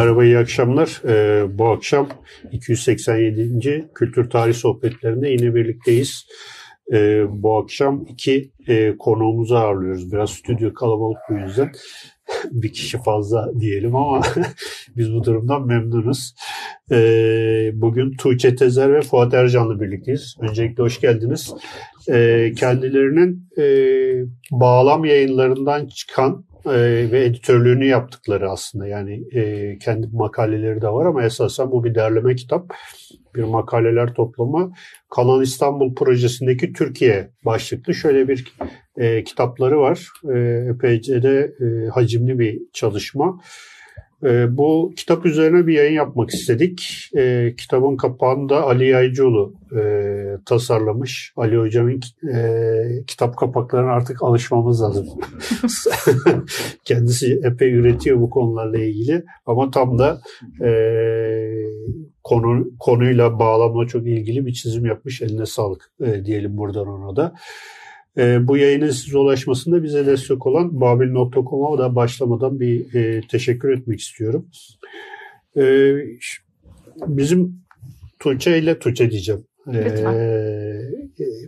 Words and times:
Merhaba, 0.00 0.24
iyi 0.24 0.38
akşamlar. 0.38 1.02
Ee, 1.08 1.58
bu 1.58 1.68
akşam 1.68 2.08
287. 2.52 3.88
Kültür 3.94 4.30
Tarih 4.30 4.54
Sohbetlerinde 4.54 5.28
yine 5.28 5.54
birlikteyiz. 5.54 6.26
Ee, 6.92 7.24
bu 7.28 7.58
akşam 7.58 8.04
iki 8.08 8.52
e, 8.68 8.96
konuğumuzu 8.98 9.54
ağırlıyoruz. 9.54 10.12
Biraz 10.12 10.30
stüdyo 10.30 10.74
kalabalık 10.74 11.18
bu 11.30 11.34
yüzden. 11.34 11.72
bir 12.50 12.72
kişi 12.72 13.02
fazla 13.02 13.50
diyelim 13.60 13.96
ama 13.96 14.22
biz 14.96 15.14
bu 15.14 15.24
durumdan 15.24 15.66
memnunuz. 15.66 16.34
Ee, 16.92 17.70
bugün 17.74 18.16
Tuğçe 18.16 18.54
Tezer 18.54 18.94
ve 18.94 19.00
Fuat 19.00 19.34
Ercan'la 19.34 19.80
birlikteyiz. 19.80 20.36
Öncelikle 20.40 20.82
hoş 20.82 21.00
geldiniz. 21.00 21.54
Ee, 22.08 22.52
kendilerinin 22.56 23.48
e, 23.58 23.64
bağlam 24.50 25.04
yayınlarından 25.04 25.86
çıkan 25.86 26.44
e, 26.66 27.10
ve 27.12 27.24
editörlüğünü 27.24 27.84
yaptıkları 27.84 28.50
aslında 28.50 28.86
yani 28.86 29.24
e, 29.32 29.78
kendi 29.78 30.08
makaleleri 30.12 30.82
de 30.82 30.88
var 30.88 31.06
ama 31.06 31.24
esasen 31.24 31.70
bu 31.70 31.84
bir 31.84 31.94
derleme 31.94 32.34
kitap 32.34 32.74
bir 33.34 33.42
makaleler 33.42 34.14
toplama 34.14 34.72
Kanal 35.10 35.42
İstanbul 35.42 35.94
projesindeki 35.94 36.72
Türkiye 36.72 37.30
başlıklı 37.44 37.94
şöyle 37.94 38.28
bir 38.28 38.52
e, 38.96 39.24
kitapları 39.24 39.80
var. 39.80 40.08
E, 40.34 40.38
epeyce 40.74 41.22
de 41.22 41.54
e, 41.60 41.88
hacimli 41.88 42.38
bir 42.38 42.60
çalışma. 42.72 43.40
E, 44.24 44.56
bu 44.56 44.92
kitap 44.96 45.26
üzerine 45.26 45.66
bir 45.66 45.74
yayın 45.74 45.92
yapmak 45.92 46.30
istedik. 46.30 47.10
E, 47.16 47.54
kitabın 47.58 47.96
kapağını 47.96 48.48
da 48.48 48.62
Ali 48.62 48.88
Yaycıoğlu 48.88 49.54
e, 49.76 49.82
tasarlamış. 50.46 51.32
Ali 51.36 51.56
Hocam'ın 51.56 52.00
e, 52.34 53.04
kitap 53.06 53.36
kapaklarına 53.36 53.92
artık 53.92 54.22
alışmamız 54.22 54.82
lazım. 54.82 55.06
Kendisi 56.84 57.40
epey 57.44 57.72
üretiyor 57.72 58.20
bu 58.20 58.30
konularla 58.30 58.78
ilgili. 58.78 59.24
Ama 59.46 59.70
tam 59.70 59.98
da 59.98 60.20
e, 60.64 60.70
konu 62.24 62.70
konuyla 62.78 63.38
bağlamla 63.38 63.86
çok 63.86 64.06
ilgili 64.06 64.46
bir 64.46 64.52
çizim 64.52 64.86
yapmış. 64.86 65.22
Eline 65.22 65.46
sağlık 65.46 65.90
e, 66.00 66.24
diyelim 66.24 66.56
buradan 66.56 66.86
ona 66.86 67.16
da. 67.16 67.34
E, 68.18 68.48
bu 68.48 68.56
yayının 68.56 68.90
size 68.90 69.18
ulaşmasında 69.18 69.82
bize 69.82 70.06
destek 70.06 70.46
olan 70.46 70.80
babil.com'a 70.80 71.78
da 71.78 71.94
başlamadan 71.94 72.60
bir 72.60 72.94
e, 72.94 73.20
teşekkür 73.28 73.68
etmek 73.78 74.00
istiyorum. 74.00 74.46
E, 75.56 75.94
bizim 77.06 77.60
Tuğçe 78.18 78.58
ile 78.58 78.78
Tuğçe 78.78 79.10
diyeceğim. 79.10 79.44
Lütfen. 79.66 80.14
Ee, 80.14 80.80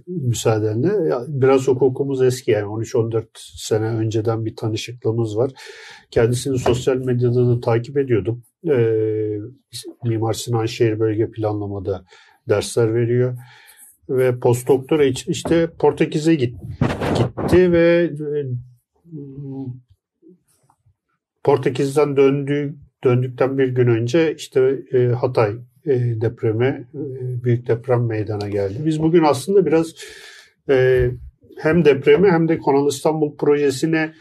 müsaadenle. 0.06 0.88
Biraz 1.28 1.68
hukukumuz 1.68 2.22
eski 2.22 2.50
yani 2.50 2.64
13-14 2.64 3.24
sene 3.56 3.86
önceden 3.86 4.44
bir 4.44 4.56
tanışıklığımız 4.56 5.36
var. 5.36 5.50
Kendisini 6.10 6.58
sosyal 6.58 6.96
medyada 6.96 7.48
da 7.48 7.60
takip 7.60 7.98
ediyordum. 7.98 8.42
Ee, 8.68 9.38
Mimar 10.04 10.32
Sinan 10.32 10.66
Şehir 10.66 11.00
Bölge 11.00 11.30
Planlamada 11.30 12.04
dersler 12.48 12.94
veriyor 12.94 13.38
ve 14.08 14.38
postdoktora 14.38 15.04
için 15.04 15.32
işte 15.32 15.68
Portekiz'e 15.78 16.34
git, 16.34 16.56
gitti 17.18 17.72
ve 17.72 18.10
e, 18.12 18.40
Portekiz'den 21.44 22.16
döndü 22.16 22.74
döndükten 23.04 23.58
bir 23.58 23.68
gün 23.68 23.86
önce 23.86 24.34
işte 24.34 24.82
e, 24.92 25.06
Hatay 25.06 25.50
e, 25.86 26.20
depreme 26.20 26.84
büyük 27.44 27.68
deprem 27.68 28.06
meydana 28.06 28.48
geldi. 28.48 28.74
Biz 28.86 29.02
bugün 29.02 29.22
aslında 29.24 29.66
biraz 29.66 29.94
hem 31.58 31.84
depremi 31.84 32.30
hem 32.30 32.48
de 32.48 32.58
Kanal 32.58 32.88
İstanbul 32.88 33.36
projesine 33.36 34.12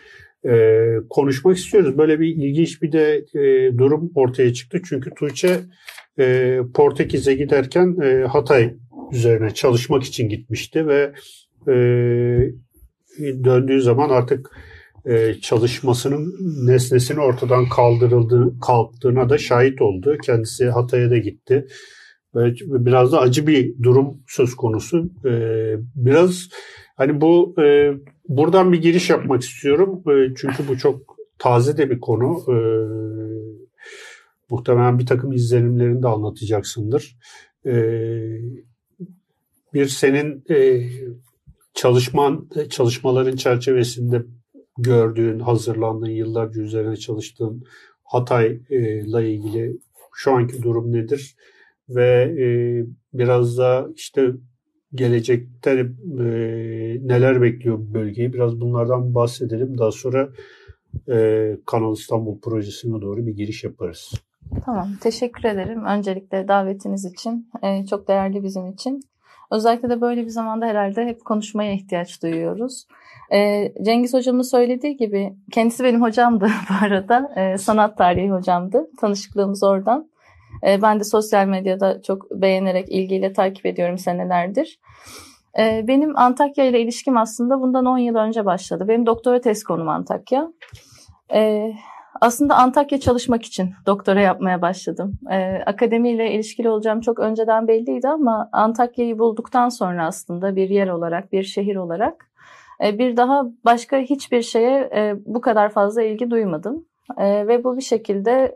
konuşmak 1.09 1.57
istiyoruz. 1.57 1.97
Böyle 1.97 2.19
bir 2.19 2.27
ilginç 2.27 2.81
bir 2.81 2.91
de 2.91 3.25
durum 3.77 4.11
ortaya 4.15 4.53
çıktı. 4.53 4.81
Çünkü 4.85 5.09
Tuğçe 5.09 5.59
Portekiz'e 6.73 7.33
giderken 7.33 7.97
Hatay 8.27 8.73
üzerine 9.11 9.53
çalışmak 9.53 10.03
için 10.03 10.29
gitmişti 10.29 10.87
ve 10.87 11.13
e, 11.67 11.73
döndüğü 13.19 13.81
zaman 13.81 14.09
artık 14.09 14.51
e, 15.05 15.33
çalışmasının 15.33 16.35
nesnesini 16.67 17.19
ortadan 17.19 17.69
kaldırıldığı 17.69 18.59
kalktığına 18.59 19.29
da 19.29 19.37
şahit 19.37 19.81
oldu. 19.81 20.17
Kendisi 20.25 20.69
Hatay'a 20.69 21.09
da 21.09 21.17
gitti. 21.17 21.67
Ve 22.35 22.53
biraz 22.61 23.11
da 23.11 23.19
acı 23.19 23.47
bir 23.47 23.83
durum 23.83 24.23
söz 24.27 24.55
konusu. 24.55 25.09
E, 25.25 25.31
biraz 25.95 26.49
hani 26.97 27.21
bu 27.21 27.55
e, 27.61 27.91
buradan 28.27 28.73
bir 28.73 28.81
giriş 28.81 29.09
yapmak 29.09 29.41
istiyorum. 29.41 30.03
E, 30.09 30.33
çünkü 30.37 30.67
bu 30.67 30.77
çok 30.77 31.17
taze 31.39 31.77
de 31.77 31.89
bir 31.89 31.99
konu. 31.99 32.37
E, 32.47 32.57
muhtemelen 34.49 34.99
bir 34.99 35.05
takım 35.05 35.31
izlenimlerini 35.31 36.03
de 36.03 36.07
anlatacaksındır. 36.07 37.17
E, 37.65 37.73
bir 39.73 39.85
senin 39.85 40.43
e, 40.49 40.89
çalışman 41.73 42.49
çalışmaların 42.69 43.35
çerçevesinde 43.35 44.25
gördüğün, 44.77 45.39
hazırlandığın, 45.39 46.09
yıllarca 46.09 46.61
üzerine 46.61 46.97
çalıştığın 46.97 47.63
Hatay'la 48.03 49.21
ilgili 49.21 49.77
şu 50.13 50.31
anki 50.31 50.63
durum 50.63 50.91
nedir? 50.91 51.35
Ve 51.89 52.35
e, 52.39 52.47
biraz 53.13 53.57
da 53.57 53.87
işte 53.95 54.31
gelecekte 54.95 55.71
e, 55.71 56.25
neler 57.01 57.41
bekliyor 57.41 57.77
bu 57.77 57.93
bölgeyi? 57.93 58.33
Biraz 58.33 58.61
bunlardan 58.61 59.15
bahsedelim. 59.15 59.77
Daha 59.77 59.91
sonra 59.91 60.29
e, 61.09 61.57
Kanal 61.65 61.93
İstanbul 61.93 62.39
projesine 62.39 63.01
doğru 63.01 63.27
bir 63.27 63.35
giriş 63.35 63.63
yaparız. 63.63 64.11
Tamam, 64.65 64.89
teşekkür 65.01 65.43
ederim. 65.43 65.85
Öncelikle 65.85 66.47
davetiniz 66.47 67.05
için. 67.05 67.49
E, 67.63 67.85
çok 67.85 68.07
değerli 68.07 68.43
bizim 68.43 68.67
için. 68.67 69.01
Özellikle 69.51 69.89
de 69.89 70.01
böyle 70.01 70.21
bir 70.21 70.29
zamanda 70.29 70.65
herhalde 70.65 71.05
hep 71.05 71.25
konuşmaya 71.25 71.73
ihtiyaç 71.73 72.23
duyuyoruz. 72.23 72.87
Ee, 73.33 73.73
Cengiz 73.81 74.13
hocamın 74.13 74.41
söylediği 74.41 74.97
gibi 74.97 75.33
kendisi 75.51 75.83
benim 75.83 76.01
hocamdı 76.01 76.49
bu 76.69 76.85
arada. 76.85 77.31
Ee, 77.35 77.57
sanat 77.57 77.97
tarihi 77.97 78.31
hocamdı. 78.31 78.89
Tanışıklığımız 79.01 79.63
oradan. 79.63 80.09
Ee, 80.67 80.81
ben 80.81 80.99
de 80.99 81.03
sosyal 81.03 81.47
medyada 81.47 82.01
çok 82.01 82.31
beğenerek, 82.31 82.91
ilgiyle 82.91 83.33
takip 83.33 83.65
ediyorum 83.65 83.97
senelerdir. 83.97 84.79
Ee, 85.59 85.85
benim 85.87 86.17
Antakya 86.17 86.65
ile 86.65 86.81
ilişkim 86.81 87.17
aslında 87.17 87.61
bundan 87.61 87.85
10 87.85 87.97
yıl 87.97 88.15
önce 88.15 88.45
başladı. 88.45 88.87
Benim 88.87 89.05
doktora 89.05 89.41
tez 89.41 89.63
konum 89.63 89.89
Antakya. 89.89 90.47
Ee, 91.33 91.73
aslında 92.21 92.55
Antakya 92.55 92.99
çalışmak 92.99 93.43
için 93.43 93.73
doktora 93.85 94.21
yapmaya 94.21 94.61
başladım. 94.61 95.19
Ee, 95.31 95.63
akademiyle 95.65 96.31
ilişkili 96.31 96.69
olacağım 96.69 97.01
çok 97.01 97.19
önceden 97.19 97.67
belliydi 97.67 98.07
ama 98.07 98.49
Antakya'yı 98.51 99.19
bulduktan 99.19 99.69
sonra 99.69 100.05
aslında 100.05 100.55
bir 100.55 100.69
yer 100.69 100.87
olarak, 100.87 101.31
bir 101.31 101.43
şehir 101.43 101.75
olarak 101.75 102.31
e, 102.83 102.97
bir 102.99 103.17
daha 103.17 103.45
başka 103.65 103.97
hiçbir 103.97 104.41
şeye 104.41 104.89
e, 104.95 105.15
bu 105.25 105.41
kadar 105.41 105.69
fazla 105.69 106.03
ilgi 106.03 106.31
duymadım. 106.31 106.85
E, 107.17 107.47
ve 107.47 107.63
bu 107.63 107.77
bir 107.77 107.81
şekilde 107.81 108.55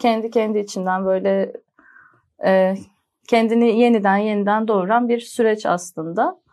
kendi 0.00 0.30
kendi 0.30 0.58
içinden 0.58 1.04
böyle 1.04 1.52
kendini 3.28 3.80
yeniden 3.80 4.16
yeniden 4.16 4.68
doğuran 4.68 5.08
bir 5.08 5.20
süreç 5.20 5.66
aslında. 5.66 6.44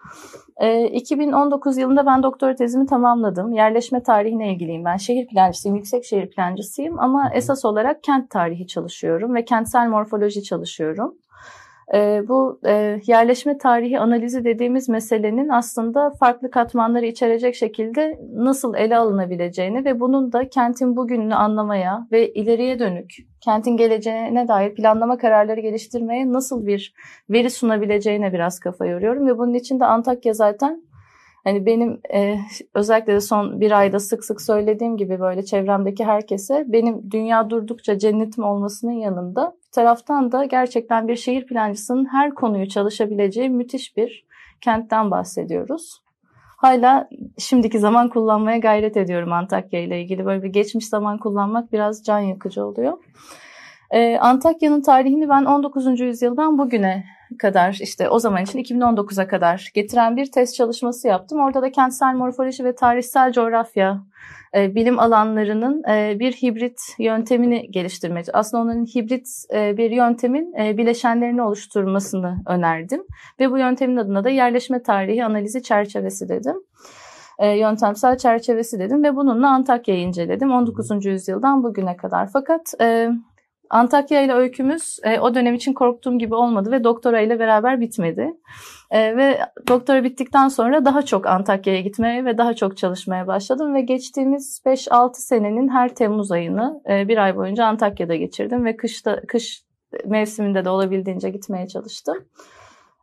2019 0.91 1.77
ee, 1.77 1.81
yılında 1.81 2.05
ben 2.05 2.23
doktora 2.23 2.55
tezimi 2.55 2.85
tamamladım. 2.85 3.53
Yerleşme 3.53 4.03
tarihine 4.03 4.53
ilgiliyim 4.53 4.85
ben. 4.85 4.97
Şehir 4.97 5.27
plancısıyım, 5.27 5.75
yüksek 5.75 6.05
şehir 6.05 6.29
plancısıyım 6.29 6.99
ama 6.99 7.31
esas 7.33 7.65
olarak 7.65 8.03
kent 8.03 8.29
tarihi 8.29 8.67
çalışıyorum 8.67 9.35
ve 9.35 9.45
kentsel 9.45 9.87
morfoloji 9.87 10.43
çalışıyorum. 10.43 11.15
E, 11.93 12.23
bu 12.27 12.59
e, 12.65 12.99
yerleşme 13.07 13.57
tarihi 13.57 13.99
analizi 13.99 14.43
dediğimiz 14.43 14.89
meselenin 14.89 15.49
aslında 15.49 16.09
farklı 16.19 16.51
katmanları 16.51 17.05
içerecek 17.05 17.55
şekilde 17.55 18.19
nasıl 18.33 18.75
ele 18.75 18.97
alınabileceğini 18.97 19.85
ve 19.85 19.99
bunun 19.99 20.31
da 20.31 20.49
kentin 20.49 20.95
bugününü 20.95 21.35
anlamaya 21.35 22.07
ve 22.11 22.33
ileriye 22.33 22.79
dönük 22.79 23.15
kentin 23.41 23.77
geleceğine 23.77 24.47
dair 24.47 24.75
planlama 24.75 25.17
kararları 25.17 25.59
geliştirmeye 25.59 26.33
nasıl 26.33 26.65
bir 26.65 26.93
veri 27.29 27.49
sunabileceğine 27.49 28.33
biraz 28.33 28.59
kafa 28.59 28.85
yoruyorum 28.85 29.27
ve 29.27 29.37
bunun 29.37 29.53
için 29.53 29.79
de 29.79 29.85
Antakya 29.85 30.33
zaten 30.33 30.83
Hani 31.43 31.65
benim 31.65 32.01
e, 32.13 32.39
özellikle 32.73 33.13
de 33.13 33.21
son 33.21 33.61
bir 33.61 33.71
ayda 33.71 33.99
sık 33.99 34.25
sık 34.25 34.41
söylediğim 34.41 34.97
gibi 34.97 35.19
böyle 35.19 35.45
çevremdeki 35.45 36.05
herkese 36.05 36.65
benim 36.67 37.11
dünya 37.11 37.49
durdukça 37.49 37.97
cennetim 37.97 38.43
olmasının 38.43 38.91
yanında 38.91 39.55
bir 39.67 39.71
taraftan 39.71 40.31
da 40.31 40.45
gerçekten 40.45 41.07
bir 41.07 41.15
şehir 41.15 41.45
plancısının 41.45 42.05
her 42.05 42.35
konuyu 42.35 42.69
çalışabileceği 42.69 43.49
müthiş 43.49 43.97
bir 43.97 44.25
kentten 44.61 45.11
bahsediyoruz. 45.11 46.01
Hala 46.57 47.09
şimdiki 47.37 47.79
zaman 47.79 48.09
kullanmaya 48.09 48.57
gayret 48.57 48.97
ediyorum 48.97 49.33
Antakya 49.33 49.79
ile 49.79 50.01
ilgili. 50.01 50.25
Böyle 50.25 50.43
bir 50.43 50.49
geçmiş 50.49 50.87
zaman 50.87 51.17
kullanmak 51.17 51.73
biraz 51.73 52.03
can 52.03 52.19
yakıcı 52.19 52.65
oluyor. 52.65 52.97
Ee, 53.91 54.17
Antakya'nın 54.17 54.81
tarihini 54.81 55.29
ben 55.29 55.45
19. 55.45 55.99
yüzyıldan 55.99 56.57
bugüne 56.57 57.03
kadar 57.37 57.77
işte 57.81 58.09
o 58.09 58.19
zaman 58.19 58.43
için 58.43 58.59
2019'a 58.59 59.27
kadar 59.27 59.71
getiren 59.73 60.17
bir 60.17 60.31
test 60.31 60.55
çalışması 60.55 61.07
yaptım. 61.07 61.39
Orada 61.39 61.61
da 61.61 61.71
kentsel 61.71 62.13
morfoloji 62.15 62.63
ve 62.63 62.75
tarihsel 62.75 63.31
coğrafya 63.31 64.03
e, 64.55 64.75
bilim 64.75 64.99
alanlarının 64.99 65.83
e, 65.89 66.19
bir 66.19 66.31
hibrit 66.31 66.81
yöntemini 66.99 67.71
geliştirmek. 67.71 68.25
Aslında 68.33 68.63
onun 68.63 68.85
hibrit 68.85 69.27
e, 69.53 69.77
bir 69.77 69.91
yöntemin 69.91 70.53
e, 70.53 70.77
bileşenlerini 70.77 71.41
oluşturmasını 71.41 72.37
önerdim. 72.47 73.03
Ve 73.39 73.51
bu 73.51 73.57
yöntemin 73.57 73.97
adına 73.97 74.23
da 74.23 74.29
yerleşme 74.29 74.83
tarihi 74.83 75.25
analizi 75.25 75.63
çerçevesi 75.63 76.29
dedim 76.29 76.55
e, 77.41 77.47
yöntemsel 77.47 78.17
çerçevesi 78.17 78.79
dedim 78.79 79.03
ve 79.03 79.15
bununla 79.15 79.49
Antakya'yı 79.49 80.01
inceledim 80.01 80.51
19. 80.51 81.05
yüzyıldan 81.05 81.63
bugüne 81.63 81.97
kadar. 81.97 82.29
Fakat 82.33 82.73
e, 82.81 83.09
Antakya 83.71 84.21
ile 84.21 84.33
öykümüz 84.33 84.99
e, 85.03 85.19
o 85.19 85.35
dönem 85.35 85.53
için 85.53 85.73
korktuğum 85.73 86.19
gibi 86.19 86.35
olmadı 86.35 86.71
ve 86.71 86.83
doktora 86.83 87.21
ile 87.21 87.39
beraber 87.39 87.81
bitmedi. 87.81 88.33
E, 88.91 89.17
ve 89.17 89.39
doktora 89.67 90.03
bittikten 90.03 90.47
sonra 90.47 90.85
daha 90.85 91.01
çok 91.01 91.27
Antakya'ya 91.27 91.81
gitmeye 91.81 92.25
ve 92.25 92.37
daha 92.37 92.53
çok 92.53 92.77
çalışmaya 92.77 93.27
başladım 93.27 93.73
ve 93.73 93.81
geçtiğimiz 93.81 94.61
5-6 94.65 95.13
senenin 95.13 95.69
her 95.69 95.95
Temmuz 95.95 96.31
ayını 96.31 96.81
e, 96.89 97.07
bir 97.07 97.17
ay 97.17 97.35
boyunca 97.35 97.65
Antakya'da 97.65 98.15
geçirdim 98.15 98.65
ve 98.65 98.77
kışta 98.77 99.21
kış 99.27 99.63
mevsiminde 100.05 100.65
de 100.65 100.69
olabildiğince 100.69 101.29
gitmeye 101.29 101.67
çalıştım. 101.67 102.17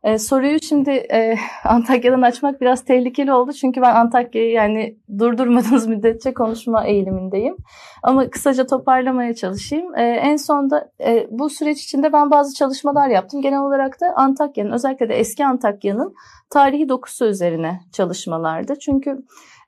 Ee, 0.03 0.17
soruyu 0.17 0.59
şimdi 0.59 0.89
e, 0.89 1.35
Antakya'dan 1.63 2.21
açmak 2.21 2.61
biraz 2.61 2.85
tehlikeli 2.85 3.33
oldu. 3.33 3.53
Çünkü 3.53 3.81
ben 3.81 3.95
Antakya'yı 3.95 4.51
yani 4.51 4.97
durdurmadığınız 5.19 5.87
müddetçe 5.87 6.33
konuşma 6.33 6.85
eğilimindeyim. 6.85 7.57
Ama 8.03 8.29
kısaca 8.29 8.65
toparlamaya 8.65 9.35
çalışayım. 9.35 9.95
E, 9.95 10.01
en 10.03 10.35
sonda 10.35 10.91
e, 11.05 11.27
bu 11.31 11.49
süreç 11.49 11.83
içinde 11.83 12.13
ben 12.13 12.31
bazı 12.31 12.55
çalışmalar 12.55 13.07
yaptım. 13.07 13.41
Genel 13.41 13.59
olarak 13.59 14.01
da 14.01 14.13
Antakya'nın 14.15 14.71
özellikle 14.71 15.09
de 15.09 15.13
eski 15.13 15.45
Antakya'nın 15.45 16.13
tarihi 16.49 16.89
dokusu 16.89 17.25
üzerine 17.25 17.79
çalışmalardı. 17.93 18.79
Çünkü 18.79 19.17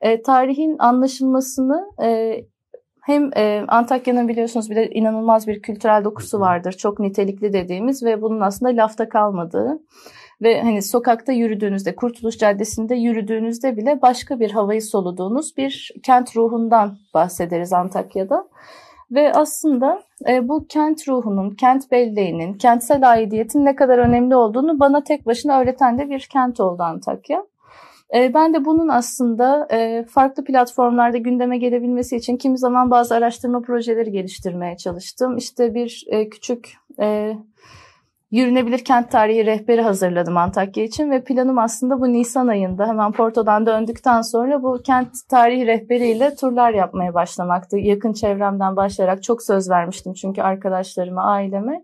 e, 0.00 0.22
tarihin 0.22 0.76
anlaşılmasını 0.78 1.86
e, 2.02 2.36
hem 3.02 3.30
e, 3.36 3.64
Antakya'nın 3.68 4.28
biliyorsunuz 4.28 4.70
bir 4.70 4.76
de 4.76 4.90
inanılmaz 4.90 5.46
bir 5.46 5.62
kültürel 5.62 6.04
dokusu 6.04 6.40
vardır. 6.40 6.72
Çok 6.72 7.00
nitelikli 7.00 7.52
dediğimiz 7.52 8.02
ve 8.02 8.22
bunun 8.22 8.40
aslında 8.40 8.82
lafta 8.82 9.08
kalmadığı 9.08 9.78
ve 10.42 10.62
hani 10.62 10.82
sokakta 10.82 11.32
yürüdüğünüzde, 11.32 11.96
Kurtuluş 11.96 12.38
Caddesi'nde 12.38 12.94
yürüdüğünüzde 12.94 13.76
bile 13.76 14.02
başka 14.02 14.40
bir 14.40 14.50
havayı 14.50 14.82
soluduğunuz 14.82 15.56
bir 15.56 15.90
kent 16.02 16.36
ruhundan 16.36 16.98
bahsederiz 17.14 17.72
Antakya'da. 17.72 18.48
Ve 19.10 19.32
aslında 19.32 20.02
e, 20.28 20.48
bu 20.48 20.66
kent 20.66 21.08
ruhunun, 21.08 21.50
kent 21.50 21.90
belleğinin, 21.90 22.54
kentsel 22.54 23.10
aidiyetin 23.10 23.64
ne 23.64 23.76
kadar 23.76 23.98
önemli 23.98 24.36
olduğunu 24.36 24.80
bana 24.80 25.04
tek 25.04 25.26
başına 25.26 25.60
öğreten 25.60 25.98
de 25.98 26.10
bir 26.10 26.28
kent 26.32 26.60
oldu 26.60 26.82
Antakya. 26.82 27.44
E, 28.14 28.34
ben 28.34 28.54
de 28.54 28.64
bunun 28.64 28.88
aslında 28.88 29.68
e, 29.70 30.04
farklı 30.04 30.44
platformlarda 30.44 31.18
gündeme 31.18 31.58
gelebilmesi 31.58 32.16
için 32.16 32.36
kimi 32.36 32.58
zaman 32.58 32.90
bazı 32.90 33.14
araştırma 33.14 33.62
projeleri 33.62 34.12
geliştirmeye 34.12 34.76
çalıştım. 34.76 35.36
İşte 35.36 35.74
bir 35.74 36.04
e, 36.06 36.28
küçük 36.28 36.72
Yürünebilir 38.32 38.78
kent 38.78 39.10
tarihi 39.10 39.46
rehberi 39.46 39.82
hazırladım 39.82 40.36
Antakya 40.36 40.84
için 40.84 41.10
ve 41.10 41.24
planım 41.24 41.58
aslında 41.58 42.00
bu 42.00 42.12
Nisan 42.12 42.46
ayında 42.46 42.88
hemen 42.88 43.12
Porto'dan 43.12 43.66
döndükten 43.66 44.22
sonra 44.22 44.62
bu 44.62 44.80
kent 44.84 45.08
tarihi 45.28 45.66
rehberiyle 45.66 46.34
turlar 46.34 46.74
yapmaya 46.74 47.14
başlamaktı. 47.14 47.78
Yakın 47.78 48.12
çevremden 48.12 48.76
başlayarak 48.76 49.22
çok 49.22 49.42
söz 49.42 49.70
vermiştim 49.70 50.12
çünkü 50.12 50.42
arkadaşlarıma, 50.42 51.24
aileme. 51.24 51.82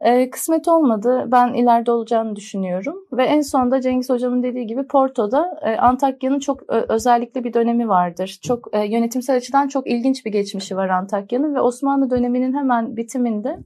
Ee, 0.00 0.30
kısmet 0.30 0.68
olmadı. 0.68 1.24
Ben 1.26 1.54
ileride 1.54 1.90
olacağını 1.90 2.36
düşünüyorum. 2.36 2.96
Ve 3.12 3.24
en 3.24 3.40
sonunda 3.40 3.80
Cengiz 3.80 4.10
Hocam'ın 4.10 4.42
dediği 4.42 4.66
gibi 4.66 4.86
Porto'da 4.86 5.60
e, 5.62 5.76
Antakya'nın 5.76 6.38
çok 6.38 6.62
e, 6.62 6.84
özellikle 6.88 7.44
bir 7.44 7.52
dönemi 7.52 7.88
vardır. 7.88 8.38
Çok 8.42 8.68
e, 8.72 8.84
yönetimsel 8.84 9.36
açıdan 9.36 9.68
çok 9.68 9.86
ilginç 9.86 10.26
bir 10.26 10.32
geçmişi 10.32 10.76
var 10.76 10.88
Antakya'nın 10.88 11.54
ve 11.54 11.60
Osmanlı 11.60 12.10
döneminin 12.10 12.54
hemen 12.54 12.96
bitiminde 12.96 13.58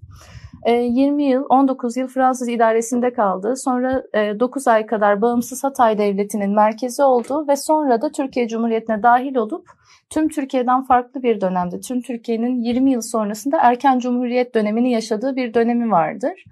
20 0.67 1.25
ee, 1.25 1.29
yıl, 1.29 1.45
19 1.49 1.97
yıl 1.97 2.09
Fransız 2.09 2.49
idaresinde 2.49 3.13
kaldı. 3.13 3.57
Sonra 3.57 4.03
9 4.15 4.67
e, 4.67 4.71
ay 4.71 4.87
kadar 4.87 5.23
bağımsız 5.23 5.65
Hatay 5.65 5.99
Devleti'nin 5.99 6.55
merkezi 6.55 7.03
oldu 7.03 7.49
ve 7.49 7.57
sonra 7.57 8.03
da 8.03 8.13
Türkiye 8.13 8.49
Cumhuriyeti'ne 8.49 9.03
dahil 9.03 9.37
olup 9.37 9.69
tüm 10.11 10.29
Türkiye'den 10.29 10.83
farklı 10.83 11.23
bir 11.23 11.41
dönemde, 11.41 11.81
tüm 11.81 12.03
Türkiye'nin 12.03 12.63
20 12.63 12.93
yıl 12.93 13.01
sonrasında 13.01 13.59
erken 13.61 13.99
cumhuriyet 13.99 14.55
dönemini 14.55 14.93
yaşadığı 14.93 15.37
bir 15.37 15.55
dönemi 15.55 15.91
vardır. 15.91 16.45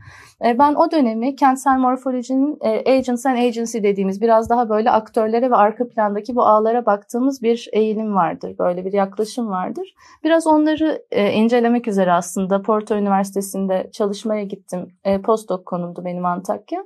E, 0.45 0.59
ben 0.59 0.75
o 0.75 0.91
dönemi 0.91 1.37
kentsel 1.37 1.79
morfolojinin 1.79 2.59
e, 2.61 2.97
agents 2.97 3.27
and 3.27 3.39
agency 3.39 3.79
dediğimiz 3.79 4.21
biraz 4.21 4.51
daha 4.51 4.69
böyle 4.69 4.91
aktörlere 4.91 5.51
ve 5.51 5.55
arka 5.55 5.89
plandaki 5.89 6.37
bu 6.37 6.43
ağlara 6.43 6.87
baktığımız 6.87 7.43
bir 7.43 7.69
eğilim 7.73 8.15
vardır. 8.15 8.59
Böyle 8.59 8.85
bir 8.85 8.93
yaklaşım 8.93 9.49
vardır. 9.49 9.95
Biraz 10.25 10.47
onları 10.47 11.03
e, 11.11 11.33
incelemek 11.33 11.89
üzere 11.89 12.13
aslında 12.13 12.63
Porto 12.63 12.97
Üniversitesi'nde 12.97 13.91
çalışmaya 13.93 14.45
gittim. 14.45 14.93
Postdoc 15.25 15.65
konumdu 15.65 16.05
benim 16.05 16.25
Antakya. 16.25 16.85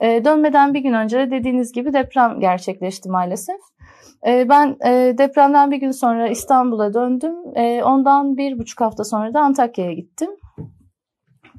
Dönmeden 0.00 0.74
bir 0.74 0.80
gün 0.80 0.92
önce 0.92 1.30
dediğiniz 1.30 1.72
gibi 1.72 1.92
deprem 1.92 2.40
gerçekleşti 2.40 3.08
maalesef. 3.10 3.60
Ben 4.24 4.78
depremden 5.18 5.70
bir 5.70 5.76
gün 5.76 5.90
sonra 5.90 6.28
İstanbul'a 6.28 6.94
döndüm. 6.94 7.34
Ondan 7.84 8.36
bir 8.36 8.58
buçuk 8.58 8.80
hafta 8.80 9.04
sonra 9.04 9.34
da 9.34 9.40
Antakya'ya 9.40 9.92
gittim. 9.92 10.30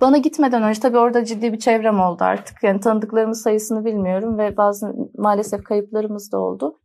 Bana 0.01 0.17
gitmeden 0.17 0.63
önce 0.63 0.79
tabii 0.79 0.97
orada 0.97 1.25
ciddi 1.25 1.53
bir 1.53 1.59
çevrem 1.59 1.99
oldu 1.99 2.23
artık. 2.23 2.63
Yani 2.63 2.79
tanıdıklarımız 2.79 3.41
sayısını 3.41 3.85
bilmiyorum 3.85 4.37
ve 4.37 4.57
bazı 4.57 4.95
maalesef 5.17 5.63
kayıplarımız 5.63 6.31
da 6.31 6.39
oldu. 6.39 6.79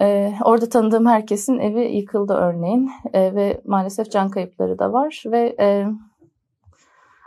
Ee, 0.00 0.32
orada 0.44 0.68
tanıdığım 0.68 1.06
herkesin 1.06 1.58
evi 1.58 1.96
yıkıldı 1.96 2.32
örneğin 2.32 2.90
ee, 3.12 3.34
ve 3.34 3.60
maalesef 3.64 4.10
can 4.10 4.30
kayıpları 4.30 4.78
da 4.78 4.92
var 4.92 5.22
ve 5.26 5.56
e, 5.60 5.86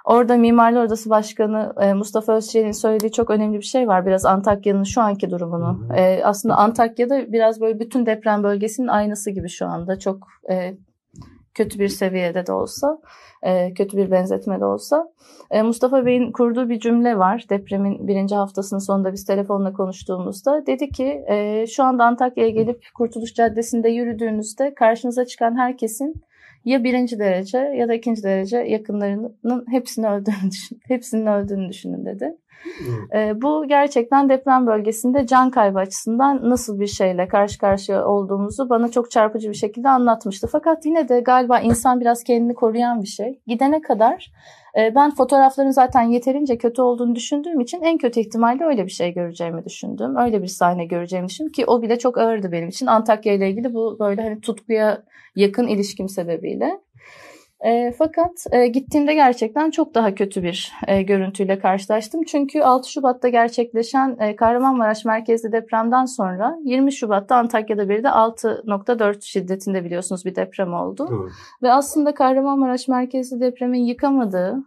orada 0.05 0.37
Mimarlar 0.37 0.85
Odası 0.85 1.09
Başkanı 1.09 1.73
e, 1.81 1.93
Mustafa 1.93 2.33
Özçelik'in 2.33 2.71
söylediği 2.71 3.11
çok 3.11 3.29
önemli 3.29 3.57
bir 3.57 3.63
şey 3.63 3.87
var. 3.87 4.05
Biraz 4.05 4.25
Antakya'nın 4.25 4.83
şu 4.83 5.01
anki 5.01 5.31
durumunu. 5.31 5.87
E, 5.95 6.21
aslında 6.23 6.55
Antakya'da 6.55 7.31
biraz 7.31 7.61
böyle 7.61 7.79
bütün 7.79 8.05
deprem 8.05 8.43
bölgesinin 8.43 8.87
aynısı 8.87 9.31
gibi 9.31 9.49
şu 9.49 9.65
anda. 9.65 9.99
Çok 9.99 10.27
e, 10.49 10.77
kötü 11.53 11.79
bir 11.79 11.87
seviyede 11.87 12.47
de 12.47 12.51
olsa, 12.51 12.97
e, 13.43 13.73
kötü 13.73 13.97
bir 13.97 14.11
benzetme 14.11 14.59
de 14.59 14.65
olsa. 14.65 15.07
E, 15.51 15.61
Mustafa 15.61 16.05
Bey'in 16.05 16.31
kurduğu 16.31 16.69
bir 16.69 16.79
cümle 16.79 17.17
var. 17.17 17.45
Depremin 17.49 18.07
birinci 18.07 18.35
haftasının 18.35 18.79
sonunda 18.79 19.13
biz 19.13 19.25
telefonla 19.25 19.73
konuştuğumuzda. 19.73 20.65
Dedi 20.65 20.89
ki 20.89 21.23
e, 21.27 21.67
şu 21.67 21.83
anda 21.83 22.05
Antakya'ya 22.05 22.49
gelip 22.49 22.87
Kurtuluş 22.95 23.33
Caddesi'nde 23.33 23.89
yürüdüğünüzde 23.89 24.73
karşınıza 24.73 25.25
çıkan 25.25 25.57
herkesin 25.57 26.23
ya 26.65 26.83
birinci 26.83 27.19
derece 27.19 27.57
ya 27.57 27.87
da 27.87 27.93
ikinci 27.93 28.23
derece 28.23 28.57
yakınlarının 28.57 29.65
hepsini 29.69 30.07
öldüğünü 30.07 30.35
düşün, 30.51 30.79
hepsinin 30.87 31.25
öldüğünü 31.25 31.69
düşünün 31.69 32.05
dedi. 32.05 32.37
E, 33.13 33.41
bu 33.41 33.67
gerçekten 33.67 34.29
deprem 34.29 34.67
bölgesinde 34.67 35.27
can 35.27 35.49
kaybı 35.49 35.79
açısından 35.79 36.49
nasıl 36.49 36.79
bir 36.79 36.87
şeyle 36.87 37.27
karşı 37.27 37.59
karşıya 37.59 38.05
olduğumuzu 38.05 38.69
bana 38.69 38.91
çok 38.91 39.11
çarpıcı 39.11 39.49
bir 39.49 39.55
şekilde 39.55 39.89
anlatmıştı. 39.89 40.47
Fakat 40.51 40.85
yine 40.85 41.09
de 41.09 41.19
galiba 41.19 41.59
insan 41.59 41.99
biraz 41.99 42.23
kendini 42.23 42.53
koruyan 42.53 43.01
bir 43.01 43.07
şey. 43.07 43.39
Gidene 43.47 43.81
kadar 43.81 44.31
ben 44.75 45.11
fotoğrafların 45.15 45.71
zaten 45.71 46.01
yeterince 46.01 46.57
kötü 46.57 46.81
olduğunu 46.81 47.15
düşündüğüm 47.15 47.59
için 47.59 47.81
en 47.81 47.97
kötü 47.97 48.19
ihtimalle 48.19 48.65
öyle 48.65 48.85
bir 48.85 48.91
şey 48.91 49.13
göreceğimi 49.13 49.65
düşündüm. 49.65 50.15
Öyle 50.17 50.41
bir 50.41 50.47
sahne 50.47 50.85
göreceğimi 50.85 51.27
düşündüm 51.27 51.51
ki 51.51 51.65
o 51.65 51.81
bile 51.81 51.99
çok 51.99 52.17
ağırdı 52.17 52.51
benim 52.51 52.69
için. 52.69 52.85
Antakya 52.85 53.33
ile 53.33 53.49
ilgili 53.49 53.73
bu 53.73 53.97
böyle 53.99 54.21
hani 54.21 54.41
tutkuya 54.41 55.03
yakın 55.35 55.67
ilişkim 55.67 56.09
sebebiyle. 56.09 56.81
E, 57.65 57.93
fakat 57.97 58.31
e, 58.51 58.67
gittiğimde 58.67 59.13
gerçekten 59.13 59.71
çok 59.71 59.95
daha 59.95 60.15
kötü 60.15 60.43
bir 60.43 60.71
e, 60.87 61.01
görüntüyle 61.01 61.59
karşılaştım. 61.59 62.23
Çünkü 62.23 62.61
6 62.61 62.91
Şubat'ta 62.91 63.29
gerçekleşen 63.29 64.17
e, 64.19 64.35
Kahramanmaraş 64.35 65.05
merkezli 65.05 65.51
depremden 65.51 66.05
sonra 66.05 66.55
20 66.63 66.93
Şubat'ta 66.93 67.35
Antakya'da 67.35 67.89
bir 67.89 68.03
de 68.03 68.07
6.4 68.07 69.21
şiddetinde 69.21 69.83
biliyorsunuz 69.83 70.25
bir 70.25 70.35
deprem 70.35 70.73
oldu. 70.73 71.09
Evet. 71.11 71.31
Ve 71.63 71.71
aslında 71.71 72.13
Kahramanmaraş 72.13 72.87
merkezli 72.87 73.39
depremin 73.39 73.85
yıkamadığı 73.85 74.63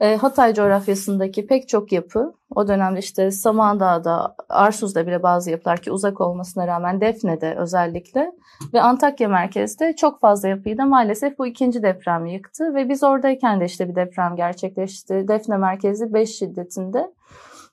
e, 0.00 0.16
Hatay 0.16 0.54
coğrafyasındaki 0.54 1.46
pek 1.46 1.68
çok 1.68 1.92
yapı 1.92 2.32
o 2.54 2.68
dönemde 2.68 2.98
işte 2.98 3.30
Samandağ'da, 3.30 4.34
Arsuz'da 4.48 5.06
bile 5.06 5.22
bazı 5.22 5.50
yapılar 5.50 5.78
ki 5.78 5.92
uzak 5.92 6.20
olmasına 6.20 6.66
rağmen 6.66 7.00
Defne'de 7.00 7.54
özellikle 7.54 8.32
ve 8.74 8.80
Antakya 8.80 9.28
merkezde 9.28 9.96
çok 9.96 10.20
fazla 10.20 10.48
yapıyı 10.48 10.78
da 10.78 10.84
maalesef 10.84 11.38
bu 11.38 11.46
ikinci 11.46 11.82
deprem 11.82 12.26
yıktı 12.26 12.74
ve 12.74 12.88
biz 12.88 13.02
oradayken 13.02 13.60
de 13.60 13.64
işte 13.64 13.88
bir 13.88 13.94
deprem 13.94 14.36
gerçekleşti. 14.36 15.28
Defne 15.28 15.56
merkezi 15.56 16.14
5 16.14 16.38
şiddetinde. 16.38 17.12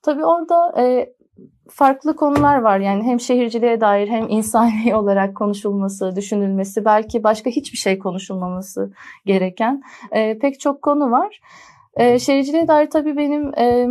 Tabii 0.04 0.26
orada 0.26 0.82
e, 0.82 1.14
farklı 1.70 2.16
konular 2.16 2.62
var. 2.62 2.80
Yani 2.80 3.04
hem 3.04 3.20
şehirciliğe 3.20 3.82
dair 3.82 4.08
hem 4.08 4.30
insani 4.30 4.96
olarak 4.96 5.36
konuşulması, 5.36 6.16
düşünülmesi, 6.16 6.86
belki 6.86 7.24
başka 7.24 7.50
hiçbir 7.50 7.78
şey 7.78 8.00
konuşulmaması 8.00 8.94
gereken 9.26 9.82
e, 10.12 10.40
pek 10.40 10.60
çok 10.60 10.82
konu 10.82 11.12
var. 11.12 11.40
E, 11.98 12.20
şehirciliğe 12.20 12.68
dair 12.68 12.90
tabii 12.90 13.18
benim 13.18 13.54
e, 13.58 13.88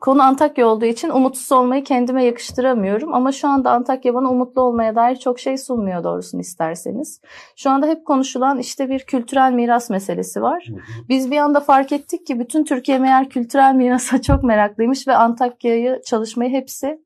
konu 0.00 0.22
Antakya 0.22 0.66
olduğu 0.66 0.84
için 0.84 1.10
umutsuz 1.10 1.52
olmayı 1.52 1.84
kendime 1.84 2.24
yakıştıramıyorum. 2.24 3.14
Ama 3.14 3.32
şu 3.32 3.48
anda 3.48 3.70
Antakya 3.70 4.14
bana 4.14 4.30
umutlu 4.30 4.62
olmaya 4.62 4.96
dair 4.96 5.16
çok 5.16 5.40
şey 5.40 5.58
sunmuyor 5.58 6.04
doğrusunu 6.04 6.40
isterseniz. 6.40 7.20
Şu 7.56 7.70
anda 7.70 7.86
hep 7.86 8.06
konuşulan 8.06 8.58
işte 8.58 8.88
bir 8.88 9.00
kültürel 9.00 9.52
miras 9.52 9.90
meselesi 9.90 10.42
var. 10.42 10.68
Biz 11.08 11.30
bir 11.30 11.36
anda 11.36 11.60
fark 11.60 11.92
ettik 11.92 12.26
ki 12.26 12.38
bütün 12.38 12.64
Türkiye 12.64 12.98
meğer 12.98 13.28
kültürel 13.28 13.74
mirasa 13.74 14.22
çok 14.22 14.42
meraklıymış 14.42 15.08
ve 15.08 15.16
Antakya'yı 15.16 16.00
çalışmayı 16.06 16.50
hepsi 16.50 17.00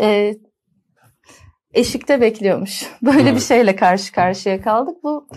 e, 0.00 0.34
eşikte 1.74 2.20
bekliyormuş. 2.20 2.90
Böyle 3.02 3.22
evet. 3.22 3.34
bir 3.34 3.40
şeyle 3.40 3.76
karşı 3.76 4.12
karşıya 4.12 4.62
kaldık. 4.62 4.96
Bu 5.02 5.28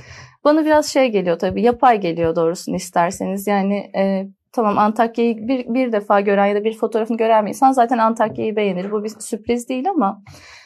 bana 0.44 0.66
biraz 0.66 0.86
şey 0.86 1.10
geliyor 1.10 1.40
tabii 1.40 1.62
yapay 1.62 2.00
geliyor 2.00 2.36
doğrusunu 2.36 2.76
isterseniz. 2.76 3.48
Yani 3.48 3.92
e, 3.96 4.28
tamam 4.58 4.78
Antakya'yı 4.78 5.48
bir, 5.48 5.74
bir 5.74 5.92
defa 5.92 6.22
gören 6.22 6.46
ya 6.46 6.56
da 6.56 6.64
bir 6.64 6.78
fotoğrafını 6.78 7.18
gören 7.18 7.46
bir 7.46 7.50
insan 7.50 7.72
zaten 7.72 7.98
Antakya'yı 7.98 8.56
beğenir. 8.56 8.92
Bu 8.92 9.04
bir 9.04 9.10
sürpriz 9.20 9.70
değil 9.70 9.90
ama 9.90 10.22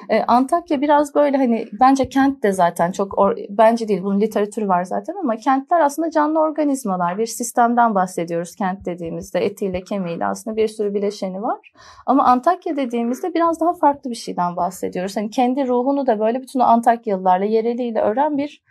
e, 0.09 0.23
Antakya 0.23 0.81
biraz 0.81 1.15
böyle 1.15 1.37
hani 1.37 1.67
bence 1.79 2.09
kent 2.09 2.43
de 2.43 2.51
zaten 2.51 2.91
çok 2.91 3.17
or, 3.17 3.35
bence 3.49 3.87
değil 3.87 4.03
bunun 4.03 4.21
literatürü 4.21 4.67
var 4.67 4.83
zaten 4.83 5.15
ama 5.23 5.35
kentler 5.35 5.79
aslında 5.79 6.11
canlı 6.11 6.39
organizmalar. 6.39 7.17
Bir 7.17 7.25
sistemden 7.25 7.95
bahsediyoruz 7.95 8.55
kent 8.55 8.85
dediğimizde 8.85 9.45
etiyle 9.45 9.81
kemiğiyle 9.81 10.25
aslında 10.25 10.57
bir 10.57 10.67
sürü 10.67 10.93
bileşeni 10.93 11.41
var. 11.41 11.71
Ama 12.05 12.23
Antakya 12.23 12.75
dediğimizde 12.75 13.33
biraz 13.33 13.61
daha 13.61 13.73
farklı 13.73 14.09
bir 14.09 14.15
şeyden 14.15 14.55
bahsediyoruz. 14.55 15.17
Hani 15.17 15.29
kendi 15.29 15.67
ruhunu 15.67 16.07
da 16.07 16.19
böyle 16.19 16.41
bütün 16.41 16.59
Antakyalılarla 16.59 17.45
yereliyle 17.45 18.01
öğren 18.01 18.37
bir 18.37 18.61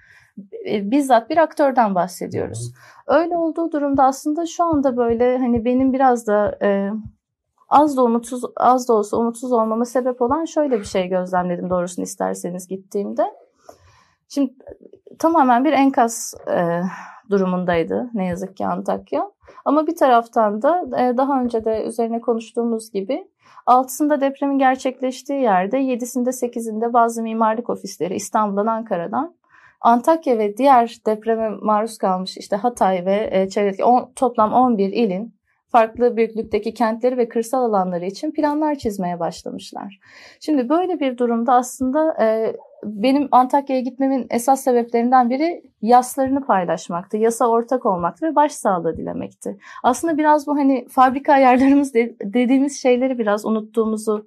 bizzat 0.66 1.30
bir 1.30 1.36
aktörden 1.36 1.94
bahsediyoruz. 1.94 2.72
Öyle 3.06 3.36
olduğu 3.36 3.72
durumda 3.72 4.04
aslında 4.04 4.46
şu 4.46 4.64
anda 4.64 4.96
böyle 4.96 5.38
hani 5.38 5.64
benim 5.64 5.92
biraz 5.92 6.26
da 6.26 6.58
e, 6.62 6.90
az 7.68 7.96
da 7.96 8.04
umutsuz 8.04 8.42
az 8.56 8.88
da 8.88 8.92
olsa 8.92 9.16
umutsuz 9.16 9.52
olmama 9.52 9.84
sebep 9.84 10.22
olan 10.22 10.44
şöyle 10.44 10.78
bir 10.78 10.84
şey 10.84 11.08
gözlemledim 11.08 11.70
doğrusunu 11.70 12.02
isterseniz 12.02 12.68
gittiğimde. 12.68 13.22
Şimdi 14.28 14.54
tamamen 15.18 15.64
bir 15.64 15.72
enkaz 15.72 16.34
e, 16.48 16.80
durumundaydı 17.30 18.10
ne 18.14 18.26
yazık 18.26 18.56
ki 18.56 18.66
Antakya. 18.66 19.30
Ama 19.64 19.86
bir 19.86 19.96
taraftan 19.96 20.62
da 20.62 20.82
e, 20.98 21.16
daha 21.16 21.40
önce 21.40 21.64
de 21.64 21.84
üzerine 21.84 22.20
konuştuğumuz 22.20 22.90
gibi 22.90 23.28
altısında 23.66 24.20
depremin 24.20 24.58
gerçekleştiği 24.58 25.42
yerde 25.42 25.78
yedisinde 25.78 26.32
sekizinde 26.32 26.92
bazı 26.92 27.22
mimarlık 27.22 27.70
ofisleri 27.70 28.14
İstanbul'dan 28.14 28.66
Ankara'dan 28.66 29.34
Antakya 29.80 30.38
ve 30.38 30.56
diğer 30.56 30.96
depreme 31.06 31.48
maruz 31.48 31.98
kalmış 31.98 32.36
işte 32.36 32.56
Hatay 32.56 33.06
ve 33.06 33.28
e, 33.32 33.48
çevredeki 33.48 33.82
toplam 34.16 34.52
11 34.52 34.92
ilin 34.92 35.34
farklı 35.68 36.16
büyüklükteki 36.16 36.74
kentleri 36.74 37.16
ve 37.16 37.28
kırsal 37.28 37.64
alanları 37.64 38.06
için 38.06 38.32
planlar 38.32 38.74
çizmeye 38.74 39.20
başlamışlar. 39.20 39.98
Şimdi 40.40 40.68
böyle 40.68 41.00
bir 41.00 41.18
durumda 41.18 41.54
aslında 41.54 42.16
e, 42.20 42.56
benim 42.84 43.28
Antakya'ya 43.30 43.82
gitmemin 43.82 44.26
esas 44.30 44.60
sebeplerinden 44.60 45.30
biri 45.30 45.62
yaslarını 45.82 46.46
paylaşmaktı, 46.46 47.16
yasa 47.16 47.46
ortak 47.46 47.86
olmaktı 47.86 48.26
ve 48.26 48.34
başsağlığı 48.34 48.96
dilemekti. 48.96 49.58
Aslında 49.82 50.18
biraz 50.18 50.46
bu 50.46 50.56
hani 50.56 50.88
fabrika 50.88 51.32
ayarlarımız 51.32 51.94
de, 51.94 52.16
dediğimiz 52.24 52.82
şeyleri 52.82 53.18
biraz 53.18 53.46
unuttuğumuzu 53.46 54.26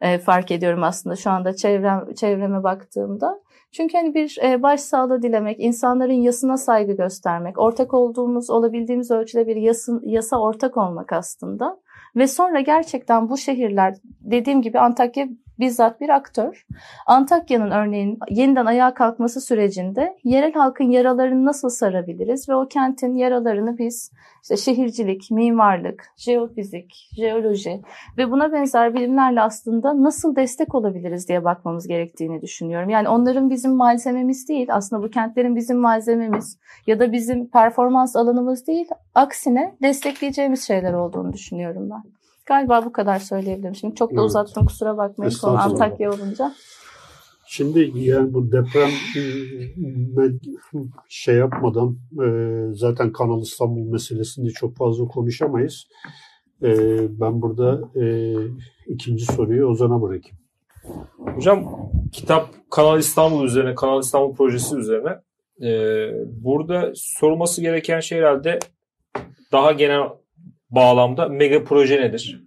e, 0.00 0.18
fark 0.18 0.50
ediyorum 0.50 0.82
aslında 0.82 1.16
şu 1.16 1.30
anda 1.30 1.56
çevrem, 1.56 2.14
çevreme 2.14 2.62
baktığımda. 2.62 3.40
Çünkü 3.76 3.98
hani 3.98 4.14
bir 4.14 4.38
e, 4.42 4.62
başsağlığı 4.62 5.22
dilemek, 5.22 5.60
insanların 5.60 6.12
yasına 6.12 6.56
saygı 6.56 6.92
göstermek, 6.92 7.58
ortak 7.58 7.94
olduğumuz, 7.94 8.50
olabildiğimiz 8.50 9.10
ölçüde 9.10 9.46
bir 9.46 9.56
yasın, 9.56 10.02
yasa 10.04 10.40
ortak 10.40 10.76
olmak 10.76 11.12
aslında. 11.12 11.78
Ve 12.16 12.26
sonra 12.26 12.60
gerçekten 12.60 13.28
bu 13.28 13.36
şehirler, 13.36 13.94
dediğim 14.20 14.62
gibi 14.62 14.78
Antakya 14.78 15.28
bizzat 15.58 16.00
bir 16.00 16.08
aktör. 16.08 16.66
Antakya'nın 17.06 17.70
örneğin 17.70 18.18
yeniden 18.30 18.66
ayağa 18.66 18.94
kalkması 18.94 19.40
sürecinde 19.40 20.16
yerel 20.24 20.52
halkın 20.52 20.90
yaralarını 20.90 21.44
nasıl 21.44 21.68
sarabiliriz 21.68 22.48
ve 22.48 22.54
o 22.54 22.68
kentin 22.68 23.14
yaralarını 23.14 23.78
biz 23.78 24.12
işte 24.42 24.56
şehircilik, 24.56 25.30
mimarlık, 25.30 26.12
jeofizik, 26.16 27.10
jeoloji 27.16 27.82
ve 28.18 28.30
buna 28.30 28.52
benzer 28.52 28.94
bilimlerle 28.94 29.40
aslında 29.40 30.02
nasıl 30.02 30.36
destek 30.36 30.74
olabiliriz 30.74 31.28
diye 31.28 31.44
bakmamız 31.44 31.86
gerektiğini 31.88 32.42
düşünüyorum. 32.42 32.88
Yani 32.88 33.08
onların 33.08 33.50
bizim 33.50 33.74
malzememiz 33.74 34.48
değil, 34.48 34.68
aslında 34.70 35.02
bu 35.02 35.10
kentlerin 35.10 35.56
bizim 35.56 35.78
malzememiz 35.78 36.58
ya 36.86 37.00
da 37.00 37.12
bizim 37.12 37.46
performans 37.50 38.16
alanımız 38.16 38.66
değil, 38.66 38.88
aksine 39.14 39.74
destekleyeceğimiz 39.82 40.66
şeyler 40.66 40.92
olduğunu 40.92 41.32
düşünüyorum 41.32 41.90
ben. 41.90 42.23
Galiba 42.46 42.84
bu 42.84 42.92
kadar 42.92 43.18
söyleyebilirim. 43.18 43.74
Şimdi 43.74 43.94
çok 43.94 44.10
da 44.10 44.14
evet. 44.14 44.24
uzattım 44.24 44.66
kusura 44.66 44.96
bakmayın 44.96 45.32
konu 45.40 45.58
Antakya 45.58 46.12
olunca. 46.12 46.54
Şimdi 47.46 47.90
yani 47.94 48.34
bu 48.34 48.52
deprem 48.52 48.90
şey 51.08 51.34
yapmadan 51.34 51.98
e, 52.24 52.28
zaten 52.74 53.12
Kanal 53.12 53.42
İstanbul 53.42 53.90
meselesini 53.90 54.50
çok 54.50 54.76
fazla 54.76 55.04
konuşamayız. 55.04 55.88
E, 56.62 56.70
ben 57.20 57.42
burada 57.42 57.80
e, 58.00 58.34
ikinci 58.86 59.24
soruyu 59.24 59.66
Ozan'a 59.66 60.02
bırakayım. 60.02 60.38
Hocam 61.18 61.90
kitap 62.12 62.48
Kanal 62.70 62.98
İstanbul 62.98 63.44
üzerine, 63.44 63.74
Kanal 63.74 64.00
İstanbul 64.00 64.34
projesi 64.34 64.76
üzerine 64.76 65.20
burada 66.26 66.92
sorulması 66.94 67.60
gereken 67.60 68.00
şey 68.00 68.18
herhalde 68.18 68.58
daha 69.52 69.72
genel 69.72 70.00
bağlamda 70.70 71.28
mega 71.28 71.64
proje 71.64 72.00
nedir? 72.00 72.42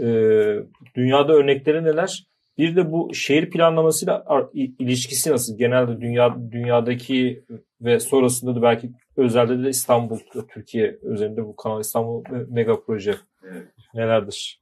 Ee, 0.00 0.56
dünyada 0.94 1.32
örnekleri 1.32 1.84
neler? 1.84 2.26
Bir 2.58 2.76
de 2.76 2.92
bu 2.92 3.14
şehir 3.14 3.50
planlamasıyla 3.50 4.24
ilişkisi 4.54 5.30
nasıl? 5.30 5.58
Genelde 5.58 6.00
dünya 6.00 6.36
dünyadaki 6.50 7.44
ve 7.80 8.00
sonrasında 8.00 8.56
da 8.56 8.62
belki 8.62 8.90
özelde 9.16 9.64
de 9.64 9.68
İstanbul, 9.68 10.18
Türkiye 10.48 10.98
üzerinde 11.02 11.44
bu 11.44 11.56
Kanal 11.56 11.80
İstanbul 11.80 12.24
mega 12.48 12.80
proje 12.80 13.14
evet. 13.50 13.66
nelerdir? 13.94 14.60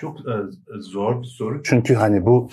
Çok 0.00 0.20
e, 0.20 0.32
zor 0.78 1.22
bir 1.22 1.26
soru. 1.26 1.62
Çünkü 1.62 1.94
hani 1.94 2.26
bu 2.26 2.50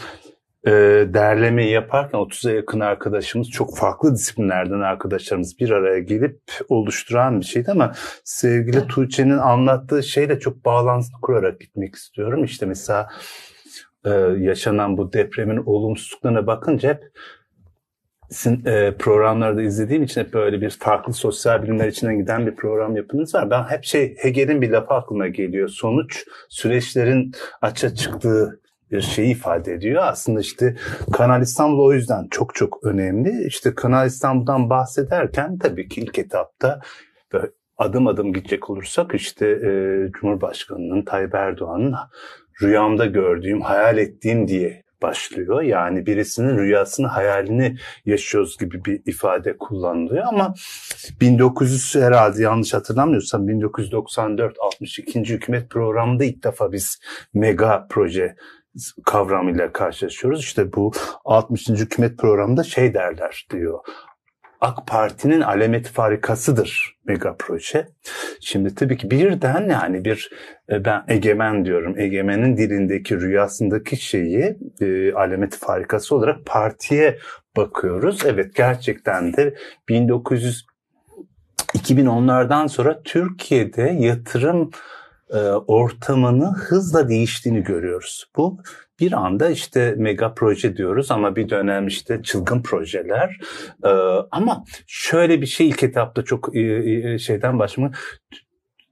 e, 0.67 0.72
derlemeyi 1.13 1.72
yaparken 1.72 2.20
30'a 2.20 2.51
yakın 2.51 2.79
arkadaşımız 2.79 3.50
çok 3.50 3.77
farklı 3.77 4.13
disiplinlerden 4.13 4.79
arkadaşlarımız 4.79 5.60
bir 5.60 5.70
araya 5.70 6.00
gelip 6.00 6.39
oluşturan 6.70 7.39
bir 7.39 7.46
şeydi 7.46 7.72
ama 7.72 7.93
sevgili 8.24 8.88
Tuğçe'nin 8.88 9.38
anlattığı 9.38 10.03
şeyle 10.03 10.39
çok 10.39 10.65
bağlantılı 10.65 11.22
kurarak 11.22 11.60
gitmek 11.60 11.96
istiyorum. 11.96 12.43
İşte 12.43 12.65
mesela 12.65 13.10
e, 14.05 14.10
yaşanan 14.39 14.98
bu 14.98 15.13
depremin 15.13 15.63
olumsuzluklarına 15.65 16.48
bakınca 16.48 16.89
hep 16.89 17.12
sizin 18.29 18.65
e, 18.65 18.98
programlarda 18.98 19.62
izlediğim 19.62 20.03
için 20.03 20.22
hep 20.22 20.34
böyle 20.34 20.62
bir 20.62 20.70
farklı 20.70 21.13
sosyal 21.13 21.63
bilimler 21.63 21.88
içinden 21.88 22.17
giden 22.17 22.48
bir 22.48 22.55
program 22.55 22.96
yapınız 22.96 23.36
var. 23.36 23.50
Ben 23.50 23.63
hep 23.63 23.84
şey 23.84 24.15
Hegel'in 24.17 24.62
bir 24.62 24.70
lafı 24.70 24.93
aklıma 24.93 25.27
geliyor. 25.27 25.67
Sonuç 25.67 26.25
süreçlerin 26.50 27.32
açığa 27.62 27.96
çıktığı 27.96 28.62
bir 28.93 29.01
şey 29.01 29.31
ifade 29.31 29.73
ediyor. 29.73 30.03
Aslında 30.05 30.39
işte 30.39 30.75
Kanal 31.13 31.41
İstanbul 31.41 31.79
o 31.79 31.93
yüzden 31.93 32.27
çok 32.31 32.55
çok 32.55 32.79
önemli. 32.83 33.47
İşte 33.47 33.75
Kanal 33.75 34.07
İstanbul'dan 34.07 34.69
bahsederken 34.69 35.57
tabii 35.57 35.88
ki 35.88 36.01
ilk 36.01 36.19
etapta 36.19 36.81
adım 37.77 38.07
adım 38.07 38.33
gidecek 38.33 38.69
olursak 38.69 39.15
işte 39.15 39.47
e, 39.47 39.71
Cumhurbaşkanı'nın 40.12 41.05
Tayyip 41.05 41.35
Erdoğan'ın 41.35 41.95
rüyamda 42.62 43.05
gördüğüm, 43.05 43.62
hayal 43.62 43.97
ettiğim 43.97 44.47
diye 44.47 44.83
başlıyor. 45.01 45.62
Yani 45.62 46.05
birisinin 46.05 46.57
rüyasını, 46.57 47.07
hayalini 47.07 47.77
yaşıyoruz 48.05 48.57
gibi 48.57 48.85
bir 48.85 49.01
ifade 49.05 49.57
kullanılıyor 49.57 50.25
ama 50.27 50.53
1900 51.21 51.95
herhalde 51.95 52.41
yanlış 52.41 52.73
hatırlamıyorsam 52.73 53.47
1994 53.47 54.55
62. 54.59 55.19
hükümet 55.19 55.69
programında 55.69 56.23
ilk 56.23 56.43
defa 56.43 56.71
biz 56.71 57.00
mega 57.33 57.88
proje 57.89 58.35
kavramıyla 59.05 59.71
karşılaşıyoruz. 59.73 60.39
İşte 60.39 60.73
bu 60.73 60.91
60. 61.25 61.69
hükümet 61.69 62.17
programında 62.17 62.63
şey 62.63 62.93
derler 62.93 63.47
diyor. 63.51 63.79
AK 64.61 64.87
Parti'nin 64.87 65.41
alameti 65.41 65.91
farikasıdır 65.91 66.97
mega 67.05 67.35
proje. 67.39 67.87
Şimdi 68.41 68.75
tabii 68.75 68.97
ki 68.97 69.11
birden 69.11 69.69
yani 69.69 70.05
bir 70.05 70.31
e, 70.69 70.85
ben 70.85 71.03
egemen 71.07 71.65
diyorum. 71.65 71.99
Egemenin 71.99 72.57
dilindeki 72.57 73.21
rüyasındaki 73.21 73.97
şeyi 73.97 74.57
e, 74.81 75.13
alameti 75.13 75.57
farikası 75.57 76.15
olarak 76.15 76.45
partiye 76.45 77.17
bakıyoruz. 77.57 78.25
Evet 78.25 78.55
gerçekten 78.55 79.33
de 79.33 79.55
1900 79.89 80.65
2010'lardan 81.73 82.69
sonra 82.69 83.01
Türkiye'de 83.03 83.81
yatırım 83.81 84.71
ortamını 85.67 86.53
hızla 86.53 87.09
değiştiğini 87.09 87.63
görüyoruz. 87.63 88.25
Bu 88.35 88.61
bir 88.99 89.13
anda 89.13 89.49
işte 89.49 89.95
mega 89.97 90.33
proje 90.33 90.77
diyoruz 90.77 91.11
ama 91.11 91.35
bir 91.35 91.49
dönem 91.49 91.87
işte 91.87 92.21
çılgın 92.23 92.61
projeler. 92.61 93.37
E, 93.85 93.89
ama 94.31 94.63
şöyle 94.87 95.41
bir 95.41 95.45
şey 95.45 95.69
ilk 95.69 95.83
etapta 95.83 96.23
çok 96.23 96.55
e, 96.55 96.59
e, 96.61 97.17
şeyden 97.19 97.59
başlamak 97.59 98.21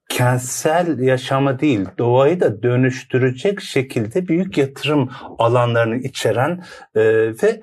kentsel 0.10 1.00
yaşama 1.00 1.60
değil 1.60 1.86
doğayı 1.98 2.39
da 2.39 2.63
dönüştürecek 2.63 3.62
şekilde 3.62 4.27
büyük 4.27 4.57
yatırım 4.57 5.10
alanlarını 5.39 5.98
içeren 5.98 6.63
e, 6.95 7.01
ve 7.43 7.62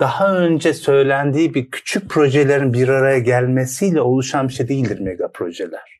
daha 0.00 0.36
önce 0.38 0.74
söylendiği 0.74 1.54
bir 1.54 1.70
küçük 1.70 2.10
projelerin 2.10 2.72
bir 2.72 2.88
araya 2.88 3.18
gelmesiyle 3.18 4.00
oluşan 4.00 4.48
bir 4.48 4.52
şey 4.52 4.68
değildir 4.68 5.00
mega 5.00 5.28
projeler. 5.32 5.97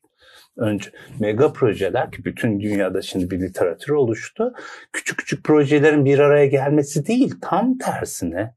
Önce 0.59 0.91
mega 1.19 1.53
projeler 1.53 2.11
ki 2.11 2.25
bütün 2.25 2.61
dünyada 2.61 3.03
şimdi 3.03 3.31
bir 3.31 3.41
literatür 3.41 3.93
oluştu. 3.93 4.53
Küçük 4.93 5.19
küçük 5.19 5.45
projelerin 5.45 6.05
bir 6.05 6.19
araya 6.19 6.47
gelmesi 6.47 7.07
değil 7.07 7.35
tam 7.43 7.79
tersine 7.79 8.55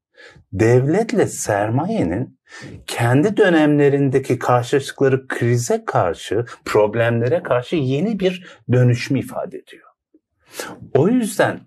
devletle 0.53 1.27
sermayenin 1.27 2.39
kendi 2.87 3.37
dönemlerindeki 3.37 4.39
karşılaştıkları 4.39 5.27
krize 5.27 5.85
karşı, 5.85 6.45
problemlere 6.65 7.43
karşı 7.43 7.75
yeni 7.75 8.19
bir 8.19 8.45
dönüşümü 8.71 9.19
ifade 9.19 9.57
ediyor. 9.57 9.87
O 10.93 11.07
yüzden 11.07 11.59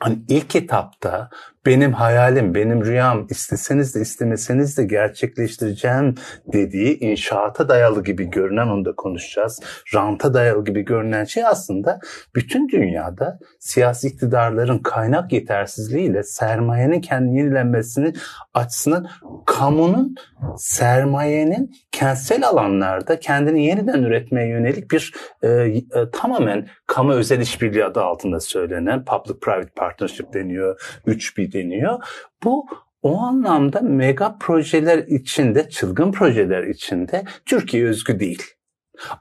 hani 0.00 0.18
ilk 0.28 0.56
etapta 0.56 1.30
benim 1.68 1.92
hayalim, 1.92 2.54
benim 2.54 2.84
rüyam 2.84 3.26
isteseniz 3.30 3.94
de 3.94 4.00
istemeseniz 4.00 4.78
de 4.78 4.84
gerçekleştireceğim 4.84 6.14
dediği 6.52 6.98
inşaata 6.98 7.68
dayalı 7.68 8.04
gibi 8.04 8.30
görünen 8.30 8.66
onu 8.66 8.84
da 8.84 8.94
konuşacağız. 8.96 9.60
Ranta 9.94 10.34
dayalı 10.34 10.64
gibi 10.64 10.84
görünen 10.84 11.24
şey 11.24 11.44
aslında 11.46 11.98
bütün 12.34 12.68
dünyada 12.68 13.38
siyasi 13.58 14.08
iktidarların 14.08 14.78
kaynak 14.78 15.32
yetersizliğiyle 15.32 16.22
sermayenin 16.22 17.00
kendini 17.00 17.38
yenilenmesini 17.38 18.12
açısından 18.58 19.08
kamunun 19.46 20.14
sermayenin 20.56 21.70
kentsel 21.92 22.48
alanlarda 22.48 23.20
kendini 23.20 23.66
yeniden 23.66 24.02
üretmeye 24.02 24.48
yönelik 24.48 24.90
bir 24.90 25.14
e, 25.42 25.48
e, 25.48 25.84
tamamen 26.12 26.68
kamu 26.86 27.12
özel 27.12 27.40
işbirliği 27.40 27.84
adı 27.84 28.02
altında 28.02 28.40
söylenen 28.40 29.04
public 29.04 29.38
private 29.40 29.70
partnership 29.76 30.32
deniyor, 30.34 30.80
3B 31.06 31.52
deniyor. 31.52 32.04
Bu 32.44 32.66
o 33.02 33.18
anlamda 33.18 33.80
mega 33.80 34.36
projeler 34.40 34.98
içinde, 34.98 35.68
çılgın 35.68 36.12
projeler 36.12 36.62
içinde 36.62 37.24
Türkiye 37.46 37.86
özgü 37.86 38.20
değil. 38.20 38.42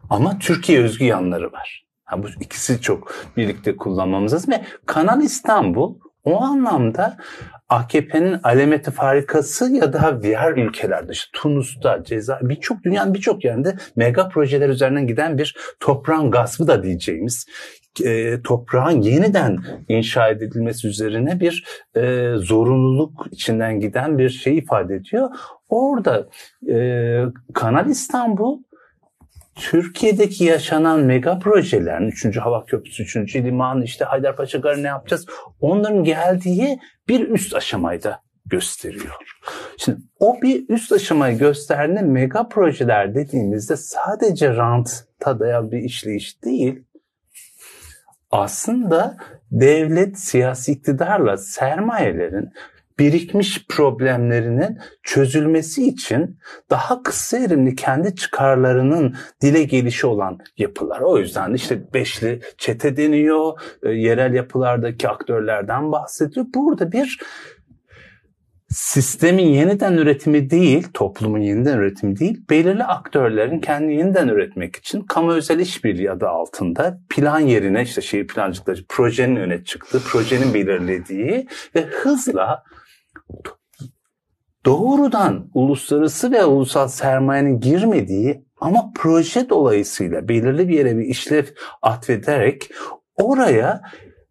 Ama 0.09 0.39
Türkiye 0.39 0.83
özgü 0.83 1.05
yanları 1.05 1.51
var. 1.51 1.85
Ha, 2.03 2.23
bu 2.23 2.27
ikisi 2.41 2.81
çok 2.81 3.13
birlikte 3.37 3.75
kullanmamız 3.75 4.33
lazım. 4.33 4.53
Ve 4.53 4.61
Kanal 4.85 5.21
İstanbul 5.21 5.99
o 6.23 6.41
anlamda 6.41 7.17
AKP'nin 7.69 8.39
alemeti 8.43 8.91
farikası 8.91 9.71
ya 9.71 9.93
da 9.93 10.23
diğer 10.23 10.51
ülkelerde 10.51 11.11
işte 11.11 11.29
Tunus'ta, 11.33 12.03
Ceza 12.03 12.39
birçok 12.41 12.83
dünyanın 12.83 13.13
birçok 13.13 13.45
yerinde 13.45 13.75
mega 13.95 14.29
projeler 14.29 14.69
üzerinden 14.69 15.07
giden 15.07 15.37
bir 15.37 15.55
toprağın 15.79 16.31
gaspı 16.31 16.67
da 16.67 16.83
diyeceğimiz 16.83 17.45
e, 18.05 18.41
toprağın 18.41 19.01
yeniden 19.01 19.57
inşa 19.87 20.29
edilmesi 20.29 20.87
üzerine 20.87 21.39
bir 21.39 21.65
e, 21.95 22.33
zorunluluk 22.37 23.27
içinden 23.31 23.79
giden 23.79 24.17
bir 24.17 24.29
şey 24.29 24.57
ifade 24.57 24.95
ediyor. 24.95 25.29
Orada 25.69 26.27
e, 26.69 26.77
Kanal 27.53 27.87
İstanbul 27.87 28.59
Türkiye'deki 29.57 30.43
yaşanan 30.43 30.99
mega 30.99 31.39
projelerin, 31.39 32.07
3. 32.07 32.37
Hava 32.37 32.65
Köprüsü, 32.65 33.03
3. 33.03 33.35
Liman, 33.35 33.81
işte 33.81 34.05
Haydarpaşa 34.05 34.57
Garı 34.57 34.83
ne 34.83 34.87
yapacağız? 34.87 35.25
Onların 35.59 36.03
geldiği 36.03 36.79
bir 37.07 37.29
üst 37.29 37.55
aşamayı 37.55 38.03
da 38.03 38.21
gösteriyor. 38.45 39.15
Şimdi 39.77 39.97
o 40.19 40.41
bir 40.41 40.69
üst 40.69 40.91
aşamayı 40.91 41.37
gösterdiğinde 41.37 42.01
mega 42.01 42.47
projeler 42.47 43.15
dediğimizde 43.15 43.77
sadece 43.77 44.55
ranta 44.55 45.39
dayalı 45.39 45.71
bir 45.71 45.77
işleyiş 45.77 46.43
değil, 46.43 46.83
aslında 48.31 49.17
devlet 49.51 50.19
siyasi 50.19 50.71
iktidarla 50.71 51.37
sermayelerin 51.37 52.49
birikmiş 52.99 53.65
problemlerinin 53.67 54.77
çözülmesi 55.03 55.87
için 55.87 56.39
daha 56.69 57.03
kısa 57.03 57.37
erimli 57.37 57.75
kendi 57.75 58.15
çıkarlarının 58.15 59.15
dile 59.41 59.63
gelişi 59.63 60.07
olan 60.07 60.37
yapılar. 60.57 60.99
O 61.01 61.17
yüzden 61.17 61.53
işte 61.53 61.93
beşli 61.93 62.41
çete 62.57 62.97
deniyor, 62.97 63.59
e, 63.83 63.89
yerel 63.89 64.33
yapılardaki 64.33 65.09
aktörlerden 65.09 65.91
bahsediyor. 65.91 66.45
Burada 66.55 66.91
bir 66.91 67.19
sistemin 68.69 69.47
yeniden 69.47 69.93
üretimi 69.93 70.49
değil, 70.49 70.87
toplumun 70.93 71.39
yeniden 71.39 71.77
üretimi 71.77 72.19
değil, 72.19 72.41
belirli 72.49 72.83
aktörlerin 72.83 73.59
kendi 73.59 73.93
yeniden 73.93 74.27
üretmek 74.27 74.75
için 74.75 75.01
kamu 75.01 75.31
özel 75.31 75.59
işbirliği 75.59 76.11
adı 76.11 76.27
altında 76.27 76.99
plan 77.09 77.39
yerine 77.39 77.81
işte 77.81 78.01
şehir 78.01 78.27
plancılıkları 78.27 78.85
projenin 78.89 79.35
öne 79.35 79.63
çıktığı, 79.63 79.99
projenin 79.99 80.53
belirlediği 80.53 81.47
ve 81.75 81.81
hızla 81.81 82.63
doğrudan 84.65 85.49
uluslararası 85.53 86.31
ve 86.31 86.45
ulusal 86.45 86.87
sermayenin 86.87 87.59
girmediği 87.59 88.45
ama 88.61 88.91
proje 88.95 89.49
dolayısıyla 89.49 90.27
belirli 90.27 90.67
bir 90.67 90.77
yere 90.77 90.97
bir 90.97 91.05
işlev 91.05 91.45
atfederek 91.81 92.69
oraya 93.15 93.81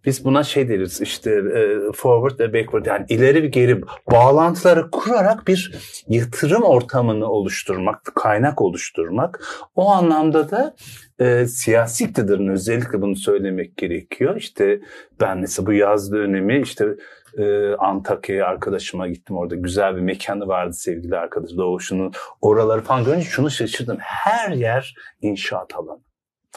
biz 0.07 0.25
buna 0.25 0.45
şey 0.45 0.69
deriz 0.69 1.01
işte 1.01 1.31
e, 1.31 1.93
forward 1.93 2.41
ve 2.41 2.53
backward 2.53 2.87
yani 2.87 3.07
ileri 3.09 3.43
ve 3.43 3.47
geri 3.47 3.83
bağlantıları 4.11 4.91
kurarak 4.91 5.49
bir 5.49 5.75
yatırım 6.09 6.63
ortamını 6.63 7.27
oluşturmak, 7.27 8.05
kaynak 8.15 8.63
oluşturmak. 8.63 9.45
O 9.75 9.91
anlamda 9.91 10.51
da 10.51 10.75
e, 11.19 11.47
siyasi 11.47 12.05
iktidarın 12.05 12.49
özellikle 12.49 13.03
bunu 13.03 13.17
söylemek 13.17 13.77
gerekiyor. 13.77 14.37
İşte 14.37 14.81
ben 15.21 15.39
mesela 15.39 15.67
bu 15.67 15.73
yaz 15.73 16.13
dönemi 16.13 16.61
işte 16.61 16.87
e, 17.39 17.75
Antakya'ya 17.75 18.47
arkadaşıma 18.47 19.09
gittim. 19.09 19.37
Orada 19.37 19.55
güzel 19.55 19.97
bir 19.97 20.01
mekanı 20.01 20.49
vardı 20.49 20.73
sevgili 20.73 21.17
arkadaş 21.17 21.51
Doğuş'un. 21.57 22.13
Oraları 22.41 22.81
falan 22.81 23.05
görünce 23.05 23.25
şunu 23.25 23.51
şaşırdım. 23.51 23.97
Her 24.01 24.51
yer 24.51 24.95
inşaat 25.23 25.75
alanı. 25.75 26.01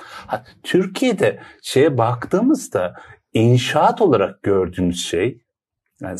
Ha, 0.02 0.44
Türkiye'de 0.63 1.39
şeye 1.62 1.98
baktığımızda 1.98 2.94
inşaat 3.34 4.02
olarak 4.02 4.44
gördüğümüz 4.44 5.06
şey 5.06 5.42
yani 6.02 6.18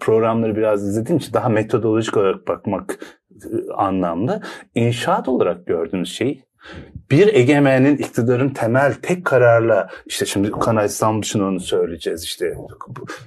programları 0.00 0.56
biraz 0.56 0.88
izlediğim 0.88 1.18
için 1.18 1.32
daha 1.32 1.48
metodolojik 1.48 2.16
olarak 2.16 2.48
bakmak 2.48 2.98
e, 3.30 3.72
anlamlı. 3.72 4.42
İnşaat 4.74 5.28
olarak 5.28 5.66
gördüğünüz 5.66 6.12
şey 6.12 6.44
bir 7.10 7.34
egemenin 7.34 7.96
iktidarın 7.96 8.48
temel 8.48 8.94
tek 8.94 9.24
kararla 9.24 9.88
işte 10.06 10.26
şimdi 10.26 10.50
Kanal 10.50 10.86
İstanbul 10.86 11.22
için 11.22 11.40
onu 11.40 11.60
söyleyeceğiz 11.60 12.24
işte 12.24 12.54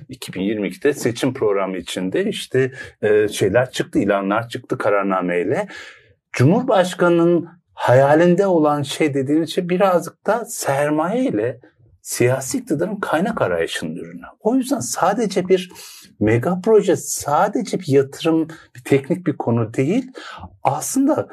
2022'de 0.10 0.94
seçim 0.94 1.34
programı 1.34 1.78
içinde 1.78 2.26
işte 2.26 2.72
e, 3.02 3.28
şeyler 3.28 3.72
çıktı 3.72 4.00
ilanlar 4.00 4.50
çıktı 4.50 4.78
kararnameyle 4.78 5.68
Cumhurbaşkanının 6.34 7.50
hayalinde 7.74 8.48
olan 8.48 8.82
şey 8.82 9.14
dediğimiz 9.14 9.54
şey 9.54 9.70
birazcık 9.70 10.28
da 10.28 10.46
sermaye 10.46 11.24
ile 11.24 11.60
siyasi 12.02 12.58
iktidarın 12.58 12.96
kaynak 12.96 13.42
arayışının 13.42 13.96
ürünü. 13.96 14.26
O 14.40 14.56
yüzden 14.56 14.80
sadece 14.80 15.48
bir 15.48 15.72
mega 16.20 16.62
proje, 16.64 16.96
sadece 16.96 17.80
bir 17.80 17.88
yatırım, 17.88 18.48
bir 18.76 18.84
teknik 18.86 19.28
bir 19.28 19.38
konu 19.38 19.74
değil. 19.74 20.12
Aslında 20.64 21.28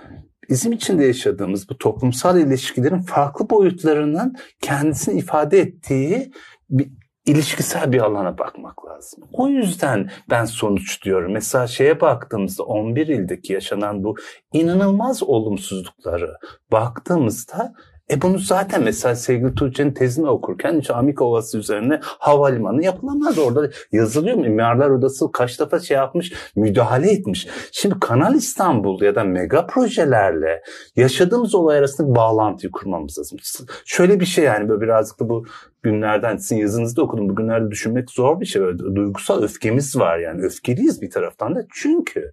bizim 0.51 0.73
içinde 0.73 1.05
yaşadığımız 1.05 1.69
bu 1.69 1.79
toplumsal 1.79 2.41
ilişkilerin 2.41 3.03
farklı 3.03 3.51
boyutlarının 3.51 4.35
kendisini 4.61 5.19
ifade 5.19 5.61
ettiği 5.61 6.33
bir 6.71 6.91
ilişkisel 7.27 7.93
bir 7.93 8.01
alana 8.01 8.39
bakmak 8.39 8.87
lazım. 8.87 9.25
O 9.33 9.49
yüzden 9.49 10.11
ben 10.31 10.45
sonuç 10.45 11.05
diyorum. 11.05 11.33
Mesela 11.33 11.67
şeye 11.67 12.01
baktığımızda 12.01 12.63
11 12.63 13.07
ildeki 13.07 13.53
yaşanan 13.53 14.05
bu 14.05 14.15
inanılmaz 14.53 15.23
olumsuzlukları 15.23 16.35
baktığımızda 16.73 17.75
e 18.11 18.23
bunu 18.23 18.39
zaten 18.39 18.83
mesela 18.83 19.15
sevgili 19.15 19.55
Tuğçe'nin 19.55 19.93
tezini 19.93 20.29
okurken 20.29 20.81
hiç 20.81 20.91
Amik 20.91 21.23
Ovası 21.23 21.59
üzerine 21.59 22.01
havalimanı 22.03 22.85
yapılamaz. 22.85 23.39
Orada 23.39 23.71
yazılıyor 23.93 24.37
mu? 24.37 24.43
Mimarlar 24.43 24.91
Odası 24.91 25.33
kaç 25.33 25.61
defa 25.61 25.79
şey 25.79 25.97
yapmış, 25.97 26.33
müdahale 26.57 27.11
etmiş. 27.11 27.49
Şimdi 27.73 28.01
Kanal 28.01 28.35
İstanbul 28.35 29.03
ya 29.03 29.15
da 29.15 29.25
mega 29.25 29.67
projelerle 29.67 30.63
yaşadığımız 30.97 31.55
olay 31.55 31.79
arasında 31.79 32.15
bağlantıyı 32.15 32.71
kurmamız 32.71 33.19
lazım. 33.19 33.39
Şöyle 33.85 34.21
bir 34.21 34.27
şey 34.27 34.45
yani 34.45 34.69
böyle 34.69 34.81
birazcık 34.81 35.21
da 35.21 35.29
bu 35.29 35.47
günlerden 35.83 36.37
sizin 36.37 36.57
yazınızda 36.57 37.03
okudum. 37.03 37.29
Bugünlerde 37.29 37.71
düşünmek 37.71 38.11
zor 38.11 38.41
bir 38.41 38.47
şey. 38.47 38.63
Böyle 38.63 38.79
duygusal 38.79 39.43
öfkemiz 39.43 39.97
var 39.97 40.19
yani. 40.19 40.43
Öfkeliyiz 40.43 41.03
bir 41.03 41.11
taraftan 41.11 41.55
da. 41.55 41.67
Çünkü 41.73 42.33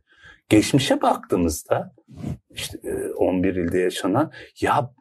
geçmişe 0.50 1.02
baktığımızda 1.02 1.96
işte 2.50 2.80
11 3.18 3.56
ilde 3.56 3.80
yaşanan 3.80 4.32
ya 4.62 4.92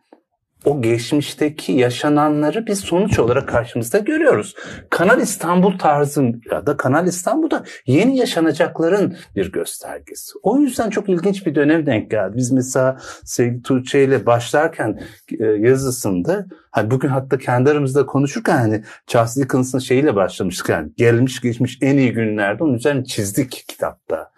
o 0.66 0.82
geçmişteki 0.82 1.72
yaşananları 1.72 2.66
biz 2.66 2.80
sonuç 2.80 3.18
olarak 3.18 3.48
karşımızda 3.48 3.98
görüyoruz. 3.98 4.54
Kanal 4.90 5.20
İstanbul 5.20 5.78
tarzı 5.78 6.32
ya 6.50 6.66
da 6.66 6.76
Kanal 6.76 7.06
İstanbul'da 7.06 7.64
yeni 7.86 8.16
yaşanacakların 8.16 9.16
bir 9.36 9.52
göstergesi. 9.52 10.32
O 10.42 10.58
yüzden 10.58 10.90
çok 10.90 11.08
ilginç 11.08 11.46
bir 11.46 11.54
dönem 11.54 11.86
denk 11.86 12.10
geldi. 12.10 12.36
Biz 12.36 12.52
mesela 12.52 12.98
sevgili 13.24 13.62
Tuğçe 13.62 14.04
ile 14.04 14.26
başlarken 14.26 15.00
e, 15.40 15.44
yazısında 15.44 16.46
hani 16.70 16.90
bugün 16.90 17.08
hatta 17.08 17.38
kendi 17.38 17.70
aramızda 17.70 18.06
konuşurken 18.06 18.56
hani 18.56 18.84
Charles 19.06 19.36
Dickens'ın 19.36 19.78
şeyiyle 19.78 20.16
başlamıştık 20.16 20.68
yani 20.68 20.92
gelmiş 20.96 21.40
geçmiş 21.40 21.78
en 21.82 21.96
iyi 21.96 22.12
günlerde 22.12 22.64
onun 22.64 22.74
üzerine 22.74 23.04
çizdik 23.04 23.64
kitapta. 23.68 24.30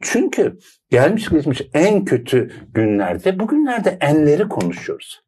Çünkü 0.00 0.58
gelmiş 0.90 1.28
geçmiş 1.28 1.62
en 1.74 2.04
kötü 2.04 2.50
günlerde 2.74 3.38
bugünlerde 3.38 3.98
enleri 4.00 4.48
konuşuyoruz 4.48 5.25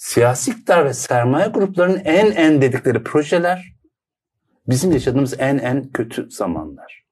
siyasi 0.00 0.50
iktidar 0.50 0.84
ve 0.84 0.94
sermaye 0.94 1.48
gruplarının 1.48 2.00
en 2.04 2.30
en 2.30 2.62
dedikleri 2.62 3.02
projeler 3.02 3.74
bizim 4.68 4.92
yaşadığımız 4.92 5.40
en 5.40 5.58
en 5.58 5.90
kötü 5.90 6.30
zamanlar. 6.30 7.04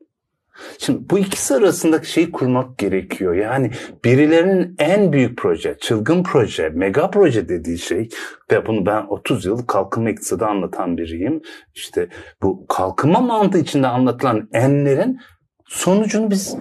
Şimdi 0.79 1.11
bu 1.11 1.18
ikisi 1.18 1.55
arasındaki 1.55 2.11
şeyi 2.11 2.33
kurmak 2.33 2.79
gerekiyor. 2.79 3.35
Yani 3.35 3.70
birilerinin 4.05 4.74
en 4.79 5.12
büyük 5.12 5.38
proje, 5.38 5.77
çılgın 5.81 6.22
proje, 6.22 6.68
mega 6.68 7.11
proje 7.11 7.48
dediği 7.48 7.79
şey 7.79 8.09
ve 8.53 8.66
bunu 8.66 8.87
ben 8.87 9.07
30 9.09 9.44
yıl 9.44 9.66
kalkınma 9.66 10.11
iktisadı 10.11 10.46
anlatan 10.46 10.96
biriyim. 10.96 11.42
İşte 11.74 12.09
bu 12.42 12.66
kalkınma 12.66 13.20
mantığı 13.20 13.59
içinde 13.59 13.87
anlatılan 13.87 14.48
enlerin 14.53 15.20
sonucunu 15.66 16.31
biz 16.31 16.57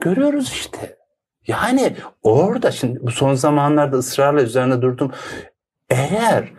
görüyoruz 0.00 0.52
işte. 0.52 0.99
Yani 1.46 1.96
orada 2.22 2.70
şimdi 2.70 2.98
bu 3.02 3.10
son 3.10 3.34
zamanlarda 3.34 3.96
ısrarla 3.96 4.42
üzerine 4.42 4.82
durdum. 4.82 5.12
Eğer 5.90 6.52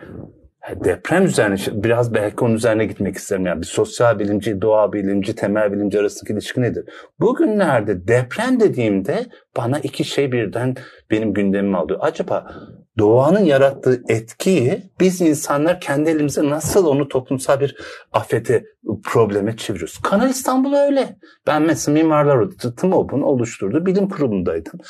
deprem 0.84 1.24
üzerine 1.24 1.56
biraz 1.72 2.14
belki 2.14 2.44
onun 2.44 2.54
üzerine 2.54 2.84
gitmek 2.84 3.16
isterim. 3.16 3.46
Yani 3.46 3.60
bir 3.60 3.66
sosyal 3.66 4.18
bilimci, 4.18 4.62
doğa 4.62 4.92
bilimci, 4.92 5.34
temel 5.34 5.72
bilimci 5.72 6.00
arasındaki 6.00 6.32
ilişki 6.32 6.62
nedir? 6.62 6.84
Bugünlerde 7.20 8.08
deprem 8.08 8.60
dediğimde 8.60 9.26
bana 9.56 9.78
iki 9.78 10.04
şey 10.04 10.32
birden 10.32 10.74
benim 11.10 11.34
gündemime 11.34 11.78
alıyor. 11.78 11.98
Acaba 12.02 12.52
doğanın 12.98 13.44
yarattığı 13.44 14.02
etkiyi 14.08 14.82
biz 15.00 15.20
insanlar 15.20 15.80
kendi 15.80 16.10
elimize 16.10 16.48
nasıl 16.48 16.86
onu 16.86 17.08
toplumsal 17.08 17.60
bir 17.60 17.76
afete, 18.12 18.64
probleme 19.04 19.56
çeviriyoruz? 19.56 19.98
Kanal 19.98 20.30
İstanbul 20.30 20.74
öyle. 20.74 21.16
Ben 21.46 21.62
mesela 21.62 21.94
Mimarlar 21.94 22.36
Odası 22.36 22.76
TMOB'un 22.76 23.22
oluşturduğu 23.22 23.86
bilim 23.86 24.08
kurumundaydım 24.08 24.80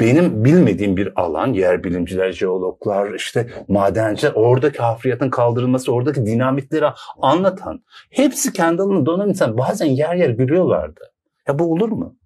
benim 0.00 0.44
bilmediğim 0.44 0.96
bir 0.96 1.20
alan, 1.20 1.52
yer 1.52 1.84
bilimciler, 1.84 2.32
jeologlar, 2.32 3.14
işte 3.14 3.50
madenciler, 3.68 4.32
oradaki 4.34 4.78
hafriyatın 4.78 5.30
kaldırılması, 5.30 5.92
oradaki 5.92 6.26
dinamitleri 6.26 6.86
anlatan, 7.20 7.84
hepsi 8.10 8.52
kendi 8.52 8.82
alanında 8.82 9.06
donan 9.06 9.28
insan 9.28 9.58
bazen 9.58 9.86
yer 9.86 10.14
yer 10.14 10.30
gülüyorlardı. 10.30 11.00
Ya 11.48 11.58
bu 11.58 11.72
olur 11.72 11.88
mu? 11.88 12.16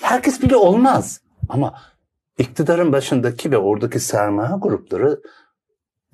Herkes 0.00 0.42
bile 0.42 0.56
olmaz. 0.56 1.20
Ama 1.48 1.74
iktidarın 2.38 2.92
başındaki 2.92 3.50
ve 3.50 3.58
oradaki 3.58 4.00
sermaye 4.00 4.54
grupları 4.58 5.20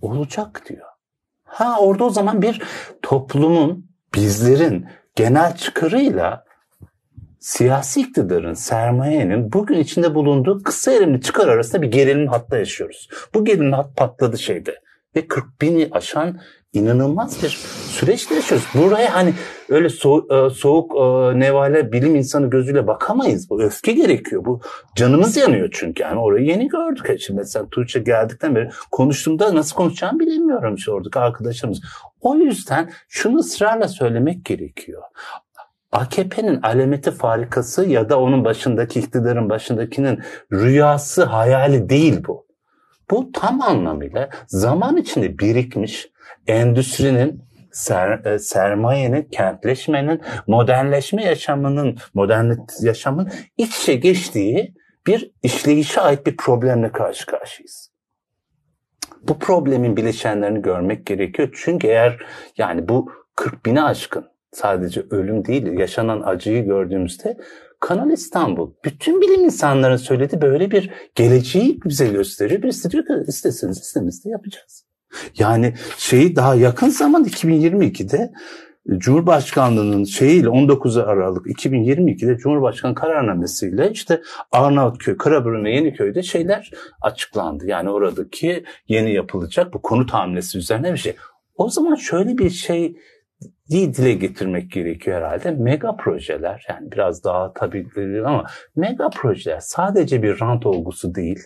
olacak 0.01 0.63
diyor. 0.69 0.87
Ha 1.45 1.77
orada 1.81 2.05
o 2.05 2.11
zaman 2.11 2.43
bir 2.43 2.63
toplumun, 3.03 3.91
bizlerin 4.15 4.87
genel 5.17 5.57
çıkarıyla 5.57 6.45
siyasi 7.39 8.01
iktidarın, 8.01 8.55
sermayenin 8.55 9.53
bugün 9.53 9.79
içinde 9.79 10.15
bulunduğu 10.15 10.63
kısa 10.63 10.93
erimli 10.93 11.21
çıkar 11.21 11.49
arasında 11.49 11.83
bir 11.83 11.91
gerilim 11.91 12.27
hatta 12.27 12.59
yaşıyoruz. 12.59 13.09
Bu 13.35 13.45
gerilim 13.45 13.73
hat 13.73 13.97
patladı 13.97 14.39
şeyde. 14.39 14.81
Ve 15.17 15.29
40 15.29 15.63
bini 15.63 15.89
aşan 15.93 16.41
inanılmaz 16.73 17.43
bir 17.43 17.49
süreçte 17.91 18.35
yaşıyoruz. 18.35 18.67
Buraya 18.75 19.15
hani 19.15 19.35
öyle 19.69 19.89
soğuk, 19.89 20.33
e, 20.33 20.51
soğuk 20.51 20.93
e, 20.97 21.41
nevale 21.41 21.93
bilim 21.93 22.17
insanı 22.17 22.51
gözüyle 22.51 22.87
bakamayız. 22.87 23.51
Bu 23.51 23.63
öfke 23.63 23.93
gerekiyor. 23.93 24.45
Bu 24.45 24.61
canımız 24.97 25.37
yanıyor 25.37 25.69
çünkü. 25.73 26.03
Yani 26.03 26.21
orayı 26.21 26.47
yeni 26.47 26.69
gördük. 26.69 27.21
Şimdi 27.21 27.39
mesela 27.39 27.69
Tuğçe 27.71 28.01
geldikten 28.01 28.55
beri 28.55 28.71
konuştuğumda 28.91 29.55
nasıl 29.55 29.77
konuşacağımı 29.77 30.21
bilemiyorum 30.21 30.77
oradaki 30.89 31.19
arkadaşlarımız. 31.19 31.81
O 32.21 32.35
yüzden 32.35 32.91
şunu 33.09 33.37
ısrarla 33.37 33.89
söylemek 33.89 34.45
gerekiyor. 34.45 35.03
AKP'nin 35.93 36.63
alameti 36.63 37.11
farikası 37.11 37.89
ya 37.89 38.09
da 38.09 38.21
onun 38.21 38.45
başındaki 38.45 39.01
iktidarın 39.01 39.51
başındakinin 39.51 40.21
rüyası, 40.53 41.25
hayali 41.25 41.89
değil 41.89 42.25
bu. 42.29 42.47
Bu 43.11 43.33
tam 43.33 43.63
anlamıyla 43.63 44.31
zaman 44.47 44.97
içinde 44.97 45.39
birikmiş 45.39 46.11
endüstrinin, 46.47 47.43
ser, 47.73 48.25
e, 48.25 48.39
sermayenin, 48.39 49.23
kentleşmenin, 49.23 50.21
modernleşme 50.47 51.25
yaşamının, 51.25 51.99
modern 52.15 52.53
yaşamın 52.83 53.31
iç 53.57 53.79
içe 53.79 53.95
geçtiği 53.95 54.75
bir 55.07 55.33
işleyişe 55.43 56.01
ait 56.01 56.27
bir 56.27 56.37
problemle 56.37 56.93
karşı 56.93 57.27
karşıyayız. 57.27 57.91
Bu 59.23 59.39
problemin 59.39 59.97
bileşenlerini 59.97 60.63
görmek 60.63 61.07
gerekiyor. 61.07 61.49
Çünkü 61.65 61.87
eğer 61.87 62.19
yani 62.59 62.89
bu 62.89 63.13
40 63.37 63.67
bine 63.67 63.83
aşkın 63.83 64.27
sadece 64.53 65.03
ölüm 65.11 65.45
değil, 65.45 65.67
yaşanan 65.79 66.23
acıyı 66.23 66.65
gördüğümüzde 66.65 67.37
Kanal 67.81 68.11
İstanbul, 68.11 68.73
bütün 68.85 69.21
bilim 69.21 69.45
insanların 69.45 69.97
söylediği 69.97 70.43
böyle 70.43 70.71
bir 70.71 70.91
geleceği 71.15 71.81
bize 71.85 72.09
gösteriyor. 72.09 72.63
Birisi 72.63 72.91
diyor 72.91 73.07
ki 73.07 73.13
isteseniz 73.29 73.79
istemez 73.79 74.25
de 74.25 74.29
yapacağız. 74.29 74.90
Yani 75.39 75.75
şeyi 75.99 76.37
daha 76.37 76.55
yakın 76.55 76.89
zaman 76.89 77.25
2022'de 77.25 78.33
Cumhurbaşkanlığının 78.99 80.05
şeyiyle 80.05 80.49
19 80.49 80.97
Aralık 80.97 81.47
2022'de 81.47 82.37
Cumhurbaşkanı 82.37 82.95
kararnamesiyle 82.95 83.91
işte 83.91 84.23
Arnavutköy, 84.53 85.17
Karaburun 85.17 85.65
ve 85.65 85.71
Yeniköy'de 85.71 86.23
şeyler 86.23 86.71
açıklandı. 87.03 87.67
Yani 87.67 87.91
oradaki 87.91 88.65
yeni 88.89 89.15
yapılacak 89.15 89.75
bu 89.75 89.83
konut 89.83 90.11
hamlesi 90.11 90.59
üzerine 90.59 90.93
bir 90.93 90.99
şey. 90.99 91.17
O 91.57 91.69
zaman 91.69 91.95
şöyle 91.95 92.39
bir 92.39 92.51
şey 92.51 92.97
dile 93.71 94.13
getirmek 94.13 94.71
gerekiyor 94.71 95.17
herhalde. 95.17 95.51
Mega 95.51 95.97
projeler 95.97 96.67
yani 96.69 96.93
biraz 96.93 97.25
daha 97.25 97.53
tabii 97.53 97.87
ama 98.27 98.47
mega 98.77 99.11
projeler 99.11 99.61
sadece 99.61 100.23
bir 100.23 100.41
rant 100.41 100.67
olgusu 100.67 101.15
değil. 101.15 101.39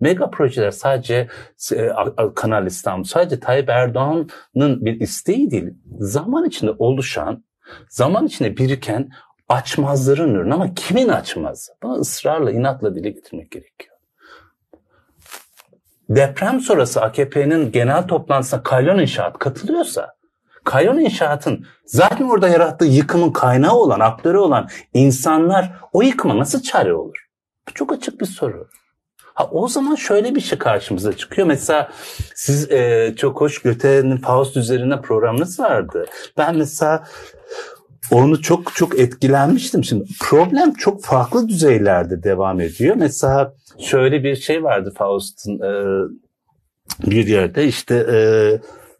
Mega 0.00 0.30
projeler 0.30 0.70
sadece 0.70 1.28
e, 1.72 1.90
Kanal 2.34 2.66
İstanbul, 2.66 3.04
sadece 3.04 3.40
Tayyip 3.40 3.68
Erdoğan'ın 3.68 4.84
bir 4.84 5.00
isteği 5.00 5.50
değil. 5.50 5.70
Zaman 5.98 6.44
içinde 6.44 6.70
oluşan, 6.78 7.44
zaman 7.88 8.26
içinde 8.26 8.56
biriken 8.56 9.10
açmazların 9.48 10.34
ürünü 10.34 10.54
ama 10.54 10.74
kimin 10.74 11.08
açmazı? 11.08 11.72
Bunu 11.82 11.92
ısrarla, 11.92 12.50
inatla 12.50 12.94
dile 12.94 13.10
getirmek 13.10 13.50
gerekiyor. 13.50 13.96
Deprem 16.08 16.60
sonrası 16.60 17.02
AKP'nin 17.02 17.72
genel 17.72 18.06
toplantısına 18.06 18.62
Kalyon 18.62 18.98
İnşaat 18.98 19.38
katılıyorsa 19.38 20.14
Kayon 20.64 20.98
İnşaat'ın 20.98 21.66
zaten 21.84 22.28
orada 22.28 22.48
yarattığı 22.48 22.84
yıkımın 22.84 23.30
kaynağı 23.30 23.74
olan, 23.74 24.00
aktörü 24.00 24.38
olan 24.38 24.68
insanlar 24.94 25.72
o 25.92 26.02
yıkıma 26.02 26.38
nasıl 26.38 26.62
çare 26.62 26.94
olur? 26.94 27.26
Bu 27.68 27.74
çok 27.74 27.92
açık 27.92 28.20
bir 28.20 28.26
soru. 28.26 28.68
Ha, 29.34 29.48
o 29.50 29.68
zaman 29.68 29.94
şöyle 29.94 30.34
bir 30.34 30.40
şey 30.40 30.58
karşımıza 30.58 31.12
çıkıyor. 31.16 31.48
Mesela 31.48 31.90
siz 32.34 32.70
e, 32.70 33.14
çok 33.16 33.40
hoş 33.40 33.62
Göte'nin 33.62 34.16
Faust 34.16 34.56
üzerine 34.56 35.00
programınız 35.00 35.60
vardı. 35.60 36.06
Ben 36.38 36.56
mesela 36.56 37.04
onu 38.10 38.42
çok 38.42 38.74
çok 38.74 38.98
etkilenmiştim. 38.98 39.84
Şimdi 39.84 40.04
problem 40.20 40.72
çok 40.72 41.02
farklı 41.02 41.48
düzeylerde 41.48 42.22
devam 42.22 42.60
ediyor. 42.60 42.96
Mesela 42.96 43.54
şöyle 43.78 44.24
bir 44.24 44.36
şey 44.36 44.62
vardı 44.62 44.92
Faust'un 44.98 45.58
e, 45.58 45.72
bir 47.10 47.26
yerde 47.26 47.64
işte 47.64 47.94
e, 47.94 48.16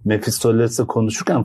Mephistopheles'le 0.04 0.86
konuşurken 0.86 1.40
e, 1.40 1.44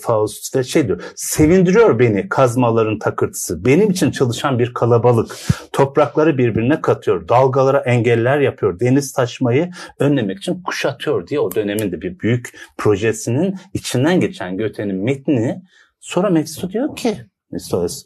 Faust 0.00 0.56
ve 0.56 0.64
şey 0.64 0.86
diyor. 0.86 1.02
Sevindiriyor 1.16 1.98
beni 1.98 2.28
kazmaların 2.28 2.98
takırtısı. 2.98 3.64
Benim 3.64 3.90
için 3.90 4.10
çalışan 4.10 4.58
bir 4.58 4.74
kalabalık. 4.74 5.36
Toprakları 5.72 6.38
birbirine 6.38 6.80
katıyor. 6.80 7.28
Dalgalara 7.28 7.78
engeller 7.78 8.40
yapıyor. 8.40 8.80
Deniz 8.80 9.12
taşmayı 9.12 9.70
önlemek 9.98 10.38
için 10.38 10.62
kuşatıyor 10.62 11.26
diye 11.26 11.40
o 11.40 11.54
dönemin 11.54 11.92
de 11.92 12.00
bir 12.00 12.18
büyük 12.18 12.58
projesinin 12.78 13.54
içinden 13.74 14.20
geçen 14.20 14.56
Göte'nin 14.56 15.04
metnini 15.04 15.62
sonra 16.00 16.30
Mephisto 16.30 16.70
diyor 16.70 16.96
ki 16.96 17.16
Mephistopheles 17.50 18.04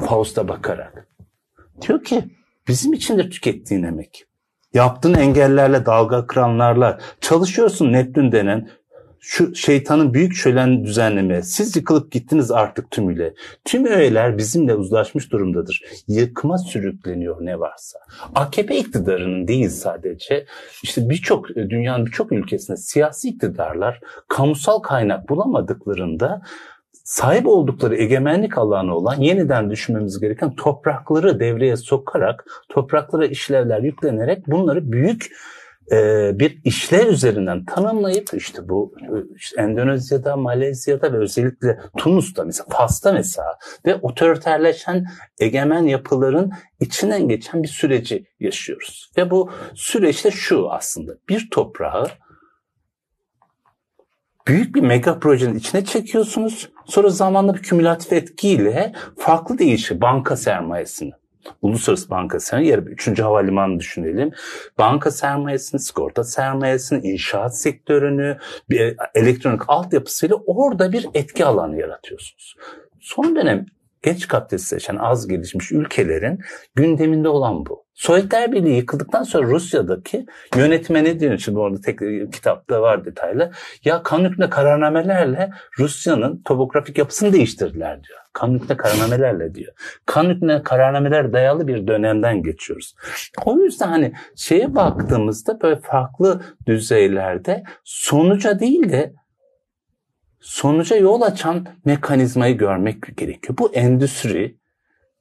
Faust'a 0.00 0.48
bakarak 0.48 1.08
diyor 1.82 2.04
ki 2.04 2.24
bizim 2.68 2.92
içindir 2.92 3.30
tükettiğin 3.30 3.82
emek. 3.82 4.24
Yaptığın 4.74 5.14
engellerle, 5.14 5.86
dalga 5.86 6.26
kıranlarla 6.26 6.98
çalışıyorsun 7.20 7.92
Neptün 7.92 8.32
denen 8.32 8.68
şu 9.24 9.54
şeytanın 9.54 10.14
büyük 10.14 10.34
şölen 10.34 10.84
düzenleme. 10.84 11.42
Siz 11.42 11.76
yıkılıp 11.76 12.12
gittiniz 12.12 12.50
artık 12.50 12.90
tümüyle. 12.90 13.34
Tüm 13.64 13.86
öğeler 13.86 14.38
bizimle 14.38 14.74
uzlaşmış 14.74 15.32
durumdadır. 15.32 15.82
Yıkma 16.08 16.58
sürükleniyor 16.58 17.36
ne 17.40 17.60
varsa. 17.60 17.98
AKP 18.34 18.76
iktidarının 18.76 19.48
değil 19.48 19.68
sadece 19.68 20.46
işte 20.82 21.10
birçok 21.10 21.48
dünyanın 21.48 22.06
birçok 22.06 22.32
ülkesinde 22.32 22.76
siyasi 22.76 23.28
iktidarlar 23.28 24.00
kamusal 24.28 24.78
kaynak 24.78 25.28
bulamadıklarında 25.28 26.42
sahip 27.04 27.46
oldukları 27.46 27.96
egemenlik 27.96 28.58
alanı 28.58 28.96
olan 28.96 29.20
yeniden 29.20 29.70
düşünmemiz 29.70 30.20
gereken 30.20 30.54
toprakları 30.56 31.40
devreye 31.40 31.76
sokarak, 31.76 32.44
topraklara 32.68 33.26
işlevler 33.26 33.82
yüklenerek 33.82 34.46
bunları 34.46 34.92
büyük 34.92 35.30
e, 35.92 36.30
bir 36.38 36.58
işler 36.64 37.06
üzerinden 37.06 37.64
tanımlayıp 37.64 38.28
işte 38.34 38.68
bu 38.68 38.94
işte 39.36 39.62
Endonezya'da, 39.62 40.36
Malezya'da 40.36 41.12
ve 41.12 41.16
özellikle 41.16 41.80
Tunus'ta 41.96 42.44
mesela 42.44 42.66
Fas'ta 42.70 43.12
mesela 43.12 43.58
ve 43.86 43.94
otoriterleşen 43.94 45.04
egemen 45.40 45.82
yapıların 45.82 46.52
içinden 46.80 47.28
geçen 47.28 47.62
bir 47.62 47.68
süreci 47.68 48.24
yaşıyoruz. 48.40 49.10
Ve 49.16 49.30
bu 49.30 49.50
süreçte 49.74 50.30
şu 50.30 50.70
aslında 50.70 51.12
bir 51.28 51.48
toprağı 51.50 52.06
büyük 54.46 54.74
bir 54.74 54.80
mega 54.80 55.18
projenin 55.18 55.58
içine 55.58 55.84
çekiyorsunuz. 55.84 56.70
Sonra 56.86 57.08
zamanla 57.08 57.54
bir 57.54 57.62
kümülatif 57.62 58.12
etkiyle 58.12 58.92
farklı 59.18 59.58
değişir 59.58 60.00
banka 60.00 60.36
sermayesini. 60.36 61.12
Uluslararası 61.62 62.10
banka 62.10 62.40
sermayesi, 62.40 62.80
üçüncü 62.80 63.22
havalimanı 63.22 63.78
düşünelim. 63.78 64.30
Banka 64.78 65.10
sermayesini, 65.10 65.80
sigorta 65.80 66.24
sermayesini, 66.24 67.06
inşaat 67.08 67.58
sektörünü, 67.58 68.38
bir 68.70 68.96
elektronik 69.14 69.60
altyapısıyla 69.68 70.36
orada 70.36 70.92
bir 70.92 71.06
etki 71.14 71.44
alanı 71.44 71.80
yaratıyorsunuz. 71.80 72.56
Son 73.00 73.36
dönem 73.36 73.66
geç 74.02 74.28
kapitalizleşen 74.28 74.96
az 74.96 75.28
gelişmiş 75.28 75.72
ülkelerin 75.72 76.40
gündeminde 76.74 77.28
olan 77.28 77.66
bu. 77.66 77.82
Sovyetler 77.94 78.52
Birliği 78.52 78.76
yıkıldıktan 78.76 79.22
sonra 79.22 79.46
Rusya'daki 79.46 80.26
yönetime 80.56 81.04
ne 81.04 81.20
diyor? 81.20 81.38
Şimdi 81.38 81.58
orada 81.58 81.80
tek 81.80 81.98
kitapta 82.32 82.82
var 82.82 83.04
detaylı. 83.04 83.52
Ya 83.84 84.02
kanun 84.02 84.24
hükmünde 84.24 84.50
kararnamelerle 84.50 85.50
Rusya'nın 85.78 86.42
topografik 86.44 86.98
yapısını 86.98 87.32
değiştirdiler 87.32 88.04
diyor. 88.04 88.18
Kanun 88.32 88.54
hükmünde 88.54 88.76
kararnamelerle 88.76 89.54
diyor. 89.54 89.72
Kanun 90.06 90.30
hükmünde 90.30 90.62
kararnameler 90.62 91.32
dayalı 91.32 91.68
bir 91.68 91.86
dönemden 91.86 92.42
geçiyoruz. 92.42 92.94
O 93.44 93.58
yüzden 93.58 93.88
hani 93.88 94.12
şeye 94.36 94.74
baktığımızda 94.74 95.60
böyle 95.60 95.80
farklı 95.80 96.40
düzeylerde 96.66 97.62
sonuca 97.84 98.60
değil 98.60 98.88
de 98.88 99.14
sonuca 100.42 100.96
yol 100.96 101.20
açan 101.20 101.66
mekanizmayı 101.84 102.58
görmek 102.58 103.16
gerekiyor. 103.16 103.58
Bu 103.58 103.72
endüstri 103.74 104.62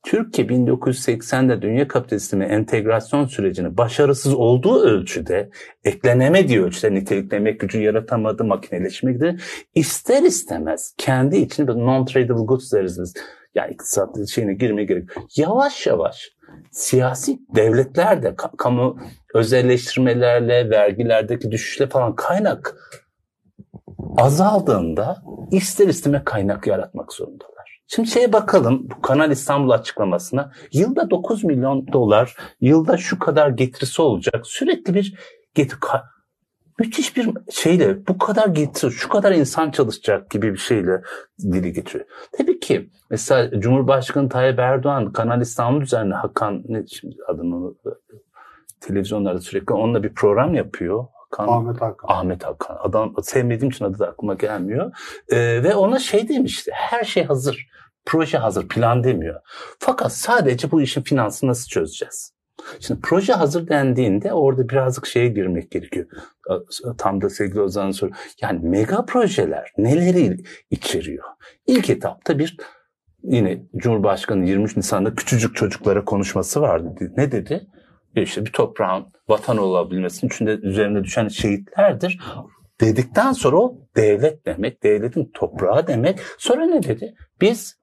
Türkiye 0.03 0.47
1980'de 0.47 1.61
dünya 1.61 1.87
kapitalizmi 1.87 2.45
entegrasyon 2.45 3.25
sürecini 3.25 3.77
başarısız 3.77 4.33
olduğu 4.33 4.81
ölçüde, 4.81 5.49
eklenemediği 5.83 6.61
ölçüde 6.61 6.93
nitelikleme 6.93 7.51
gücü 7.51 7.81
yaratamadı, 7.81 8.43
makineleşme 8.43 9.13
gibi 9.13 9.37
ister 9.75 10.23
istemez 10.23 10.93
kendi 10.97 11.37
içinde 11.37 11.71
non-tradable 11.71 12.45
goods 12.45 12.73
deriz 12.73 12.99
biz. 13.01 13.13
Yani 13.55 13.73
iktisat 13.73 14.29
şeyine 14.29 14.53
girmeye 14.53 14.85
gerek. 14.85 15.09
Yavaş 15.37 15.87
yavaş 15.87 16.29
siyasi 16.71 17.39
devletler 17.55 18.23
de 18.23 18.35
kamu 18.57 18.97
özelleştirmelerle, 19.33 20.69
vergilerdeki 20.69 21.51
düşüşle 21.51 21.87
falan 21.87 22.15
kaynak 22.15 22.75
azaldığında 24.17 25.23
ister 25.51 25.87
isteme 25.87 26.23
kaynak 26.23 26.67
yaratmak 26.67 27.13
zorundalar. 27.13 27.81
Şimdi 27.87 28.09
şeye 28.09 28.33
bakalım 28.33 28.89
bu 28.89 29.01
Kanal 29.01 29.31
İstanbul 29.31 29.69
açıklamasına. 29.69 30.51
Yılda 30.73 31.09
9 31.09 31.43
milyon 31.43 31.87
dolar, 31.93 32.35
yılda 32.61 32.97
şu 32.97 33.19
kadar 33.19 33.49
getirisi 33.49 34.01
olacak. 34.01 34.47
Sürekli 34.47 34.93
bir 34.93 35.15
getir 35.55 35.77
müthiş 36.81 37.17
bir 37.17 37.29
şeyle 37.51 38.07
bu 38.07 38.17
kadar 38.17 38.47
getiri, 38.47 38.91
şu 38.91 39.09
kadar 39.09 39.31
insan 39.31 39.71
çalışacak 39.71 40.29
gibi 40.29 40.53
bir 40.53 40.57
şeyle 40.57 41.01
dili 41.39 41.73
getiriyor. 41.73 42.05
Tabii 42.37 42.59
ki 42.59 42.89
mesela 43.09 43.59
Cumhurbaşkanı 43.59 44.29
Tayyip 44.29 44.59
Erdoğan 44.59 45.11
Kanal 45.11 45.41
İstanbul 45.41 45.81
üzerine 45.81 46.13
Hakan 46.13 46.63
ne 46.67 46.87
şimdi 46.87 47.15
adını 47.27 47.73
televizyonlarda 48.79 49.41
sürekli 49.41 49.73
onunla 49.73 50.03
bir 50.03 50.13
program 50.13 50.55
yapıyor. 50.55 51.05
Hakan, 51.31 51.47
Ahmet 51.47 51.81
Hakan. 51.81 52.07
Ahmet 52.15 52.43
Hakan. 52.43 52.77
Adam 52.79 53.13
sevmediğim 53.23 53.69
için 53.69 53.85
adı 53.85 53.99
da 53.99 54.07
aklıma 54.07 54.33
gelmiyor. 54.33 54.91
Ee, 55.29 55.63
ve 55.63 55.75
ona 55.75 55.99
şey 55.99 56.29
demişti. 56.29 56.71
Her 56.73 57.03
şey 57.03 57.23
hazır. 57.23 57.67
Proje 58.05 58.37
hazır. 58.37 58.67
Plan 58.67 59.03
demiyor. 59.03 59.41
Fakat 59.79 60.13
sadece 60.13 60.71
bu 60.71 60.81
işin 60.81 61.01
finansını 61.01 61.49
nasıl 61.49 61.67
çözeceğiz? 61.69 62.33
Şimdi 62.79 63.01
proje 63.01 63.33
hazır 63.33 63.67
dendiğinde 63.67 64.33
orada 64.33 64.69
birazcık 64.69 65.05
şeye 65.05 65.27
girmek 65.27 65.71
gerekiyor. 65.71 66.05
Tam 66.97 67.21
da 67.21 67.29
sevgili 67.29 67.61
Ozan'ın 67.61 67.91
soru. 67.91 68.11
Yani 68.41 68.59
mega 68.69 69.05
projeler 69.05 69.71
neleri 69.77 70.37
içeriyor? 70.71 71.23
İlk 71.67 71.89
etapta 71.89 72.39
bir 72.39 72.57
yine 73.23 73.63
Cumhurbaşkanı 73.75 74.45
23 74.45 74.77
Nisan'da 74.77 75.15
küçücük 75.15 75.55
çocuklara 75.55 76.05
konuşması 76.05 76.61
vardı. 76.61 77.11
Ne 77.17 77.31
dedi? 77.31 77.67
İşte 78.15 78.45
bir 78.45 78.51
toprağın 78.51 79.05
vatan 79.29 79.57
olabilmesinin 79.57 80.29
içinde 80.29 80.51
üzerine 80.51 81.03
düşen 81.03 81.27
şehitlerdir. 81.27 82.19
Dedikten 82.81 83.31
sonra 83.31 83.57
o 83.57 83.77
devlet 83.95 84.45
demek, 84.45 84.83
devletin 84.83 85.31
toprağı 85.33 85.87
demek. 85.87 86.19
Sonra 86.37 86.65
ne 86.65 86.83
dedi? 86.83 87.15
Biz 87.41 87.79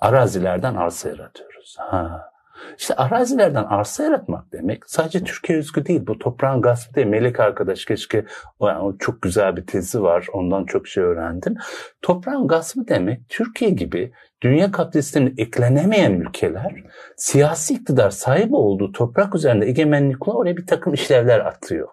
arazilerden 0.00 0.74
arsa 0.74 1.08
yaratıyoruz. 1.08 1.76
Ha. 1.78 2.30
İşte 2.78 2.94
arazilerden 2.94 3.64
arsa 3.64 4.02
yaratmak 4.02 4.52
demek 4.52 4.90
sadece 4.90 5.24
Türkiye 5.24 5.58
özgü 5.58 5.86
değil. 5.86 6.06
Bu 6.06 6.18
toprağın 6.18 6.62
gaspı 6.62 6.94
değil. 6.94 7.06
Melek 7.06 7.40
arkadaş 7.40 7.84
keşke 7.84 8.24
o 8.58 8.96
çok 8.98 9.22
güzel 9.22 9.56
bir 9.56 9.66
tezi 9.66 10.02
var. 10.02 10.26
Ondan 10.32 10.64
çok 10.64 10.88
şey 10.88 11.04
öğrendim. 11.04 11.56
Toprağın 12.02 12.48
gaspı 12.48 12.88
demek 12.88 13.28
Türkiye 13.28 13.70
gibi 13.70 14.12
dünya 14.42 14.70
kapitalistlerine 14.70 15.32
eklenemeyen 15.38 16.12
ülkeler 16.12 16.84
siyasi 17.16 17.74
iktidar 17.74 18.10
sahibi 18.10 18.56
olduğu 18.56 18.92
toprak 18.92 19.34
üzerinde 19.34 19.66
egemenlikle 19.66 20.32
oraya 20.32 20.56
bir 20.56 20.66
takım 20.66 20.94
işlevler 20.94 21.38
atlıyor. 21.40 21.88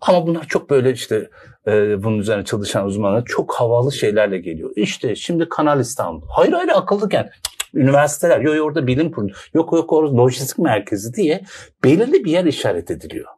Ama 0.00 0.26
bunlar 0.26 0.44
çok 0.46 0.70
böyle 0.70 0.92
işte 0.92 1.30
e, 1.66 2.02
bunun 2.02 2.18
üzerine 2.18 2.44
çalışan 2.44 2.86
uzmanlar 2.86 3.24
çok 3.24 3.54
havalı 3.54 3.92
şeylerle 3.92 4.38
geliyor. 4.38 4.70
İşte 4.76 5.14
şimdi 5.14 5.48
Kanal 5.48 5.80
İstanbul. 5.80 6.26
Hayır 6.30 6.52
hayır 6.52 6.70
akıllı 6.74 7.08
kent 7.08 7.28
üniversiteler, 7.74 8.40
yok 8.40 8.66
orada 8.66 8.86
bilim 8.86 9.10
kurulu, 9.12 9.32
yok 9.54 9.72
yok 9.72 9.92
orada 9.92 10.16
lojistik 10.16 10.58
merkezi 10.58 11.14
diye 11.14 11.40
belirli 11.84 12.24
bir 12.24 12.30
yer 12.30 12.44
işaret 12.44 12.90
ediliyor. 12.90 13.35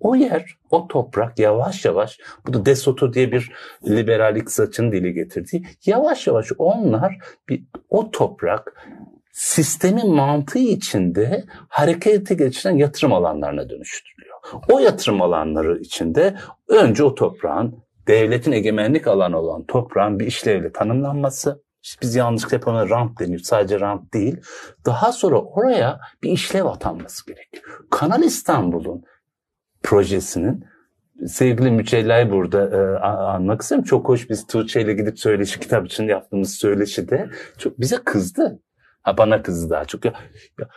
O 0.00 0.14
yer, 0.14 0.56
o 0.70 0.88
toprak 0.88 1.38
yavaş 1.38 1.84
yavaş, 1.84 2.18
bu 2.46 2.54
da 2.54 2.66
Desoto 2.66 3.12
diye 3.12 3.32
bir 3.32 3.52
liberalik 3.88 4.50
saçın 4.50 4.92
dili 4.92 5.12
getirdiği, 5.12 5.66
yavaş 5.86 6.26
yavaş 6.26 6.52
onlar 6.58 7.18
bir, 7.48 7.64
o 7.90 8.10
toprak 8.10 8.86
sistemin 9.32 10.14
mantığı 10.14 10.58
içinde 10.58 11.44
harekete 11.68 12.34
geçiren 12.34 12.76
yatırım 12.76 13.12
alanlarına 13.12 13.68
dönüştürülüyor. 13.68 14.38
O 14.72 14.78
yatırım 14.78 15.22
alanları 15.22 15.78
içinde 15.78 16.36
önce 16.68 17.04
o 17.04 17.14
toprağın 17.14 17.84
devletin 18.08 18.52
egemenlik 18.52 19.06
alanı 19.06 19.38
olan 19.38 19.64
toprağın 19.64 20.20
bir 20.20 20.26
işlevle 20.26 20.72
tanımlanması, 20.72 21.64
işte 21.82 21.98
biz 22.02 22.14
yanlışlıkla 22.14 22.56
hep 22.56 22.68
ona 22.68 22.88
rant 22.88 23.20
deniyor. 23.20 23.40
Sadece 23.40 23.80
rant 23.80 24.14
değil. 24.14 24.40
Daha 24.86 25.12
sonra 25.12 25.38
oraya 25.38 26.00
bir 26.22 26.30
işlev 26.30 26.64
atanması 26.64 27.26
gerekiyor. 27.26 27.64
Kanal 27.90 28.22
İstanbul'un 28.22 29.04
projesinin 29.84 30.64
sevgili 31.26 31.70
Mücella'yı 31.70 32.30
burada 32.30 32.76
e, 32.76 32.98
anmak 33.06 33.62
istiyorum. 33.62 33.84
Çok 33.84 34.08
hoş 34.08 34.30
biz 34.30 34.46
Tuğçe 34.46 34.80
ile 34.80 34.94
gidip 34.94 35.18
söyleşi 35.20 35.60
kitap 35.60 35.86
için 35.86 36.08
yaptığımız 36.08 36.54
söyleşide 36.54 37.30
çok 37.58 37.80
bize 37.80 37.96
kızdı. 38.04 38.60
Ha 39.02 39.18
bana 39.18 39.42
kızdı 39.42 39.70
daha 39.70 39.84
çok. 39.84 40.04
Ya, 40.04 40.12
ya, 40.60 40.68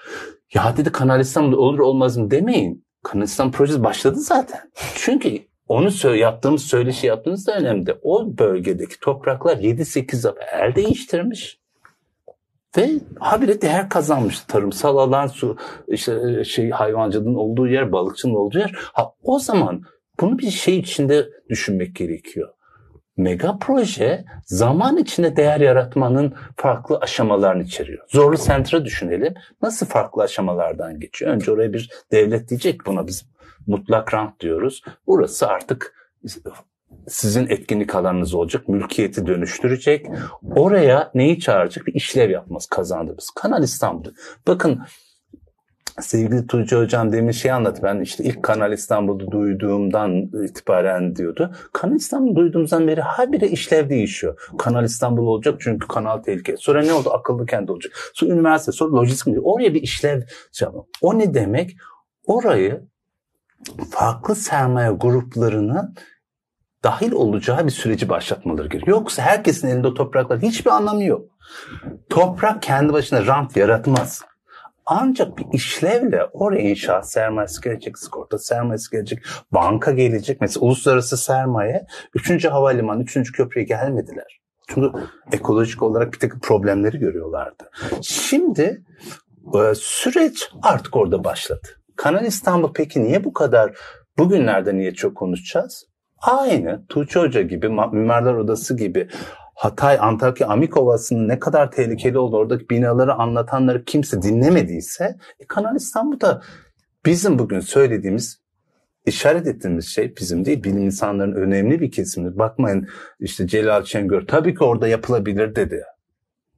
ya 0.53 0.77
dedi 0.77 0.91
Kanal 0.91 1.19
İstanbul 1.19 1.57
olur 1.57 1.79
olmaz 1.79 2.17
mı 2.17 2.31
demeyin. 2.31 2.85
Kanal 3.03 3.23
İstanbul 3.23 3.51
projesi 3.51 3.83
başladı 3.83 4.19
zaten. 4.19 4.59
Çünkü 4.95 5.39
onu 5.67 5.87
sö- 5.87 6.15
yaptığımız 6.15 6.61
söyleşi 6.61 7.07
yaptığımız 7.07 7.47
dönemde 7.47 7.99
o 8.01 8.37
bölgedeki 8.37 8.99
topraklar 8.99 9.57
7-8 9.57 10.23
defa 10.23 10.43
el 10.43 10.75
değiştirmiş. 10.75 11.59
Ve 12.77 12.89
habire 13.19 13.61
değer 13.61 13.89
kazanmış. 13.89 14.39
Tarımsal 14.39 14.97
alan, 14.97 15.27
su, 15.27 15.57
işte 15.87 16.19
e, 16.39 16.43
şey 16.43 16.69
hayvancılığın 16.69 17.35
olduğu 17.35 17.67
yer, 17.67 17.91
balıkçının 17.91 18.33
olduğu 18.33 18.59
yer. 18.59 18.75
Ha, 18.93 19.11
o 19.23 19.39
zaman 19.39 19.83
bunu 20.21 20.39
bir 20.39 20.51
şey 20.51 20.79
içinde 20.79 21.29
düşünmek 21.49 21.95
gerekiyor. 21.95 22.49
Mega 23.17 23.57
proje 23.61 24.25
zaman 24.45 24.97
içinde 24.97 25.35
değer 25.35 25.59
yaratmanın 25.59 26.33
farklı 26.55 26.97
aşamalarını 26.97 27.63
içeriyor. 27.63 28.05
Zorlu 28.07 28.37
sentra 28.37 28.85
düşünelim. 28.85 29.33
Nasıl 29.61 29.85
farklı 29.85 30.23
aşamalardan 30.23 30.99
geçiyor? 30.99 31.31
Önce 31.31 31.51
oraya 31.51 31.73
bir 31.73 31.89
devlet 32.11 32.49
diyecek 32.49 32.85
buna 32.85 33.07
biz 33.07 33.25
mutlak 33.67 34.13
rant 34.13 34.39
diyoruz. 34.39 34.83
Burası 35.07 35.47
artık 35.47 35.93
sizin 37.07 37.49
etkinlik 37.49 37.95
alanınız 37.95 38.33
olacak. 38.33 38.67
Mülkiyeti 38.67 39.27
dönüştürecek. 39.27 40.05
Oraya 40.55 41.11
neyi 41.15 41.39
çağıracak? 41.39 41.87
Bir 41.87 41.93
işlev 41.93 42.29
yapması 42.29 42.69
kazandığımız. 42.69 43.29
Kanal 43.35 43.63
İstanbul. 43.63 44.11
Bakın 44.47 44.79
sevgili 46.01 46.47
Tuğçe 46.47 46.75
Hocam 46.75 47.11
demin 47.11 47.31
şey 47.31 47.51
anlattı. 47.51 47.81
Ben 47.83 47.99
işte 47.99 48.23
ilk 48.23 48.43
Kanal 48.43 48.71
İstanbul'u 48.73 49.31
duyduğumdan 49.31 50.11
itibaren 50.45 51.15
diyordu. 51.15 51.55
Kanal 51.73 51.95
İstanbul 51.95 52.35
duyduğumuzdan 52.35 52.87
beri 52.87 53.01
habire 53.01 53.47
işlev 53.47 53.89
değişiyor. 53.89 54.49
Kanal 54.57 54.83
İstanbul 54.83 55.27
olacak 55.27 55.55
çünkü 55.59 55.87
kanal 55.87 56.17
tehlikeli. 56.17 56.57
Sonra 56.57 56.83
ne 56.83 56.93
oldu? 56.93 57.09
Akıllı 57.13 57.45
kent 57.45 57.69
olacak. 57.69 57.93
Sonra 58.13 58.33
üniversite, 58.33 58.71
sonra 58.71 58.95
lojistik. 58.95 59.37
Oraya 59.43 59.73
bir 59.73 59.81
işlev. 59.81 60.21
O 61.01 61.19
ne 61.19 61.33
demek? 61.33 61.77
Orayı 62.25 62.81
farklı 63.91 64.35
sermaye 64.35 64.91
gruplarının 64.91 65.95
dahil 66.83 67.11
olacağı 67.11 67.65
bir 67.65 67.71
süreci 67.71 68.09
başlatmaları 68.09 68.67
gerekiyor. 68.67 68.97
Yoksa 68.97 69.21
herkesin 69.21 69.67
elinde 69.67 69.93
topraklar 69.93 70.39
hiçbir 70.41 70.71
anlamı 70.71 71.03
yok. 71.03 71.25
Toprak 72.09 72.61
kendi 72.61 72.93
başına 72.93 73.25
rant 73.25 73.57
yaratmaz. 73.57 74.21
Ancak 74.85 75.37
bir 75.37 75.45
işlevle 75.53 76.23
oraya 76.23 76.69
inşaat 76.69 77.11
sermayesi 77.11 77.61
gelecek, 77.61 77.97
sigorta 77.97 78.37
sermayesi 78.37 78.91
gelecek, 78.91 79.19
banka 79.51 79.91
gelecek. 79.91 80.41
Mesela 80.41 80.65
uluslararası 80.65 81.17
sermaye 81.17 81.85
3. 82.13 82.45
havalimanı, 82.45 83.03
3. 83.03 83.31
köprüye 83.31 83.65
gelmediler. 83.65 84.39
Çünkü 84.67 84.91
ekolojik 85.31 85.83
olarak 85.83 86.13
bir 86.13 86.19
takım 86.19 86.39
problemleri 86.39 86.97
görüyorlardı. 86.97 87.69
Şimdi 88.01 88.83
e, 89.55 89.75
süreç 89.75 90.49
artık 90.63 90.95
orada 90.95 91.23
başladı. 91.23 91.67
Kanal 91.95 92.25
İstanbul 92.25 92.73
peki 92.73 93.03
niye 93.03 93.23
bu 93.23 93.33
kadar 93.33 93.77
bugünlerde 94.17 94.77
niye 94.77 94.93
çok 94.93 95.17
konuşacağız? 95.17 95.85
Aynı 96.21 96.87
Tuğçe 96.89 97.19
Hoca 97.19 97.41
gibi, 97.41 97.69
Mimarlar 97.69 98.33
Odası 98.33 98.77
gibi 98.77 99.07
Hatay, 99.55 99.97
Antakya, 100.01 100.47
Amik 100.47 100.77
Ovası'nın 100.77 101.27
ne 101.27 101.39
kadar 101.39 101.71
tehlikeli 101.71 102.17
olduğu 102.17 102.37
oradaki 102.37 102.69
binaları 102.69 103.13
anlatanları 103.13 103.85
kimse 103.85 104.21
dinlemediyse 104.21 105.17
e, 105.39 105.45
Kanal 105.47 105.75
İstanbul'da 105.75 106.41
bizim 107.05 107.39
bugün 107.39 107.59
söylediğimiz 107.59 108.41
işaret 109.05 109.47
ettiğimiz 109.47 109.87
şey 109.87 110.15
bizim 110.17 110.45
değil 110.45 110.63
bilim 110.63 110.85
insanların 110.85 111.33
önemli 111.33 111.81
bir 111.81 111.91
kesimi. 111.91 112.37
Bakmayın 112.37 112.87
işte 113.19 113.47
Celal 113.47 113.83
Şengör 113.83 114.27
tabii 114.27 114.55
ki 114.55 114.63
orada 114.63 114.87
yapılabilir 114.87 115.55
dedi. 115.55 115.83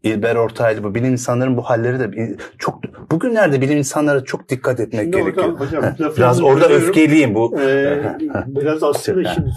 İlber 0.03 0.35
Ortaylı 0.35 0.83
bu 0.83 0.95
bilim 0.95 1.11
insanların 1.11 1.57
bu 1.57 1.61
halleri 1.61 1.99
de 1.99 2.37
çok 2.57 2.81
bugünlerde 3.11 3.61
bilim 3.61 3.77
insanlara 3.77 4.23
çok 4.23 4.49
dikkat 4.49 4.79
etmek 4.79 5.01
Şimdi 5.01 5.17
gerekiyor. 5.17 5.59
Hocam, 5.59 5.83
hocam, 5.83 6.13
biraz 6.17 6.41
orada 6.41 6.69
öfkeliyim 6.69 7.35
bu. 7.35 7.59
Ee, 7.61 8.17
biraz 8.47 8.83
aslında 8.83 9.33
şimdi 9.33 9.51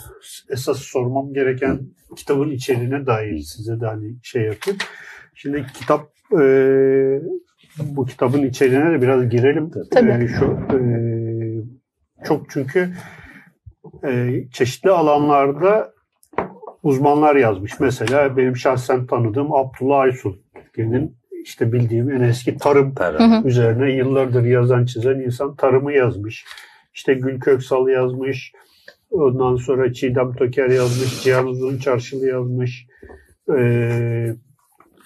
esas 0.50 0.78
sormam 0.78 1.32
gereken 1.32 1.80
kitabın 2.16 2.50
içeriğine 2.50 3.06
dair 3.06 3.38
size 3.38 3.80
de 3.80 3.86
hani 3.86 4.14
şey 4.22 4.42
yapayım. 4.42 4.78
Şimdi 5.34 5.66
kitap 5.74 6.08
e, 6.40 6.44
bu 7.78 8.06
kitabın 8.06 8.42
içeriğine 8.42 8.92
de 8.92 9.02
biraz 9.02 9.28
girelim. 9.28 9.70
Tabii. 9.90 10.10
E, 10.10 10.28
şu 10.28 10.44
e, 10.44 10.80
çok 12.24 12.50
çünkü 12.50 12.92
e, 14.04 14.42
çeşitli 14.52 14.90
alanlarda 14.90 15.92
uzmanlar 16.82 17.36
yazmış. 17.36 17.80
Mesela 17.80 18.36
benim 18.36 18.56
şahsen 18.56 19.06
tanıdığım 19.06 19.52
Abdullah 19.52 19.98
Aysun. 19.98 20.42
Türkiye'nin 20.54 21.16
işte 21.44 21.72
bildiğim 21.72 22.10
en 22.10 22.20
eski 22.20 22.56
tarım 22.56 22.94
Tarım. 22.94 23.46
üzerine 23.46 23.92
yıllardır 23.92 24.44
yazan 24.44 24.84
çizen 24.84 25.20
insan 25.20 25.56
tarımı 25.56 25.92
yazmış. 25.92 26.44
İşte 26.94 27.14
Gül 27.14 27.40
Köksal 27.40 27.88
yazmış. 27.88 28.52
Ondan 29.10 29.56
sonra 29.56 29.92
Çiğdem 29.92 30.34
Töker 30.34 30.70
yazmış. 30.70 31.22
Cihan 31.22 31.46
Uzun 31.46 31.78
Çarşılı 31.78 32.26
yazmış. 32.26 32.86
Ee, 33.58 34.34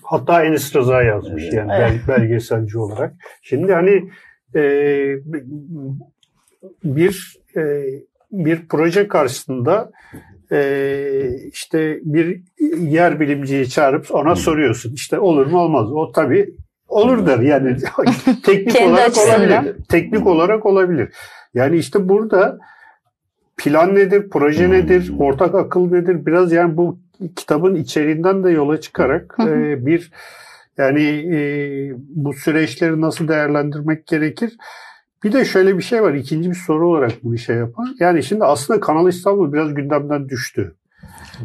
hatta 0.03 0.45
Enis 0.45 0.77
Rıza 0.77 1.03
yazmış 1.03 1.53
yani 1.53 1.73
evet. 1.75 2.01
belgeselci 2.09 2.79
olarak. 2.79 3.15
Şimdi 3.43 3.73
hani 3.73 4.11
e, 4.55 4.63
bir 6.85 7.37
e, 7.57 7.85
bir 8.33 8.69
proje 8.69 9.09
karşısında 9.09 9.91
e, 10.53 11.31
işte 11.53 12.01
bir 12.03 12.41
yer 12.79 13.21
bilimciyi 13.21 13.69
çağırıp 13.69 14.15
ona 14.15 14.29
hmm. 14.29 14.37
soruyorsun. 14.37 14.95
İşte 14.95 15.19
olur 15.19 15.47
mu 15.47 15.59
olmaz. 15.59 15.93
O 15.93 16.13
tabii 16.13 16.55
olur 16.89 17.27
der. 17.27 17.39
Yani 17.39 17.77
teknik 18.45 18.83
olarak 18.83 19.09
açısından. 19.09 19.41
olabilir. 19.41 19.77
Teknik 19.89 20.27
olarak 20.27 20.67
olabilir. 20.67 21.15
Yani 21.55 21.77
işte 21.77 22.09
burada 22.09 22.59
plan 23.57 23.95
nedir, 23.95 24.31
proje 24.31 24.71
nedir, 24.71 25.13
ortak 25.19 25.55
akıl 25.55 25.91
nedir? 25.91 26.27
Biraz 26.27 26.53
yani 26.53 26.77
bu 26.77 26.99
kitabın 27.37 27.75
içeriğinden 27.75 28.45
de 28.45 28.51
yola 28.51 28.81
çıkarak 28.81 29.37
e, 29.41 29.87
bir 29.87 30.13
yani 30.79 31.03
e, 31.37 31.39
bu 31.99 32.33
süreçleri 32.33 33.01
nasıl 33.01 33.29
değerlendirmek 33.29 34.07
gerekir? 34.07 34.57
Bir 35.25 35.33
de 35.33 35.45
şöyle 35.45 35.79
bir 35.79 35.83
şey 35.83 36.03
var. 36.03 36.15
İkinci 36.15 36.51
bir 36.51 36.55
soru 36.67 36.89
olarak 36.89 37.13
bu 37.25 37.33
bir 37.33 37.39
şey 37.39 37.57
yapan. 37.57 37.97
Yani 38.01 38.23
şimdi 38.23 38.45
aslında 38.45 38.81
Kanal 38.81 39.09
İstanbul 39.09 39.53
biraz 39.53 39.75
gündemden 39.75 40.29
düştü. 40.29 40.75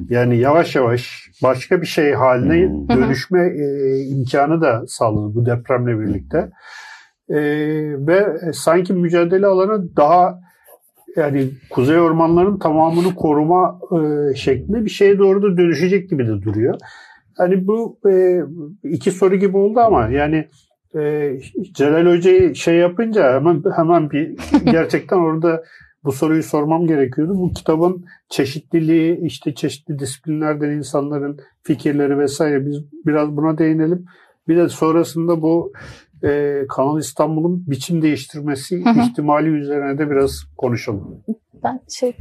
Yani 0.09 0.37
yavaş 0.37 0.75
yavaş 0.75 1.29
başka 1.43 1.81
bir 1.81 1.87
şey 1.87 2.13
haline 2.13 2.69
dönüşme 2.89 3.47
e, 3.47 3.97
imkanı 4.03 4.61
da 4.61 4.83
sağladı 4.87 5.35
bu 5.35 5.45
depremle 5.45 5.99
birlikte. 5.99 6.51
E, 7.29 7.39
ve 8.07 8.39
sanki 8.53 8.93
mücadele 8.93 9.47
alanı 9.47 9.95
daha 9.95 10.39
yani 11.15 11.49
kuzey 11.69 11.99
ormanlarının 11.99 12.59
tamamını 12.59 13.15
koruma 13.15 13.79
e, 13.91 14.35
şeklinde 14.35 14.85
bir 14.85 14.89
şeye 14.89 15.19
doğru 15.19 15.41
da 15.43 15.57
dönüşecek 15.57 16.09
gibi 16.09 16.27
de 16.27 16.41
duruyor. 16.41 16.75
Hani 17.37 17.67
bu 17.67 17.99
e, 18.09 18.41
iki 18.83 19.11
soru 19.11 19.35
gibi 19.35 19.57
oldu 19.57 19.79
ama 19.79 20.07
yani 20.07 20.47
e, 20.95 21.33
Celal 21.73 22.05
Hoca'yı 22.05 22.55
şey 22.55 22.75
yapınca 22.75 23.33
hemen 23.33 23.63
hemen 23.75 24.11
bir 24.11 24.37
gerçekten 24.71 25.17
orada 25.17 25.63
bu 26.03 26.11
soruyu 26.11 26.43
sormam 26.43 26.87
gerekiyordu. 26.87 27.33
Bu 27.35 27.53
kitabın 27.53 28.05
çeşitliliği, 28.29 29.19
işte 29.21 29.55
çeşitli 29.55 29.99
disiplinlerden 29.99 30.69
insanların 30.69 31.39
fikirleri 31.63 32.19
vesaire 32.19 32.65
biz 32.65 32.83
biraz 33.05 33.37
buna 33.37 33.57
değinelim. 33.57 34.05
Bir 34.47 34.57
de 34.57 34.69
sonrasında 34.69 35.41
bu 35.41 35.73
e, 36.23 36.61
Kanal 36.69 36.99
İstanbul'un 36.99 37.63
biçim 37.67 38.01
değiştirmesi 38.01 38.85
hı 38.85 38.89
hı. 38.89 38.99
ihtimali 38.99 39.49
üzerine 39.49 39.97
de 39.97 40.09
biraz 40.09 40.43
konuşalım. 40.57 41.23
Ben 41.63 41.79
şey 41.89 42.13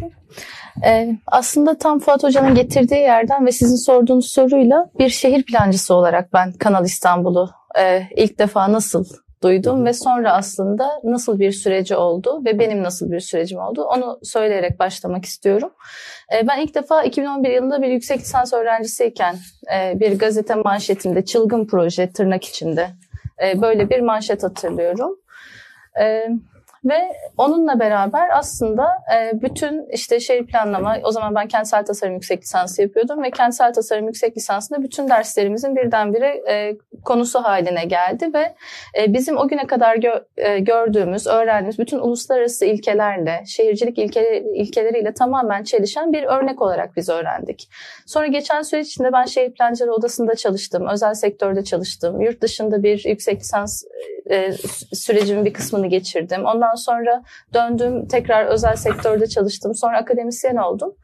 ee, 0.86 1.16
aslında 1.26 1.78
tam 1.78 1.98
Fuat 1.98 2.22
Hoca'nın 2.22 2.54
getirdiği 2.54 3.00
yerden 3.00 3.46
ve 3.46 3.52
sizin 3.52 3.76
sorduğunuz 3.76 4.32
soruyla 4.32 4.90
bir 4.98 5.08
şehir 5.08 5.42
plancısı 5.42 5.94
olarak 5.94 6.32
ben 6.32 6.52
Kanal 6.52 6.84
İstanbul'u 6.84 7.50
e, 7.78 8.02
ilk 8.16 8.38
defa 8.38 8.72
nasıl 8.72 9.04
duydum 9.42 9.84
ve 9.84 9.92
sonra 9.92 10.32
aslında 10.32 11.00
nasıl 11.04 11.40
bir 11.40 11.52
süreci 11.52 11.96
oldu 11.96 12.44
ve 12.44 12.58
benim 12.58 12.82
nasıl 12.82 13.10
bir 13.10 13.20
sürecim 13.20 13.58
oldu 13.58 13.84
onu 13.84 14.18
söyleyerek 14.22 14.78
başlamak 14.78 15.24
istiyorum. 15.24 15.70
E, 16.36 16.48
ben 16.48 16.60
ilk 16.60 16.74
defa 16.74 17.02
2011 17.02 17.50
yılında 17.50 17.82
bir 17.82 17.88
yüksek 17.88 18.20
lisans 18.20 18.52
öğrencisiyken 18.52 19.36
e, 19.74 20.00
bir 20.00 20.18
gazete 20.18 20.54
manşetinde 20.54 21.24
çılgın 21.24 21.66
proje 21.66 22.12
tırnak 22.12 22.44
içinde 22.44 22.82
e, 22.82 23.09
böyle 23.40 23.90
bir 23.90 24.00
manşet 24.00 24.42
hatırlıyorum. 24.42 25.16
Ve 26.84 27.12
onunla 27.36 27.80
beraber 27.80 28.38
aslında 28.38 28.88
e, 29.14 29.42
bütün 29.42 29.88
işte 29.92 30.20
şehir 30.20 30.46
planlama, 30.46 30.96
o 31.02 31.12
zaman 31.12 31.34
ben 31.34 31.48
kentsel 31.48 31.84
tasarım 31.84 32.14
yüksek 32.14 32.42
lisansı 32.42 32.82
yapıyordum 32.82 33.22
ve 33.22 33.30
kentsel 33.30 33.72
tasarım 33.72 34.06
yüksek 34.06 34.36
lisansında 34.36 34.82
bütün 34.82 35.08
derslerimizin 35.08 35.76
birdenbire 35.76 36.42
e, 36.48 36.76
konusu 37.04 37.38
haline 37.38 37.84
geldi 37.84 38.30
ve 38.34 38.54
e, 38.98 39.14
bizim 39.14 39.36
o 39.36 39.48
güne 39.48 39.66
kadar 39.66 39.98
e, 40.36 40.58
gördüğümüz, 40.58 41.26
öğrendiğimiz 41.26 41.78
bütün 41.78 41.98
uluslararası 41.98 42.64
ilkelerle, 42.64 43.42
şehircilik 43.46 43.98
ilke, 43.98 44.42
ilkeleriyle 44.54 45.14
tamamen 45.14 45.62
çelişen 45.62 46.12
bir 46.12 46.22
örnek 46.22 46.62
olarak 46.62 46.96
biz 46.96 47.08
öğrendik. 47.08 47.68
Sonra 48.06 48.26
geçen 48.26 48.62
süreç 48.62 48.86
içinde 48.86 49.12
ben 49.12 49.24
şehir 49.24 49.52
plancıları 49.52 49.92
odasında 49.92 50.34
çalıştım, 50.34 50.86
özel 50.92 51.14
sektörde 51.14 51.64
çalıştım, 51.64 52.20
yurt 52.20 52.42
dışında 52.42 52.82
bir 52.82 53.04
yüksek 53.04 53.40
lisans 53.40 53.84
e, 54.30 54.52
sürecimin 54.92 55.44
bir 55.44 55.52
kısmını 55.52 55.86
geçirdim. 55.86 56.44
Ondan 56.44 56.74
sonra 56.74 57.22
döndüm 57.54 58.08
tekrar 58.08 58.46
özel 58.46 58.76
sektörde 58.76 59.26
çalıştım. 59.26 59.74
Sonra 59.74 59.98
akademisyen 59.98 60.56
oldum 60.56 60.94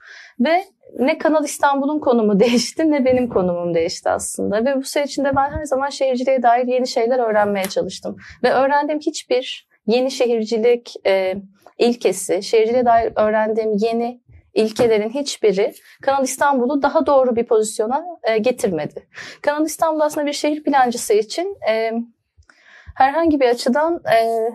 ve 0.40 0.64
ne 0.98 1.18
Kanal 1.18 1.44
İstanbul'un 1.44 1.98
konumu 1.98 2.40
değişti 2.40 2.90
ne 2.90 3.04
benim 3.04 3.28
konumum 3.28 3.74
değişti 3.74 4.08
aslında. 4.08 4.64
Ve 4.64 4.76
bu 4.76 4.82
süre 4.82 5.04
içinde 5.04 5.36
ben 5.36 5.50
her 5.50 5.64
zaman 5.64 5.88
şehirciliğe 5.88 6.42
dair 6.42 6.66
yeni 6.66 6.86
şeyler 6.86 7.18
öğrenmeye 7.18 7.64
çalıştım. 7.64 8.16
Ve 8.44 8.50
öğrendiğim 8.52 9.00
hiçbir 9.00 9.68
yeni 9.86 10.10
şehircilik 10.10 10.94
e, 11.06 11.34
ilkesi, 11.78 12.42
şehirciliğe 12.42 12.84
dair 12.84 13.12
öğrendiğim 13.16 13.76
yeni 13.76 14.20
ilkelerin 14.54 15.10
hiçbiri 15.10 15.74
Kanal 16.02 16.24
İstanbul'u 16.24 16.82
daha 16.82 17.06
doğru 17.06 17.36
bir 17.36 17.46
pozisyona 17.46 18.04
e, 18.22 18.38
getirmedi. 18.38 19.08
Kanal 19.42 19.66
İstanbul 19.66 20.00
aslında 20.00 20.26
bir 20.26 20.32
şehir 20.32 20.62
plancısı 20.62 21.14
için 21.14 21.56
e, 21.70 21.92
herhangi 22.96 23.40
bir 23.40 23.48
açıdan 23.48 23.94
e, 23.94 24.50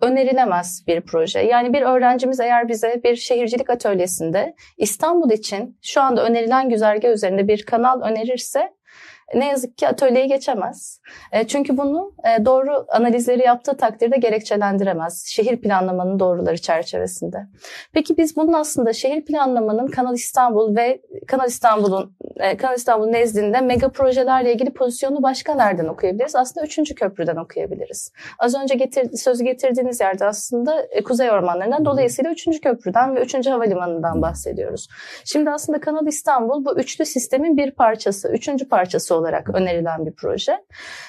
önerilemez 0.00 0.84
bir 0.86 1.00
proje. 1.00 1.40
Yani 1.40 1.72
bir 1.72 1.82
öğrencimiz 1.82 2.40
eğer 2.40 2.68
bize 2.68 3.00
bir 3.04 3.16
şehircilik 3.16 3.70
atölyesinde 3.70 4.54
İstanbul 4.78 5.30
için 5.30 5.78
şu 5.82 6.00
anda 6.00 6.24
önerilen 6.24 6.68
güzergah 6.68 7.08
üzerinde 7.08 7.48
bir 7.48 7.66
kanal 7.66 8.00
önerirse 8.00 8.70
ne 9.34 9.48
yazık 9.48 9.78
ki 9.78 9.88
atölyeye 9.88 10.26
geçemez. 10.26 11.00
E, 11.32 11.46
çünkü 11.46 11.76
bunu 11.76 12.12
e, 12.24 12.44
doğru 12.44 12.86
analizleri 12.88 13.42
yaptığı 13.42 13.76
takdirde 13.76 14.16
gerekçelendiremez. 14.16 15.26
Şehir 15.26 15.60
planlamanın 15.60 16.18
doğruları 16.18 16.58
çerçevesinde. 16.58 17.46
Peki 17.92 18.16
biz 18.16 18.36
bunun 18.36 18.52
aslında 18.52 18.92
şehir 18.92 19.24
planlamanın 19.24 19.86
Kanal 19.86 20.14
İstanbul 20.14 20.76
ve 20.76 21.02
Kanal 21.26 21.48
İstanbul'un 21.48 22.16
e, 22.36 22.56
Kanal 22.56 22.76
İstanbul 22.76 23.06
nezdinde 23.06 23.60
mega 23.60 23.88
projelerle 23.88 24.52
ilgili 24.52 24.72
pozisyonu 24.72 25.22
başka 25.22 25.54
nereden 25.54 25.86
okuyabiliriz? 25.86 26.36
Aslında 26.36 26.66
üçüncü 26.66 26.94
köprüden 26.94 27.36
okuyabiliriz. 27.36 28.12
Az 28.38 28.54
önce 28.54 28.74
getir, 28.74 29.16
sözü 29.16 29.44
getirdiğiniz 29.44 30.00
yerde 30.00 30.26
aslında 30.26 30.86
Kuzey 31.04 31.30
Ormanları'ndan 31.30 31.84
dolayısıyla 31.84 32.30
üçüncü 32.30 32.60
köprüden 32.60 33.16
ve 33.16 33.20
üçüncü 33.20 33.50
havalimanından 33.50 34.22
bahsediyoruz. 34.22 34.88
Şimdi 35.24 35.50
aslında 35.50 35.80
Kanal 35.80 36.06
İstanbul 36.06 36.64
bu 36.64 36.78
üçlü 36.78 37.06
sistemin 37.06 37.56
bir 37.56 37.70
parçası, 37.70 38.28
üçüncü 38.28 38.68
parçası 38.68 39.13
olarak 39.14 39.54
önerilen 39.54 40.06
bir 40.06 40.12
proje. 40.12 40.58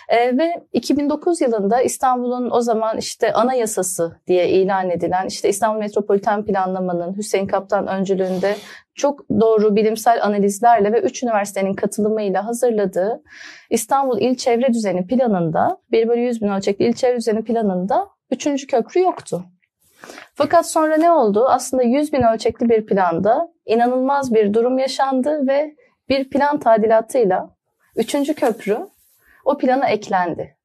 E, 0.10 0.38
ve 0.38 0.64
2009 0.74 1.42
yılında 1.42 1.82
İstanbul'un 1.82 2.52
o 2.52 2.62
zaman 2.62 2.98
işte 2.98 3.34
anayasası 3.34 4.22
diye 4.28 4.50
ilan 4.50 4.90
edilen 4.90 5.26
işte 5.28 5.50
İstanbul 5.50 5.80
Metropoliten 5.80 6.46
Planlamanın 6.46 7.18
Hüseyin 7.18 7.48
Kaptan 7.48 7.88
öncülüğünde 7.88 8.56
çok 8.96 9.30
doğru 9.30 9.76
bilimsel 9.76 10.24
analizlerle 10.24 10.94
ve 10.94 11.02
üç 11.02 11.24
üniversitenin 11.24 11.74
katılımıyla 11.74 12.46
hazırladığı 12.46 13.24
İstanbul 13.70 14.22
İl 14.22 14.36
Çevre 14.36 14.74
Düzeni 14.74 15.08
planında 15.08 15.78
1 15.92 16.08
bölü 16.08 16.22
100 16.22 16.42
bin 16.42 16.48
ölçekli 16.48 16.86
İl 16.86 16.94
Çevre 16.94 17.18
Düzeni 17.18 17.44
planında 17.44 18.08
üçüncü 18.32 18.68
köprü 18.68 19.02
yoktu. 19.02 19.44
Fakat 20.34 20.70
sonra 20.70 20.98
ne 20.98 21.12
oldu? 21.12 21.46
Aslında 21.48 21.84
100 21.84 22.14
bin 22.14 22.22
ölçekli 22.22 22.70
bir 22.70 22.86
planda 22.86 23.54
inanılmaz 23.66 24.34
bir 24.34 24.54
durum 24.54 24.78
yaşandı 24.78 25.48
ve 25.48 25.76
bir 26.10 26.30
plan 26.30 26.60
tadilatıyla 26.60 27.55
Üçüncü 27.96 28.34
köprü 28.34 28.78
o 29.46 29.58
plana 29.58 29.90
eklendi. 29.90 30.56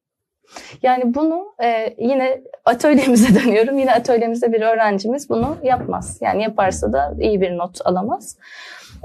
Yani 0.82 1.14
bunu 1.14 1.54
e, 1.62 1.94
yine 1.98 2.40
atölyemize 2.64 3.34
dönüyorum. 3.44 3.78
Yine 3.78 3.94
atölyemizde 3.94 4.52
bir 4.52 4.60
öğrencimiz 4.60 5.30
bunu 5.30 5.56
yapmaz. 5.62 6.18
Yani 6.20 6.42
yaparsa 6.42 6.92
da 6.92 7.14
iyi 7.20 7.40
bir 7.40 7.58
not 7.58 7.86
alamaz. 7.86 8.36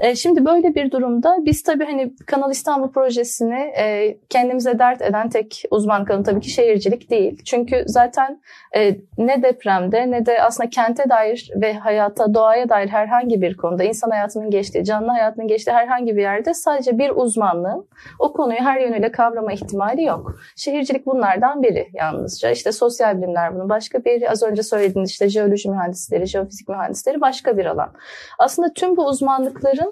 E, 0.00 0.14
şimdi 0.14 0.44
böyle 0.44 0.74
bir 0.74 0.90
durumda 0.90 1.36
biz 1.40 1.62
tabii 1.62 1.84
hani 1.84 2.12
Kanal 2.26 2.50
İstanbul 2.50 2.88
projesini 2.88 3.72
e, 3.78 4.16
kendimize 4.28 4.78
dert 4.78 5.02
eden 5.02 5.28
tek 5.28 5.62
uzman 5.70 6.04
kanı 6.04 6.24
tabii 6.24 6.40
ki 6.40 6.50
şehircilik 6.50 7.10
değil. 7.10 7.42
Çünkü 7.44 7.84
zaten 7.86 8.40
e, 8.76 8.96
ne 9.18 9.42
depremde 9.42 10.10
ne 10.10 10.26
de 10.26 10.42
aslında 10.42 10.70
kente 10.70 11.10
dair 11.10 11.50
ve 11.56 11.74
hayata, 11.74 12.34
doğaya 12.34 12.68
dair 12.68 12.88
herhangi 12.88 13.42
bir 13.42 13.56
konuda 13.56 13.84
insan 13.84 14.10
hayatının 14.10 14.50
geçtiği, 14.50 14.84
canlı 14.84 15.08
hayatının 15.08 15.48
geçtiği 15.48 15.72
herhangi 15.72 16.16
bir 16.16 16.22
yerde 16.22 16.54
sadece 16.54 16.98
bir 16.98 17.10
uzmanlığın 17.10 17.88
o 18.18 18.32
konuyu 18.32 18.60
her 18.60 18.80
yönüyle 18.80 19.12
kavrama 19.12 19.52
ihtimali 19.52 20.04
yok. 20.04 20.36
Şehircilik 20.56 21.06
bunlardan 21.06 21.62
biri 21.62 21.88
yalnızca. 21.92 22.50
İşte 22.50 22.72
sosyal 22.72 23.18
bilimler 23.18 23.54
bunun 23.54 23.68
başka 23.68 24.04
bir, 24.04 24.30
az 24.30 24.42
önce 24.42 24.62
söylediğiniz 24.62 25.10
işte 25.10 25.28
jeoloji 25.28 25.70
mühendisleri, 25.70 26.26
jeofizik 26.26 26.68
mühendisleri 26.68 27.20
başka 27.20 27.58
bir 27.58 27.66
alan. 27.66 27.92
Aslında 28.38 28.72
tüm 28.72 28.96
bu 28.96 29.06
uzmanlıkların 29.06 29.85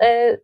Uh, 0.00 0.36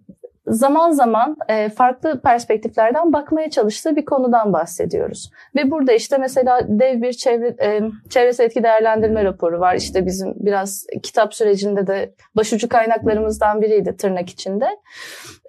zaman 0.48 0.90
zaman 0.90 1.36
e, 1.48 1.68
farklı 1.68 2.20
perspektiflerden 2.20 3.12
bakmaya 3.12 3.50
çalıştığı 3.50 3.96
bir 3.96 4.04
konudan 4.04 4.52
bahsediyoruz. 4.52 5.30
Ve 5.56 5.70
burada 5.70 5.92
işte 5.92 6.18
mesela 6.18 6.60
dev 6.68 7.02
bir 7.02 7.12
çevre, 7.12 7.56
e, 7.62 7.80
çevresel 8.10 8.44
etki 8.44 8.62
değerlendirme 8.62 9.24
raporu 9.24 9.60
var. 9.60 9.74
İşte 9.74 10.06
bizim 10.06 10.34
biraz 10.36 10.86
kitap 11.02 11.34
sürecinde 11.34 11.86
de 11.86 12.12
başucu 12.36 12.68
kaynaklarımızdan 12.68 13.62
biriydi 13.62 13.96
tırnak 13.96 14.28
içinde. 14.28 14.66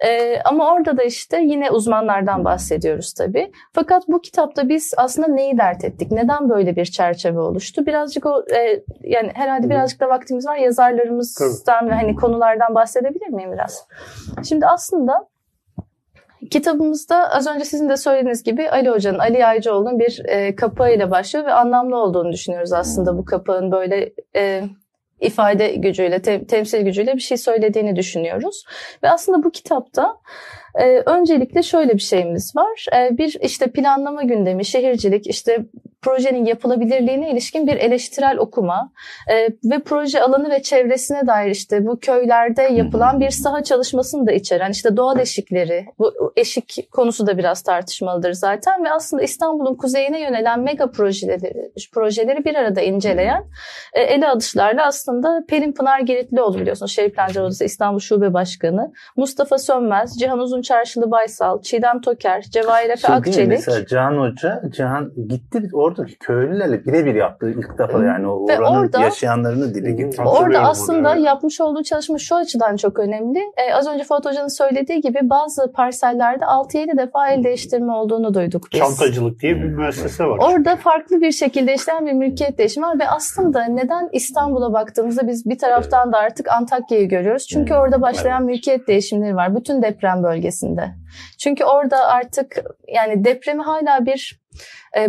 E, 0.06 0.40
ama 0.44 0.74
orada 0.74 0.96
da 0.96 1.02
işte 1.02 1.40
yine 1.40 1.70
uzmanlardan 1.70 2.44
bahsediyoruz 2.44 3.14
tabii. 3.14 3.52
Fakat 3.72 4.08
bu 4.08 4.20
kitapta 4.20 4.68
biz 4.68 4.94
aslında 4.96 5.28
neyi 5.28 5.58
dert 5.58 5.84
ettik? 5.84 6.12
Neden 6.12 6.50
böyle 6.50 6.76
bir 6.76 6.84
çerçeve 6.84 7.40
oluştu? 7.40 7.86
Birazcık 7.86 8.26
o 8.26 8.44
e, 8.54 8.82
yani 9.02 9.30
herhalde 9.34 9.70
birazcık 9.70 10.00
da 10.00 10.08
vaktimiz 10.08 10.46
var. 10.46 10.56
Yazarlarımızdan 10.56 11.90
ve 11.90 11.94
hani 11.94 12.16
konulardan 12.16 12.74
bahsedebilir 12.74 13.28
miyim 13.28 13.52
biraz? 13.52 13.86
Şimdi 14.48 14.66
aslında 14.66 14.89
Kitabımızda 16.50 17.30
az 17.30 17.46
önce 17.46 17.64
sizin 17.64 17.88
de 17.88 17.96
söylediğiniz 17.96 18.42
gibi 18.42 18.70
Ali 18.70 18.90
Hoca'nın, 18.90 19.18
Ali 19.18 19.38
Yaycıoğlu'nun 19.38 19.98
bir 19.98 20.22
e, 20.24 20.56
kapağıyla 20.56 21.10
başlıyor 21.10 21.46
ve 21.46 21.52
anlamlı 21.52 21.96
olduğunu 21.96 22.32
düşünüyoruz 22.32 22.72
aslında 22.72 23.18
bu 23.18 23.24
kapağın 23.24 23.72
böyle 23.72 24.12
e, 24.36 24.64
ifade 25.20 25.68
gücüyle, 25.68 26.22
te- 26.22 26.46
temsil 26.46 26.80
gücüyle 26.80 27.14
bir 27.14 27.20
şey 27.20 27.36
söylediğini 27.36 27.96
düşünüyoruz. 27.96 28.64
Ve 29.02 29.10
aslında 29.10 29.42
bu 29.42 29.50
kitapta 29.50 30.16
e, 30.74 31.02
öncelikle 31.06 31.62
şöyle 31.62 31.94
bir 31.94 32.02
şeyimiz 32.02 32.56
var. 32.56 32.86
E, 32.96 33.18
bir 33.18 33.36
işte 33.42 33.66
planlama 33.66 34.22
gündemi, 34.22 34.64
şehircilik, 34.64 35.26
işte 35.26 35.64
projenin 36.02 36.44
yapılabilirliğine 36.44 37.30
ilişkin 37.30 37.66
bir 37.66 37.76
eleştirel 37.76 38.38
okuma 38.38 38.92
e, 39.28 39.34
ve 39.70 39.78
proje 39.84 40.22
alanı 40.22 40.50
ve 40.50 40.62
çevresine 40.62 41.26
dair 41.26 41.50
işte 41.50 41.86
bu 41.86 42.00
köylerde 42.00 42.62
yapılan 42.62 43.20
bir 43.20 43.30
saha 43.30 43.62
çalışmasını 43.62 44.26
da 44.26 44.32
içeren 44.32 44.70
işte 44.70 44.96
doğal 44.96 45.18
eşikleri, 45.18 45.86
bu 45.98 46.32
eşik 46.36 46.88
konusu 46.92 47.26
da 47.26 47.38
biraz 47.38 47.62
tartışmalıdır 47.62 48.32
zaten 48.32 48.84
ve 48.84 48.92
aslında 48.92 49.22
İstanbul'un 49.22 49.74
kuzeyine 49.74 50.20
yönelen 50.20 50.60
mega 50.60 50.90
projeleri, 50.90 51.72
projeleri 51.92 52.44
bir 52.44 52.54
arada 52.54 52.80
inceleyen 52.80 53.44
e, 53.92 54.02
ele 54.02 54.28
alışlarla 54.28 54.86
aslında 54.86 55.44
Pelin 55.48 55.72
Pınar 55.72 56.00
Giritlioğlu 56.00 56.58
biliyorsunuz 56.58 56.92
Şehir 56.92 57.10
Plancılar 57.10 57.42
Odası 57.44 57.64
İstanbul 57.64 58.00
Şube 58.00 58.34
Başkanı, 58.34 58.92
Mustafa 59.16 59.58
Sönmez, 59.58 60.18
Cihan 60.18 60.38
Uzun 60.38 60.59
Çarşılı 60.62 61.10
Baysal, 61.10 61.62
Çiğdem 61.62 62.00
Toker, 62.00 62.42
Cevahir 62.42 62.90
Efe 62.90 62.96
Şey? 62.96 63.14
Akçelik. 63.16 63.48
Mesela 63.48 63.86
Cihan 63.86 64.16
Hoca, 64.16 64.62
Cihan 64.70 65.12
gitti 65.28 65.62
oradaki 65.72 66.18
köylülerle 66.18 66.84
birebir 66.84 67.14
yaptığı 67.14 67.50
ilk 67.50 67.78
defa 67.78 68.04
yani 68.04 68.28
o 68.28 68.48
Ve 68.48 68.58
oranın 68.58 68.80
orada- 68.80 69.00
yaşayanlarını 69.00 69.74
dile 69.74 69.90
getirdi. 69.90 70.22
Orada 70.22 70.58
aslında 70.58 71.14
evet. 71.14 71.24
yapmış 71.24 71.60
olduğu 71.60 71.82
çalışma 71.82 72.18
şu 72.18 72.36
açıdan 72.36 72.76
çok 72.76 72.98
önemli. 72.98 73.38
Ee, 73.38 73.74
az 73.74 73.86
önce 73.86 74.04
Fuat 74.04 74.26
Hoca'nın 74.26 74.48
söylediği 74.48 75.00
gibi 75.00 75.18
bazı 75.22 75.72
parsellerde 75.72 76.44
6-7 76.44 76.98
defa 76.98 77.28
el 77.28 77.44
değiştirme 77.44 77.92
olduğunu 77.92 78.34
duyduk 78.34 78.62
biz. 78.72 78.80
Çantacılık 78.80 79.40
diye 79.40 79.56
bir 79.56 79.64
müessese 79.64 80.24
var. 80.24 80.38
Orada 80.38 80.76
farklı 80.76 81.20
bir 81.20 81.32
şekilde 81.32 81.74
işleyen 81.74 82.06
bir 82.06 82.12
mülkiyet 82.12 82.58
değişimi 82.58 82.86
var 82.86 82.98
ve 82.98 83.08
aslında 83.08 83.64
neden 83.64 84.08
İstanbul'a 84.12 84.72
baktığımızda 84.72 85.28
biz 85.28 85.46
bir 85.46 85.58
taraftan 85.58 86.12
da 86.12 86.18
artık 86.18 86.48
Antakya'yı 86.48 87.08
görüyoruz. 87.08 87.46
Çünkü 87.46 87.74
orada 87.74 88.02
başlayan 88.02 88.44
mülkiyet 88.44 88.88
değişimleri 88.88 89.36
var 89.36 89.56
bütün 89.56 89.82
deprem 89.82 90.22
bölgesinde. 90.50 90.94
Çünkü 91.38 91.64
orada 91.64 92.06
artık 92.06 92.64
yani 92.88 93.24
depremi 93.24 93.62
hala 93.62 94.06
bir 94.06 94.40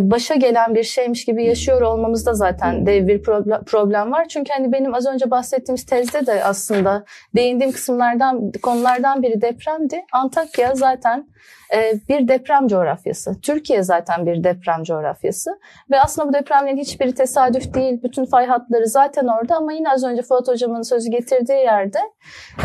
başa 0.00 0.34
gelen 0.34 0.74
bir 0.74 0.82
şeymiş 0.82 1.24
gibi 1.24 1.44
yaşıyor 1.44 1.80
olmamızda 1.80 2.34
zaten 2.34 2.86
dev 2.86 3.06
bir 3.06 3.22
proble- 3.22 3.64
problem 3.64 4.12
var. 4.12 4.28
Çünkü 4.28 4.52
hani 4.52 4.72
benim 4.72 4.94
az 4.94 5.06
önce 5.06 5.30
bahsettiğimiz 5.30 5.86
tezde 5.86 6.26
de 6.26 6.44
aslında 6.44 7.04
değindiğim 7.34 7.72
kısımlardan 7.72 8.52
konulardan 8.62 9.22
biri 9.22 9.42
depremdi. 9.42 10.04
Antakya 10.12 10.74
zaten 10.74 11.26
e, 11.74 11.94
bir 12.08 12.28
deprem 12.28 12.68
coğrafyası. 12.68 13.40
Türkiye 13.40 13.82
zaten 13.82 14.26
bir 14.26 14.44
deprem 14.44 14.82
coğrafyası. 14.82 15.50
Ve 15.90 16.00
aslında 16.00 16.28
bu 16.28 16.32
depremlerin 16.32 16.76
hiçbiri 16.76 17.14
tesadüf 17.14 17.74
değil. 17.74 18.02
Bütün 18.02 18.24
fay 18.24 18.46
hatları 18.46 18.86
zaten 18.86 19.26
orada 19.26 19.56
ama 19.56 19.72
yine 19.72 19.90
az 19.90 20.04
önce 20.04 20.22
Fuat 20.22 20.48
Hocam'ın 20.48 20.82
sözü 20.82 21.10
getirdiği 21.10 21.58
yerde 21.58 21.98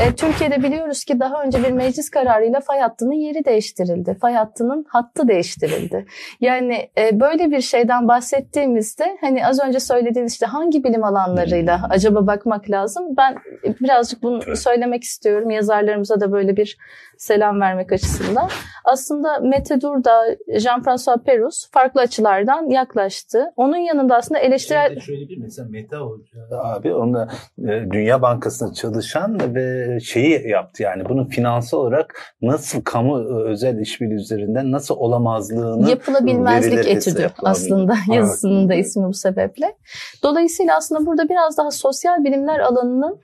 e, 0.01 0.15
Türkiye'de 0.15 0.63
biliyoruz 0.63 1.03
ki 1.03 1.19
daha 1.19 1.43
önce 1.43 1.63
bir 1.63 1.71
meclis 1.71 2.09
kararıyla 2.09 2.59
fay 2.59 2.79
hattının 2.79 3.13
yeri 3.13 3.45
değiştirildi. 3.45 4.17
Fay 4.21 4.33
hattının 4.33 4.85
hattı 4.89 5.27
değiştirildi. 5.27 6.05
Yani 6.41 6.76
e, 6.97 7.19
böyle 7.19 7.51
bir 7.51 7.61
şeyden 7.61 8.07
bahsettiğimizde 8.07 9.17
hani 9.21 9.47
az 9.47 9.59
önce 9.59 9.79
söylediğiniz 9.79 10.33
işte 10.33 10.45
hangi 10.45 10.83
bilim 10.83 11.03
alanlarıyla 11.03 11.87
acaba 11.89 12.27
bakmak 12.27 12.69
lazım. 12.69 13.03
Ben 13.17 13.35
birazcık 13.81 14.23
bunu 14.23 14.55
söylemek 14.55 15.03
istiyorum. 15.03 15.49
Yazarlarımıza 15.49 16.19
da 16.19 16.31
böyle 16.31 16.57
bir 16.57 16.77
selam 17.17 17.61
vermek 17.61 17.91
açısından. 17.91 18.49
Aslında 18.85 19.39
Mete 19.39 19.81
Durda, 19.81 20.35
Jean-François 20.47 21.23
Perus 21.23 21.71
farklı 21.71 22.01
açılardan 22.01 22.69
yaklaştı. 22.69 23.45
Onun 23.55 23.77
yanında 23.77 24.15
aslında 24.15 24.39
eleştirel... 24.39 24.87
Şeyde 24.87 24.99
şöyle 24.99 25.29
bir 25.29 25.37
mesela 25.37 25.69
Meta 25.69 25.97
Hoca 25.97 26.61
Abi 26.63 26.93
onda 26.93 27.29
e, 27.59 27.91
Dünya 27.91 28.21
Bankası'nda 28.21 28.73
çalışan 28.73 29.55
ve 29.55 29.97
şeyi 29.99 30.49
yaptı 30.49 30.83
yani 30.83 31.09
bunun 31.09 31.25
finansal 31.25 31.77
olarak 31.77 32.21
nasıl 32.41 32.81
kamu 32.81 33.19
e, 33.19 33.49
özel 33.49 33.79
işbirliği 33.79 34.15
üzerinden 34.15 34.71
nasıl 34.71 34.95
olamazlığını 34.95 35.89
yapılabilmezlik 35.89 36.56
verileri 36.65 36.89
etüdü 36.89 37.19
hesapladı. 37.19 37.49
aslında 37.49 37.95
yazısının 38.13 38.69
da 38.69 38.75
ismi 38.75 39.07
bu 39.07 39.13
sebeple. 39.13 39.75
Dolayısıyla 40.23 40.77
aslında 40.77 41.05
burada 41.05 41.29
biraz 41.29 41.57
daha 41.57 41.71
sosyal 41.71 42.23
bilimler 42.23 42.59
alanının 42.59 43.19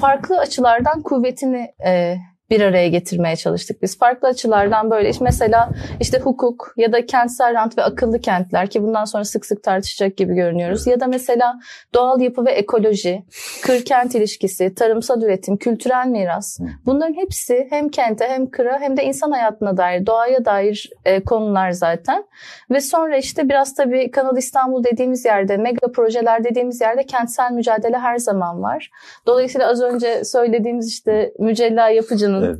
farklı 0.00 0.38
açılardan 0.38 1.02
kuvvetini 1.02 1.74
e, 1.86 2.16
bir 2.50 2.60
araya 2.60 2.88
getirmeye 2.88 3.36
çalıştık 3.36 3.82
biz. 3.82 3.98
Farklı 3.98 4.28
açılardan 4.28 4.90
böyle 4.90 5.10
işte 5.10 5.24
mesela 5.24 5.70
işte 6.00 6.18
hukuk 6.18 6.74
ya 6.76 6.92
da 6.92 7.06
kentsel 7.06 7.54
rant 7.54 7.78
ve 7.78 7.82
akıllı 7.82 8.20
kentler 8.20 8.70
ki 8.70 8.82
bundan 8.82 9.04
sonra 9.04 9.24
sık 9.24 9.46
sık 9.46 9.62
tartışacak 9.62 10.16
gibi 10.16 10.34
görünüyoruz. 10.34 10.86
Ya 10.86 11.00
da 11.00 11.06
mesela 11.06 11.60
doğal 11.94 12.20
yapı 12.20 12.46
ve 12.46 12.50
ekoloji, 12.50 13.24
kır-kent 13.62 14.14
ilişkisi, 14.14 14.74
tarımsal 14.74 15.22
üretim, 15.22 15.56
kültürel 15.56 16.06
miras. 16.06 16.58
Bunların 16.86 17.14
hepsi 17.14 17.66
hem 17.70 17.88
kente 17.88 18.28
hem 18.28 18.50
kıra 18.50 18.80
hem 18.80 18.96
de 18.96 19.04
insan 19.04 19.30
hayatına 19.30 19.76
dair, 19.76 20.06
doğaya 20.06 20.44
dair 20.44 20.90
e, 21.04 21.24
konular 21.24 21.70
zaten. 21.70 22.24
Ve 22.70 22.80
sonra 22.80 23.16
işte 23.16 23.48
biraz 23.48 23.74
tabii 23.74 24.10
Kanal 24.10 24.36
İstanbul 24.36 24.84
dediğimiz 24.84 25.24
yerde, 25.24 25.56
mega 25.56 25.92
projeler 25.92 26.44
dediğimiz 26.44 26.80
yerde 26.80 27.06
kentsel 27.06 27.52
mücadele 27.52 27.98
her 27.98 28.18
zaman 28.18 28.62
var. 28.62 28.90
Dolayısıyla 29.26 29.68
az 29.68 29.82
önce 29.82 30.24
söylediğimiz 30.24 30.88
işte 30.88 31.32
mücella 31.38 31.88
yapıcının 31.88 32.35
Evet. 32.44 32.58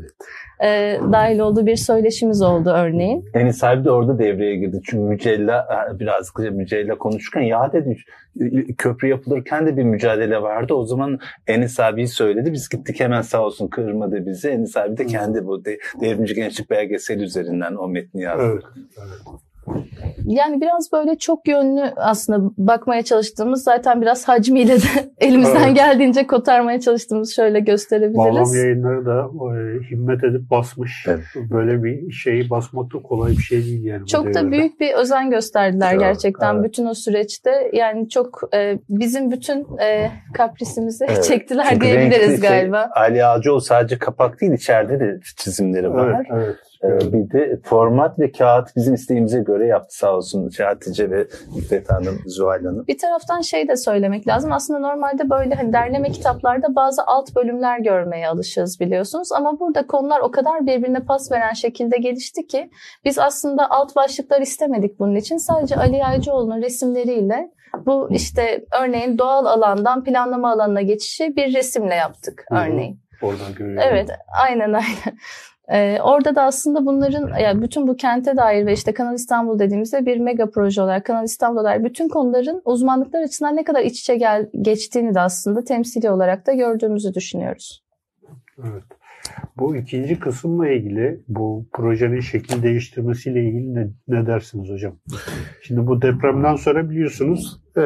e, 0.64 1.00
dahil 1.12 1.38
olduğu 1.38 1.66
bir 1.66 1.76
söyleşimiz 1.76 2.42
oldu 2.42 2.70
örneğin. 2.70 3.24
Enis 3.34 3.58
sahibi 3.58 3.84
de 3.84 3.90
orada 3.90 4.18
devreye 4.18 4.56
girdi. 4.56 4.80
Çünkü 4.84 5.02
Mücella 5.02 5.68
e, 5.94 5.98
biraz 5.98 6.32
Mücella 6.36 6.98
konuşurken 6.98 7.42
ya 7.42 7.72
dedi 7.72 7.96
köprü 8.78 9.08
yapılırken 9.08 9.66
de 9.66 9.76
bir 9.76 9.82
mücadele 9.82 10.42
vardı. 10.42 10.74
O 10.74 10.84
zaman 10.84 11.18
Enis 11.46 11.80
abi 11.80 12.08
söyledi. 12.08 12.52
Biz 12.52 12.68
gittik 12.68 13.00
hemen 13.00 13.22
sağ 13.22 13.44
olsun 13.44 13.68
kırmadı 13.68 14.26
bizi. 14.26 14.48
Enis 14.48 14.76
abi 14.76 14.96
de 14.96 15.06
kendi 15.06 15.46
bu 15.46 15.64
de, 15.64 15.78
devrimci 16.00 16.34
gençlik 16.34 16.70
belgeseli 16.70 17.22
üzerinden 17.22 17.74
o 17.74 17.88
metni 17.88 18.22
yazdı. 18.22 18.44
Evet. 18.44 18.64
evet. 18.98 19.45
Yani 20.26 20.60
biraz 20.60 20.92
böyle 20.92 21.18
çok 21.18 21.48
yönlü 21.48 21.82
aslında 21.96 22.50
bakmaya 22.58 23.02
çalıştığımız 23.02 23.62
zaten 23.62 24.02
biraz 24.02 24.28
hacmiyle 24.28 24.76
de 24.76 24.86
elimizden 25.18 25.66
Evet. 25.66 25.76
geldiğince 25.76 26.26
kotarmaya 26.26 26.80
çalıştığımız 26.80 27.36
şöyle 27.36 27.60
gösterebiliriz. 27.60 28.18
Bağlam 28.18 28.54
yayınları 28.54 29.06
da 29.06 29.28
e, 29.58 29.90
himmet 29.90 30.24
edip 30.24 30.50
basmış. 30.50 31.06
Evet. 31.08 31.24
Böyle 31.50 31.84
bir 31.84 32.10
şeyi 32.10 32.50
basmak 32.50 32.94
da 32.94 33.02
kolay 33.02 33.32
bir 33.32 33.42
şey 33.42 33.64
değil 33.64 33.84
yani. 33.84 34.06
Çok 34.06 34.34
da 34.34 34.50
büyük 34.50 34.80
bir 34.80 34.94
özen 34.94 35.30
gösterdiler 35.30 35.90
Evet, 35.90 36.00
gerçekten 36.00 36.54
evet. 36.54 36.64
bütün 36.64 36.86
o 36.86 36.94
süreçte. 36.94 37.70
Yani 37.72 38.08
çok 38.08 38.40
e, 38.54 38.78
bizim 38.88 39.30
bütün 39.30 39.66
e, 39.78 40.10
kaprisimizi 40.34 41.04
Evet. 41.08 41.24
çektiler 41.24 41.66
Çünkü 41.70 41.86
diyebiliriz 41.86 42.40
şey, 42.40 42.50
galiba. 42.50 42.90
Ali 42.94 43.24
Ağacıoğlu 43.24 43.60
sadece 43.60 43.98
kapak 43.98 44.40
değil 44.40 44.52
içeride 44.52 45.00
de 45.00 45.20
çizimleri 45.36 45.90
var. 45.90 46.14
Evet, 46.16 46.26
evet. 46.30 46.56
Ee, 46.86 47.12
bir 47.12 47.30
de 47.30 47.60
format 47.64 48.18
ve 48.18 48.32
kağıt 48.32 48.76
bizim 48.76 48.94
isteğimize 48.94 49.40
göre 49.40 49.66
yaptı 49.66 49.96
sağ 49.96 50.16
olsun 50.16 50.50
Hatice 50.58 51.10
ve 51.10 51.26
İffet 51.56 51.90
Hanım, 51.90 52.18
Zuhal 52.26 52.64
Hanım. 52.64 52.86
Bir 52.88 52.98
taraftan 52.98 53.40
şey 53.40 53.68
de 53.68 53.76
söylemek 53.76 54.28
lazım. 54.28 54.52
Aslında 54.52 54.78
normalde 54.78 55.30
böyle 55.30 55.54
hani 55.54 55.72
derleme 55.72 56.10
kitaplarda 56.10 56.74
bazı 56.76 57.02
alt 57.06 57.36
bölümler 57.36 57.78
görmeye 57.78 58.28
alışığız 58.28 58.80
biliyorsunuz. 58.80 59.32
Ama 59.32 59.60
burada 59.60 59.86
konular 59.86 60.20
o 60.20 60.30
kadar 60.30 60.66
birbirine 60.66 61.00
pas 61.00 61.32
veren 61.32 61.52
şekilde 61.52 61.96
gelişti 61.96 62.46
ki 62.46 62.70
biz 63.04 63.18
aslında 63.18 63.70
alt 63.70 63.96
başlıklar 63.96 64.40
istemedik 64.40 64.98
bunun 64.98 65.14
için. 65.14 65.36
Sadece 65.36 65.76
Ali 65.76 65.96
Yaycıoğlu'nun 65.96 66.62
resimleriyle 66.62 67.50
bu 67.86 68.08
işte 68.10 68.64
örneğin 68.82 69.18
doğal 69.18 69.46
alandan 69.46 70.04
planlama 70.04 70.52
alanına 70.52 70.82
geçişi 70.82 71.36
bir 71.36 71.54
resimle 71.54 71.94
yaptık 71.94 72.44
örneğin. 72.50 73.00
Oradan 73.22 73.54
görüyorum. 73.54 73.88
Evet, 73.90 74.10
aynen 74.42 74.72
aynen. 74.72 75.18
Ee, 75.72 75.98
orada 76.02 76.34
da 76.34 76.42
aslında 76.42 76.86
bunların 76.86 77.38
yani 77.38 77.62
bütün 77.62 77.88
bu 77.88 77.96
kente 77.96 78.36
dair 78.36 78.66
ve 78.66 78.72
işte 78.72 78.94
Kanal 78.94 79.14
İstanbul 79.14 79.58
dediğimizde 79.58 80.06
bir 80.06 80.18
mega 80.18 80.50
proje 80.50 80.82
olarak 80.82 81.04
Kanal 81.06 81.24
İstanbul'a 81.24 81.64
dair 81.64 81.84
bütün 81.84 82.08
konuların 82.08 82.62
uzmanlıklar 82.64 83.22
açısından 83.22 83.56
ne 83.56 83.64
kadar 83.64 83.80
iç 83.80 84.00
içe 84.00 84.16
gel, 84.16 84.50
geçtiğini 84.62 85.14
de 85.14 85.20
aslında 85.20 85.64
temsili 85.64 86.10
olarak 86.10 86.46
da 86.46 86.52
gördüğümüzü 86.52 87.14
düşünüyoruz. 87.14 87.84
Evet. 88.58 88.84
Bu 89.56 89.76
ikinci 89.76 90.20
kısımla 90.20 90.68
ilgili 90.68 91.20
bu 91.28 91.66
projenin 91.72 92.20
şekil 92.20 92.62
değiştirmesiyle 92.62 93.44
ilgili 93.44 93.74
ne, 93.74 93.88
ne 94.08 94.26
dersiniz 94.26 94.70
hocam? 94.70 94.96
Şimdi 95.62 95.86
bu 95.86 96.02
depremden 96.02 96.56
sonra 96.56 96.90
biliyorsunuz 96.90 97.60
e, 97.76 97.80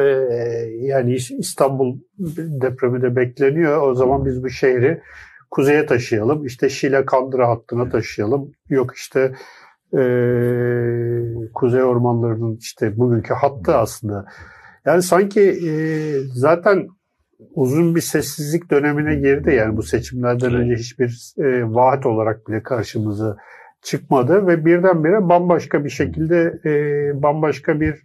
yani 0.81 1.15
İstanbul 1.39 1.99
depremi 2.37 3.01
de 3.01 3.15
bekleniyor. 3.15 3.87
O 3.87 3.95
zaman 3.95 4.25
biz 4.25 4.43
bu 4.43 4.49
şehri 4.49 5.01
kuzeye 5.51 5.85
taşıyalım. 5.85 6.45
İşte 6.45 6.69
Şile 6.69 7.05
Kandıra 7.05 7.49
hattına 7.49 7.89
taşıyalım. 7.89 8.51
Yok 8.69 8.95
işte 8.95 9.35
e, 9.93 10.01
kuzey 11.53 11.83
ormanlarının 11.83 12.57
işte 12.57 12.97
bugünkü 12.97 13.33
hattı 13.33 13.75
aslında. 13.75 14.25
Yani 14.85 15.01
sanki 15.01 15.41
e, 15.41 15.71
zaten 16.33 16.87
uzun 17.55 17.95
bir 17.95 18.01
sessizlik 18.01 18.71
dönemine 18.71 19.15
girdi. 19.15 19.53
Yani 19.55 19.77
bu 19.77 19.83
seçimlerden 19.83 20.53
önce 20.53 20.75
hiçbir 20.75 21.33
e, 21.37 21.73
vaat 21.73 22.05
olarak 22.05 22.47
bile 22.47 22.63
karşımıza 22.63 23.37
çıkmadı 23.81 24.47
ve 24.47 24.65
birdenbire 24.65 25.29
bambaşka 25.29 25.83
bir 25.83 25.89
şekilde 25.89 26.59
e, 26.65 26.71
bambaşka 27.23 27.81
bir 27.81 28.03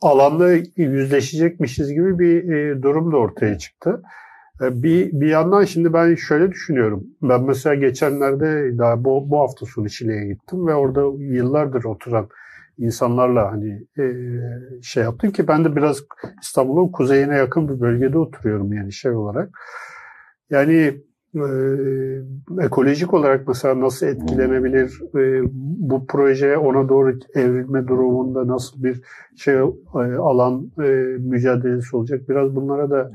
alanda 0.00 0.52
yüzleşecekmişiz 0.76 1.92
gibi 1.92 2.18
bir 2.18 2.52
e, 2.52 2.82
durum 2.82 3.12
da 3.12 3.16
ortaya 3.16 3.58
çıktı. 3.58 4.02
E, 4.62 4.82
bir, 4.82 5.20
bir 5.20 5.26
yandan 5.26 5.64
şimdi 5.64 5.92
ben 5.92 6.14
şöyle 6.14 6.50
düşünüyorum. 6.50 7.04
Ben 7.22 7.42
mesela 7.42 7.74
geçenlerde 7.74 8.78
daha 8.78 9.04
bu, 9.04 9.30
bu 9.30 9.40
hafta 9.40 9.66
sonu 9.66 9.90
Şile'ye 9.90 10.26
gittim 10.26 10.66
ve 10.66 10.74
orada 10.74 11.00
yıllardır 11.18 11.84
oturan 11.84 12.28
insanlarla 12.78 13.52
hani 13.52 13.86
e, 13.98 14.04
şey 14.82 15.02
yaptım 15.02 15.30
ki 15.30 15.48
ben 15.48 15.64
de 15.64 15.76
biraz 15.76 16.04
İstanbul'un 16.42 16.88
kuzeyine 16.88 17.36
yakın 17.36 17.68
bir 17.68 17.80
bölgede 17.80 18.18
oturuyorum 18.18 18.72
yani 18.72 18.92
şey 18.92 19.12
olarak. 19.12 19.50
Yani 20.50 21.00
e, 21.34 21.46
ekolojik 22.60 23.14
olarak 23.14 23.48
mesela 23.48 23.80
nasıl 23.80 24.06
etkilenebilir 24.06 25.00
e, 25.14 25.42
bu 25.88 26.06
proje 26.06 26.56
ona 26.56 26.88
doğru 26.88 27.18
evrilme 27.34 27.88
durumunda 27.88 28.48
nasıl 28.48 28.82
bir 28.82 29.00
şey 29.36 29.54
e, 29.54 29.98
alan 30.18 30.70
e, 30.78 30.88
mücadelesi 31.18 31.96
olacak 31.96 32.28
biraz 32.28 32.56
bunlara 32.56 32.90
da 32.90 33.10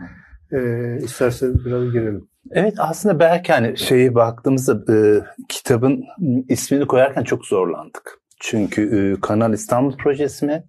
e, 0.53 0.97
isterseniz 1.03 1.65
biraz 1.65 1.91
girelim. 1.91 2.29
Evet 2.51 2.73
aslında 2.77 3.19
belki 3.19 3.53
hani 3.53 3.77
şeyi 3.77 4.15
baktığımızda 4.15 4.93
e, 4.93 5.21
kitabın 5.49 6.03
ismini 6.49 6.87
koyarken 6.87 7.23
çok 7.23 7.45
zorlandık. 7.45 8.19
Çünkü 8.39 9.13
e, 9.17 9.21
Kanal 9.21 9.53
İstanbul 9.53 9.97
projesi 9.97 10.45
mi? 10.45 10.63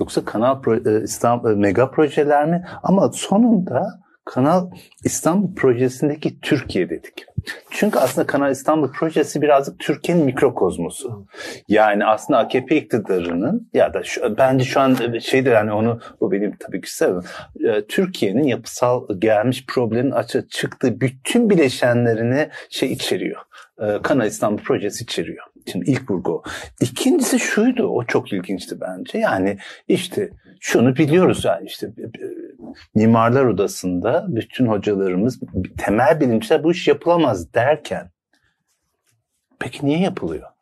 Yoksa 0.00 0.24
Kanal 0.24 0.62
Pro, 0.62 0.76
e, 0.76 1.02
İstanbul 1.02 1.50
e, 1.50 1.54
mega 1.54 1.90
projeler 1.90 2.46
mi? 2.46 2.64
Ama 2.82 3.12
sonunda 3.12 4.03
Kanal 4.24 4.70
İstanbul 5.04 5.54
projesindeki 5.54 6.40
Türkiye 6.40 6.90
dedik. 6.90 7.24
Çünkü 7.70 7.98
aslında 7.98 8.26
Kanal 8.26 8.50
İstanbul 8.50 8.92
projesi 8.92 9.42
birazcık 9.42 9.78
Türkiye'nin 9.78 10.24
mikrokozmosu. 10.24 11.26
Yani 11.68 12.06
aslında 12.06 12.38
AKP 12.38 12.76
iktidarının 12.76 13.70
ya 13.74 13.94
da 13.94 14.02
şu, 14.02 14.36
bence 14.38 14.64
şu 14.64 14.80
an 14.80 15.18
şeydir 15.18 15.52
yani 15.52 15.72
onu 15.72 16.00
bu 16.20 16.32
benim 16.32 16.56
tabii 16.56 16.80
ki 16.80 16.94
sevmem. 16.94 17.22
E, 17.64 17.86
Türkiye'nin 17.86 18.42
yapısal 18.42 19.08
gelmiş 19.18 19.66
problemin 19.66 20.10
açığa 20.10 20.42
çıktığı 20.48 21.00
bütün 21.00 21.50
bileşenlerini 21.50 22.48
şey 22.70 22.92
içeriyor. 22.92 23.40
E, 23.78 24.02
Kanal 24.02 24.26
İstanbul 24.26 24.62
projesi 24.62 25.04
içeriyor. 25.04 25.44
Şimdi 25.72 25.90
ilk 25.90 26.10
vurgu. 26.10 26.42
İkincisi 26.80 27.38
şuydu, 27.38 27.86
o 27.86 28.04
çok 28.04 28.32
ilginçti 28.32 28.80
bence. 28.80 29.18
Yani 29.18 29.58
işte 29.88 30.30
şunu 30.60 30.96
biliyoruz 30.96 31.44
yani 31.44 31.66
işte 31.66 31.88
mimarlar 32.94 33.44
odasında 33.44 34.26
bütün 34.28 34.66
hocalarımız 34.66 35.40
temel 35.78 36.20
bilimciler 36.20 36.64
bu 36.64 36.72
iş 36.72 36.88
yapılamaz 36.88 37.54
derken 37.54 38.10
peki 39.58 39.86
niye 39.86 39.98
yapılıyor? 39.98 40.54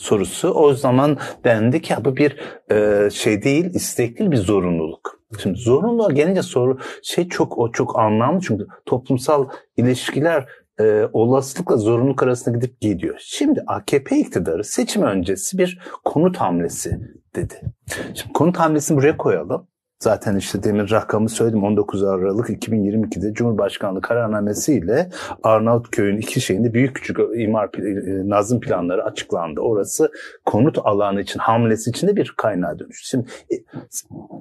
sorusu 0.00 0.50
o 0.50 0.74
zaman 0.74 1.18
dendi 1.44 1.82
ki 1.82 1.94
bu 2.04 2.16
bir 2.16 2.36
e, 2.70 3.10
şey 3.10 3.42
değil 3.42 3.74
istek 3.74 4.18
değil 4.18 4.30
bir 4.30 4.36
zorunluluk. 4.36 5.20
Şimdi 5.42 5.58
zorunluluğa 5.58 6.12
gelince 6.12 6.42
soru 6.42 6.78
şey 7.02 7.28
çok 7.28 7.58
o 7.58 7.72
çok 7.72 7.98
anlamlı 7.98 8.40
çünkü 8.40 8.66
toplumsal 8.86 9.48
ilişkiler 9.76 10.46
e, 10.80 11.04
olasılıkla 11.12 11.76
zorunluluk 11.76 12.22
arasında 12.22 12.56
gidip 12.56 12.80
gidiyor. 12.80 13.18
Şimdi 13.20 13.64
AKP 13.66 14.18
iktidarı 14.18 14.64
seçim 14.64 15.02
öncesi 15.02 15.58
bir 15.58 15.78
konut 16.04 16.36
hamlesi 16.36 17.00
dedi. 17.36 17.54
Şimdi 18.14 18.32
konut 18.32 18.58
hamlesini 18.58 18.96
buraya 18.96 19.16
koyalım. 19.16 19.66
Zaten 20.02 20.36
işte 20.36 20.62
demin 20.62 20.90
rakamı 20.90 21.28
söyledim 21.28 21.64
19 21.64 22.04
Aralık 22.04 22.48
2022'de 22.48 23.34
Cumhurbaşkanlığı 23.34 24.00
kararnamesiyle 24.00 25.10
Arnavutköy'ün 25.42 26.16
iki 26.16 26.40
şeyinde 26.40 26.74
büyük 26.74 26.96
küçük 26.96 27.18
imar 27.34 27.70
nazım 28.24 28.60
planları 28.60 29.04
açıklandı. 29.04 29.60
Orası 29.60 30.12
konut 30.46 30.78
alanı 30.84 31.20
için 31.20 31.38
hamlesi 31.38 31.90
için 31.90 32.08
de 32.08 32.16
bir 32.16 32.34
kaynağa 32.36 32.78
dönüştü. 32.78 33.08
Şimdi 33.08 33.26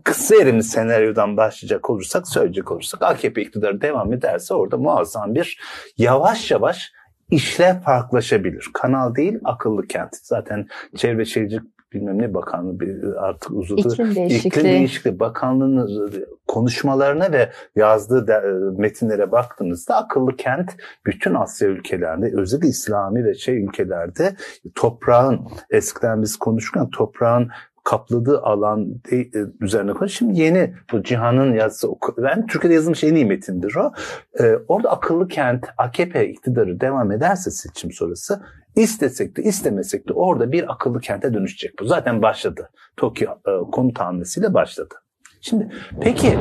kısa 0.03 0.36
erimli 0.36 0.64
senaryodan 0.64 1.38
başlayacak 1.38 1.89
olursak 1.89 2.28
söyleyecek 2.28 2.72
olursak 2.72 3.01
AKP 3.01 3.41
iktidarı 3.41 3.82
devam 3.82 4.14
ederse 4.14 4.53
orada 4.53 4.78
muazzam 4.78 5.36
bir 5.36 5.60
yavaş 5.97 6.51
yavaş 6.51 6.91
işler 7.32 7.82
farklılaşabilir. 7.82 8.70
Kanal 8.74 9.16
değil 9.16 9.39
akıllı 9.43 9.88
kent. 9.88 10.16
Zaten 10.24 10.68
Çevre 10.95 11.26
Şehircilik 11.26 11.78
bilmem 11.94 12.22
ne 12.22 12.34
bakanlığı 12.34 13.20
artık 13.20 13.52
uzadı. 13.52 13.80
İklim 13.80 14.16
değişikliği. 14.16 14.48
İklim 14.48 14.64
değişikliği 14.64 15.20
bakanlığının 15.20 16.14
konuşmalarına 16.48 17.32
ve 17.32 17.50
yazdığı 17.76 18.28
de, 18.28 18.42
metinlere 18.78 19.32
baktığınızda 19.32 19.96
akıllı 19.96 20.36
kent 20.36 20.72
bütün 21.06 21.34
Asya 21.34 21.68
ülkelerinde 21.68 22.32
özellikle 22.38 22.68
İslami 22.68 23.26
ve 23.26 23.34
şey 23.34 23.64
ülkelerde 23.64 24.36
toprağın 24.76 25.48
eskiden 25.70 26.22
biz 26.22 26.38
konuşurken 26.38 26.90
toprağın 26.90 27.50
kapladığı 27.84 28.42
alan 28.42 28.88
e, 29.12 29.26
üzerine 29.62 29.94
konuş. 29.94 30.14
Şimdi 30.14 30.40
yeni 30.40 30.74
bu 30.92 31.04
Cihan'ın 31.04 31.54
yazısı, 31.54 31.88
ben 32.18 32.48
Türkiye'de 32.48 32.74
yazılmış 32.74 33.04
en 33.04 33.16
iyi 33.16 33.26
metindir 33.26 33.76
o. 33.76 33.92
Ee, 34.40 34.56
orada 34.68 34.92
akıllı 34.92 35.28
kent, 35.28 35.66
AKP 35.78 36.30
iktidarı 36.30 36.80
devam 36.80 37.12
ederse 37.12 37.52
seçim 37.52 37.92
sonrası 37.92 38.42
istesek 38.76 39.38
de 39.38 39.43
istemesek 39.43 40.07
de 40.07 40.13
orada 40.13 40.51
bir 40.51 40.72
akıllı 40.72 41.01
kente 41.01 41.34
dönüşecek 41.34 41.80
bu. 41.80 41.86
Zaten 41.86 42.22
başladı. 42.22 42.70
Tokyo 42.97 43.32
e, 43.32 43.72
konut 43.72 43.99
hamlesiyle 43.99 44.53
başladı. 44.53 44.95
Şimdi 45.41 45.72
peki 46.01 46.39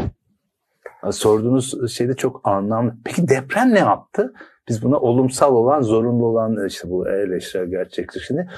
sorduğunuz 1.11 1.93
şeyde 1.93 2.15
çok 2.15 2.49
anlamlı. 2.49 2.95
Peki 3.05 3.29
deprem 3.29 3.75
ne 3.75 3.79
yaptı? 3.79 4.35
Biz 4.69 4.83
buna 4.83 4.97
olumsal 4.97 5.55
olan, 5.55 5.81
zorunlu 5.83 6.27
olan 6.27 6.67
işte 6.67 6.91
bu 6.91 7.09
eleştirel 7.09 7.67
gerçeklik. 7.67 8.23
Şimdi 8.23 8.51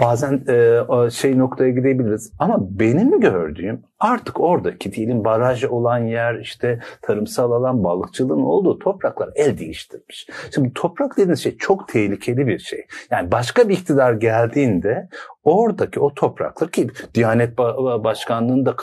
bazen 0.00 0.44
e, 0.48 1.10
şey 1.10 1.38
noktaya 1.38 1.70
gidebiliriz. 1.70 2.32
Ama 2.38 2.58
benim 2.60 3.20
gördüğüm 3.20 3.82
artık 3.98 4.40
oradaki 4.40 4.92
diyelim 4.92 5.24
baraj 5.24 5.64
olan 5.64 5.98
yer 5.98 6.34
işte 6.34 6.80
tarımsal 7.02 7.52
alan 7.52 7.84
balıkçılığın 7.84 8.42
olduğu 8.42 8.78
topraklar 8.78 9.30
el 9.34 9.58
değiştirmiş. 9.58 10.28
Şimdi 10.54 10.72
toprak 10.74 11.12
dediğiniz 11.12 11.42
şey 11.42 11.56
çok 11.56 11.88
tehlikeli 11.88 12.46
bir 12.46 12.58
şey. 12.58 12.86
Yani 13.10 13.32
başka 13.32 13.68
bir 13.68 13.74
iktidar 13.74 14.12
geldiğinde 14.12 15.08
oradaki 15.44 16.00
o 16.00 16.14
topraklar 16.14 16.70
ki 16.70 16.88
Diyanet 17.14 17.58
Başkanlığı'nın 18.04 18.66
da 18.66 18.76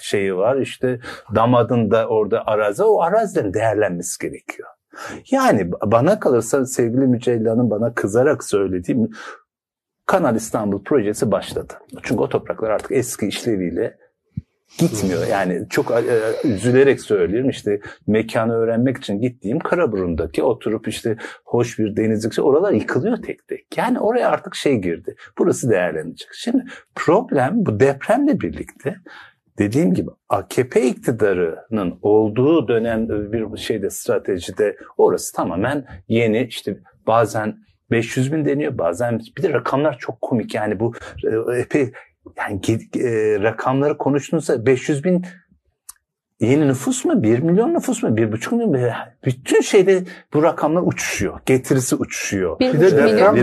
şeyi 0.00 0.36
var 0.36 0.56
işte 0.56 1.00
damadın 1.34 1.90
da 1.90 2.06
orada 2.06 2.46
arazi 2.46 2.82
o 2.82 3.00
arazilerin 3.00 3.54
değerlenmesi 3.54 4.28
gerekiyor. 4.28 4.68
Yani 5.30 5.70
bana 5.86 6.20
kalırsa 6.20 6.66
sevgili 6.66 7.06
Mücella'nın 7.06 7.70
bana 7.70 7.94
kızarak 7.94 8.44
söylediğim 8.44 9.10
Kanal 10.06 10.36
İstanbul 10.36 10.84
projesi 10.84 11.30
başladı. 11.30 11.74
Çünkü 12.02 12.22
o 12.22 12.28
topraklar 12.28 12.70
artık 12.70 12.92
eski 12.92 13.26
işleviyle 13.26 13.96
gitmiyor. 14.78 15.26
Yani 15.26 15.66
çok 15.70 15.90
e, 15.90 16.48
üzülerek 16.48 17.00
söylüyorum 17.00 17.50
işte 17.50 17.80
mekanı 18.06 18.52
öğrenmek 18.52 18.96
için 18.96 19.20
gittiğim 19.20 19.58
Karaburun'daki 19.58 20.42
oturup 20.42 20.88
işte 20.88 21.16
hoş 21.44 21.78
bir 21.78 21.96
denizlik 21.96 22.44
oralar 22.44 22.72
yıkılıyor 22.72 23.22
tek 23.22 23.48
tek. 23.48 23.76
Yani 23.76 24.00
oraya 24.00 24.28
artık 24.28 24.54
şey 24.54 24.76
girdi. 24.76 25.16
Burası 25.38 25.70
değerlenecek. 25.70 26.28
Şimdi 26.32 26.64
problem 26.94 27.52
bu 27.54 27.80
depremle 27.80 28.40
birlikte 28.40 28.96
dediğim 29.58 29.94
gibi 29.94 30.10
AKP 30.28 30.88
iktidarının 30.88 31.98
olduğu 32.02 32.68
dönem 32.68 33.08
bir 33.08 33.56
şeyde 33.56 33.90
stratejide 33.90 34.76
orası 34.96 35.36
tamamen 35.36 35.86
yeni 36.08 36.46
işte 36.46 36.78
bazen 37.06 37.66
500 37.90 38.32
bin 38.32 38.44
deniyor 38.44 38.78
bazen 38.78 39.20
bir 39.36 39.42
de 39.42 39.52
rakamlar 39.52 39.98
çok 39.98 40.20
komik 40.20 40.54
yani 40.54 40.80
bu 40.80 40.94
e, 41.24 41.58
epey 41.60 41.92
yani 42.38 42.60
e, 42.96 43.10
rakamları 43.42 43.98
konuştuğunuzda 43.98 44.66
500 44.66 45.04
bin 45.04 45.24
yeni 46.40 46.68
nüfus 46.68 47.04
mu? 47.04 47.22
1 47.22 47.38
milyon 47.38 47.74
nüfus 47.74 48.02
mu? 48.02 48.08
1,5 48.08 48.54
milyon 48.54 48.70
mu? 48.70 48.78
Bütün 49.24 49.60
şeyde 49.60 50.02
bu 50.34 50.42
rakamlar 50.42 50.82
uçuşuyor. 50.82 51.40
Getirisi 51.46 51.96
uçuşuyor. 51.96 52.58
Bir, 52.58 52.72
bir 52.72 52.80
de 52.80 52.96
deprem 52.96 53.36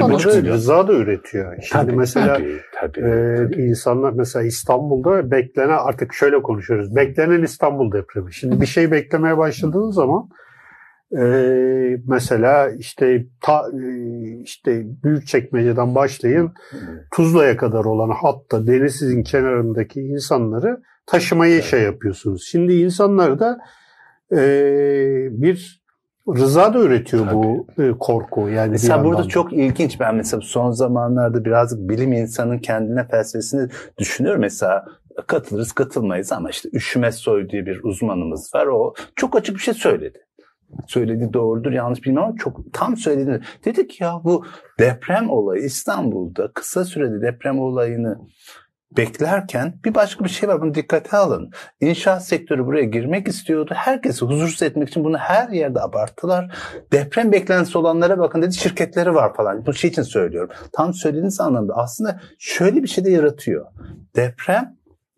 rıza 0.54 0.88
da 0.88 0.94
üretiyor. 0.94 1.54
Şimdi 1.54 1.70
tabii, 1.70 1.96
mesela 1.96 2.38
tabii, 2.38 2.62
tabii, 2.82 3.00
e, 3.00 3.36
tabii. 3.36 3.62
insanlar 3.62 4.12
mesela 4.12 4.46
İstanbul'da 4.46 5.32
beklenen 5.32 5.78
artık 5.78 6.14
şöyle 6.14 6.42
konuşuyoruz. 6.42 6.96
Beklenen 6.96 7.44
İstanbul 7.44 7.92
depremi. 7.92 8.34
Şimdi 8.34 8.62
bir 8.62 8.66
şey 8.66 8.92
beklemeye 8.92 9.38
başladığınız 9.38 9.96
zaman 9.96 10.30
ee, 11.18 11.98
mesela 12.08 12.70
işte 12.70 13.26
ta, 13.42 13.66
işte 14.44 14.84
büyük 15.04 15.28
çekmeceden 15.28 15.96
başlayın 15.96 16.54
Tuzla'ya 17.12 17.58
kadar 17.58 17.86
olan 17.86 18.10
hatta 18.22 18.68
denizin 18.68 19.24
kenarındaki 19.24 20.02
insanları 20.02 20.82
taşımayı 21.06 21.54
evet. 21.54 21.64
şey 21.64 21.82
yapıyorsunuz. 21.82 22.48
Şimdi 22.52 22.74
insanlar 22.74 23.40
da 23.40 23.58
e, 24.32 24.38
bir 25.32 25.84
rıza 26.28 26.74
da 26.74 26.80
üretiyor 26.80 27.26
Tabii. 27.26 27.36
bu 27.36 27.68
e, 27.84 27.92
korku. 28.00 28.50
Yani 28.50 28.72
mesela 28.72 29.04
burada 29.04 29.24
çok 29.24 29.54
ilginç 29.54 30.00
ben 30.00 30.16
mesela 30.16 30.42
son 30.42 30.72
zamanlarda 30.72 31.46
birazcık 31.46 31.80
bilim 31.80 32.14
insanın 32.14 32.60
kendine 32.60 33.08
felsefesini 33.08 33.70
düşünüyorum. 33.98 34.42
Mesela 34.42 34.86
katılırız 35.28 35.72
katılmayız 35.72 36.32
ama 36.32 36.50
işte 36.50 36.70
Üşüme 36.74 37.12
Soy 37.12 37.50
diye 37.50 37.66
bir 37.66 37.84
uzmanımız 37.84 38.56
var. 38.56 38.68
O 38.68 38.94
çok 39.16 39.36
açık 39.36 39.56
bir 39.56 39.62
şey 39.62 39.74
söyledi 39.74 40.20
söylediği 40.88 41.34
doğrudur 41.34 41.72
yanlış 41.72 42.04
bilmem 42.04 42.24
ama 42.24 42.36
çok 42.38 42.74
tam 42.74 42.98
söyledi. 42.98 43.42
Dedik 43.66 44.02
ya 44.02 44.22
bu 44.24 44.46
deprem 44.80 45.30
olayı 45.30 45.64
İstanbul'da 45.64 46.52
kısa 46.54 46.86
sürede 46.86 47.22
deprem 47.22 47.60
olayını 47.60 48.18
beklerken 48.98 49.74
bir 49.86 49.96
başka 49.96 50.24
bir 50.24 50.30
şey 50.30 50.50
var. 50.50 50.62
Bunu 50.62 50.76
dikkate 50.76 51.18
alın. 51.18 51.52
İnşaat 51.82 52.26
sektörü 52.26 52.66
buraya 52.66 52.84
girmek 52.84 53.28
istiyordu. 53.28 53.74
Herkesi 53.76 54.26
huzursuz 54.26 54.62
etmek 54.62 54.90
için 54.90 55.04
bunu 55.04 55.18
her 55.18 55.50
yerde 55.50 55.82
abarttılar. 55.82 56.56
Deprem 56.92 57.32
beklentisi 57.32 57.78
olanlara 57.78 58.20
bakın 58.20 58.42
dedi 58.42 58.54
şirketleri 58.54 59.16
var 59.16 59.34
falan. 59.34 59.66
Bu 59.66 59.74
şey 59.74 59.90
için 59.90 60.02
söylüyorum. 60.02 60.50
Tam 60.72 60.94
söylediğiniz 60.94 61.42
anlamda 61.42 61.74
aslında 61.76 62.20
şöyle 62.40 62.84
bir 62.84 62.88
şey 62.88 63.06
de 63.06 63.12
yaratıyor. 63.12 63.66
Deprem 64.16 64.76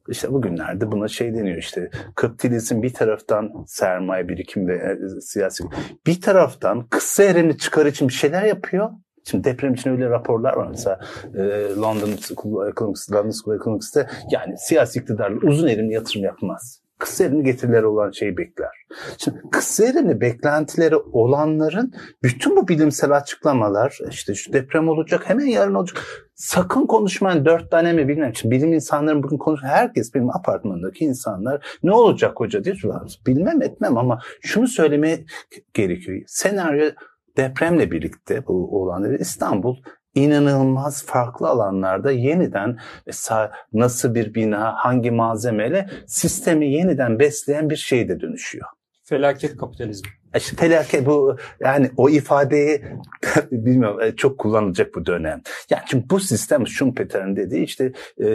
işte 0.09 0.33
bugünlerde 0.33 0.91
buna 0.91 1.07
şey 1.07 1.35
deniyor 1.35 1.57
işte 1.57 1.89
kapitalizm 2.15 2.81
bir 2.81 2.93
taraftan 2.93 3.65
sermaye 3.67 4.29
birikim 4.29 4.67
ve 4.67 4.75
e, 4.75 5.21
siyasi 5.21 5.63
bir 6.07 6.21
taraftan 6.21 6.87
kısa 6.89 7.23
erimli 7.23 7.57
çıkar 7.57 7.85
için 7.85 8.07
bir 8.07 8.13
şeyler 8.13 8.43
yapıyor. 8.43 8.89
Şimdi 9.23 9.43
deprem 9.43 9.73
için 9.73 9.89
öyle 9.89 10.09
raporlar 10.09 10.53
var 10.53 10.67
mesela 10.67 10.99
e, 11.35 11.41
London 11.75 12.15
School 12.21 12.53
of 12.53 12.69
Economics, 12.69 13.11
London 13.11 13.31
School 13.31 13.55
Economics'te 13.55 14.07
yani 14.31 14.57
siyasi 14.57 14.99
iktidarlar 14.99 15.41
uzun 15.41 15.67
erimli 15.67 15.93
yatırım 15.93 16.23
yapmaz 16.23 16.85
kısa 16.97 17.23
erimli 17.23 17.43
getirileri 17.43 17.85
olan 17.85 18.11
şeyi 18.11 18.37
bekler. 18.37 18.85
Şimdi 19.17 19.41
kısa 19.51 19.85
erimli 19.85 20.21
beklentileri 20.21 20.95
olanların 20.95 21.93
bütün 22.23 22.55
bu 22.55 22.67
bilimsel 22.67 23.11
açıklamalar 23.11 23.99
işte 24.09 24.35
şu 24.35 24.53
deprem 24.53 24.89
olacak 24.89 25.29
hemen 25.29 25.45
yarın 25.45 25.73
olacak 25.73 26.24
sakın 26.35 26.85
konuşmayın 26.85 27.45
dört 27.45 27.71
tane 27.71 27.93
mi 27.93 28.07
bilmem. 28.07 28.35
Şimdi 28.35 28.55
bilim 28.55 28.73
insanların 28.73 29.23
bugün 29.23 29.37
konuş 29.37 29.63
herkes 29.63 30.13
benim 30.13 30.29
apartmandaki 30.29 31.05
insanlar 31.05 31.77
ne 31.83 31.91
olacak 31.91 32.39
hoca 32.39 32.63
diye 32.63 32.75
soruyorlar. 32.75 33.19
Bilmem 33.27 33.61
etmem 33.61 33.97
ama 33.97 34.19
şunu 34.41 34.67
söylemeye 34.67 35.25
gerekiyor. 35.73 36.21
Senaryo 36.27 36.89
depremle 37.37 37.91
birlikte 37.91 38.47
bu 38.47 38.81
olanları 38.81 39.17
İstanbul 39.17 39.75
inanılmaz 40.15 41.05
farklı 41.05 41.47
alanlarda 41.47 42.11
yeniden 42.11 42.77
mesela 43.07 43.51
nasıl 43.73 44.15
bir 44.15 44.33
bina, 44.33 44.73
hangi 44.75 45.11
malzemeyle 45.11 45.89
sistemi 46.07 46.71
yeniden 46.71 47.19
besleyen 47.19 47.69
bir 47.69 47.75
şeyde 47.75 48.19
dönüşüyor. 48.19 48.65
Felaket 49.03 49.57
kapitalizmi. 49.57 50.09
İşte 50.35 50.55
felaket 50.55 51.05
bu 51.05 51.37
yani 51.59 51.91
o 51.97 52.09
ifadeyi 52.09 52.81
bilmiyorum 53.51 54.01
e, 54.01 54.15
çok 54.15 54.37
kullanılacak 54.37 54.95
bu 54.95 55.05
dönem. 55.05 55.41
Yani 55.69 55.81
çünkü 55.87 56.09
bu 56.09 56.19
sistem 56.19 56.67
Schumpeter'in 56.67 57.35
dediği 57.35 57.63
işte 57.63 57.91
e, 58.19 58.25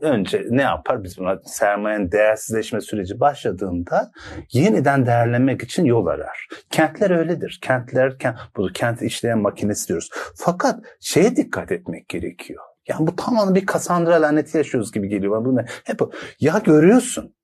önce 0.00 0.46
ne 0.50 0.62
yapar 0.62 1.04
biz 1.04 1.18
buna 1.18 1.40
sermayenin 1.44 2.12
değersizleşme 2.12 2.80
süreci 2.80 3.20
başladığında 3.20 4.10
yeniden 4.52 5.06
değerlenmek 5.06 5.62
için 5.62 5.84
yol 5.84 6.06
arar. 6.06 6.48
Kentler 6.70 7.10
öyledir. 7.10 7.58
Kentler 7.62 8.18
kent, 8.18 8.36
bu 8.56 8.68
kent 8.74 9.02
işleyen 9.02 9.38
makinesi 9.38 9.88
diyoruz. 9.88 10.10
Fakat 10.34 10.80
şeye 11.00 11.36
dikkat 11.36 11.72
etmek 11.72 12.08
gerekiyor. 12.08 12.62
Yani 12.88 13.06
bu 13.06 13.16
tamamen 13.16 13.54
bir 13.54 13.66
Cassandra 13.66 14.22
laneti 14.22 14.58
yaşıyoruz 14.58 14.92
gibi 14.92 15.08
geliyor. 15.08 15.44
Bu 15.44 15.56
ne? 15.56 15.64
Hep 15.84 16.00
ya 16.40 16.62
görüyorsun 16.64 17.36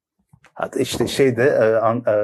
Hatta 0.55 0.81
işte 0.81 1.07
şeyde 1.07 1.45
e, 1.45 2.11
e, 2.11 2.15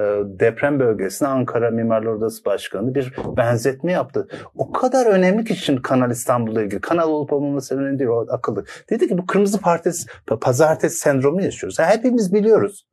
deprem 0.41 0.81
bölgesine 0.81 1.29
Ankara 1.29 1.71
Mimarlar 1.71 2.13
Odası 2.13 2.45
Başkanı 2.45 2.95
bir 2.95 3.15
benzetme 3.37 3.93
yaptı. 3.93 4.29
O 4.55 4.73
kadar 4.73 5.07
önemli 5.07 5.45
ki 5.45 5.57
şimdi 5.57 5.83
Kanal 5.83 6.11
İstanbul'la 6.11 6.63
ilgili. 6.63 6.81
Kanal 6.81 7.09
olup 7.09 7.33
olmaması 7.33 7.79
önemli 7.79 7.99
değil 7.99 8.11
o 8.11 8.27
akıllı. 8.31 8.65
Dedi 8.91 9.09
ki 9.09 9.19
bu 9.19 9.27
kırmızı 9.27 9.61
partisi, 9.61 10.09
pazartesi 10.41 10.97
sendromu 10.97 11.43
yaşıyoruz. 11.43 11.79
Yani 11.79 11.91
hepimiz 11.91 12.35
biliyoruz. 12.35 12.87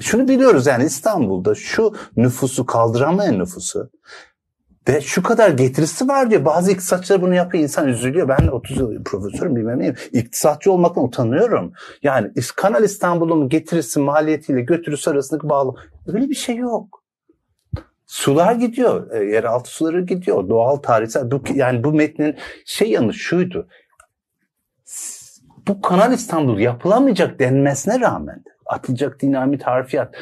Şunu 0.00 0.28
biliyoruz 0.28 0.66
yani 0.66 0.84
İstanbul'da 0.84 1.54
şu 1.54 1.94
nüfusu 2.16 2.66
kaldıramayan 2.66 3.38
nüfusu 3.38 3.90
ve 4.88 5.00
şu 5.00 5.22
kadar 5.22 5.50
getirisi 5.50 6.08
var 6.08 6.30
diyor. 6.30 6.44
Bazı 6.44 6.72
iktisatçılar 6.72 7.22
bunu 7.22 7.34
yapıyor. 7.34 7.62
insan 7.64 7.88
üzülüyor. 7.88 8.28
Ben 8.28 8.46
30 8.46 8.76
yıl 8.76 9.04
profesörüm 9.04 9.56
bilmem 9.56 9.78
neyim. 9.78 9.94
İktisatçı 10.12 10.72
olmaktan 10.72 11.04
utanıyorum. 11.04 11.72
Yani 12.02 12.30
Kanal 12.56 12.84
İstanbul'un 12.84 13.48
getirisi 13.48 14.00
maliyetiyle 14.00 14.60
götürüsü 14.60 15.10
arasındaki 15.10 15.48
bağlı. 15.48 15.74
Öyle 16.06 16.28
bir 16.28 16.34
şey 16.34 16.56
yok. 16.56 17.02
Sular 18.06 18.52
gidiyor. 18.52 19.10
E, 19.10 19.24
yeraltı 19.24 19.70
suları 19.70 20.00
gidiyor. 20.00 20.48
Doğal 20.48 20.76
tarihsel. 20.76 21.30
Bu, 21.30 21.42
yani 21.54 21.84
bu 21.84 21.92
metnin 21.92 22.36
şey 22.64 22.90
yanı 22.90 23.14
şuydu. 23.14 23.68
Bu 25.68 25.80
Kanal 25.80 26.12
İstanbul 26.12 26.58
yapılamayacak 26.58 27.38
denmesine 27.38 28.00
rağmen 28.00 28.44
atılacak 28.66 29.20
dinamit 29.22 29.62
harfiyat. 29.62 30.14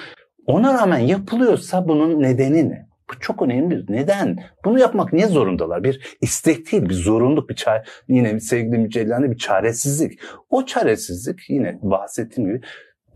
Ona 0.46 0.74
rağmen 0.74 0.98
yapılıyorsa 0.98 1.88
bunun 1.88 2.22
nedeni 2.22 2.68
ne? 2.68 2.87
Bu 3.10 3.20
çok 3.20 3.42
önemli. 3.42 3.84
Neden? 3.88 4.36
Bunu 4.64 4.78
yapmak 4.78 5.12
niye 5.12 5.26
zorundalar? 5.26 5.84
Bir 5.84 6.16
istek 6.20 6.72
değil, 6.72 6.88
bir 6.88 6.94
zorunluluk, 6.94 7.50
bir 7.50 7.54
çare. 7.54 7.84
Yine 8.08 8.40
sevgili 8.40 8.78
Mücellen'de 8.78 9.30
bir 9.30 9.38
çaresizlik. 9.38 10.20
O 10.50 10.66
çaresizlik 10.66 11.50
yine 11.50 11.78
bahsettiğim 11.82 12.50
gibi 12.50 12.66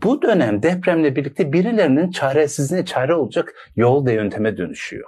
bu 0.03 0.21
dönem 0.21 0.63
depremle 0.63 1.15
birlikte 1.15 1.53
birilerinin 1.53 2.11
çaresizliğine 2.11 2.85
çare 2.85 3.15
olacak 3.15 3.53
yol 3.75 4.05
ve 4.05 4.13
yönteme 4.13 4.57
dönüşüyor. 4.57 5.07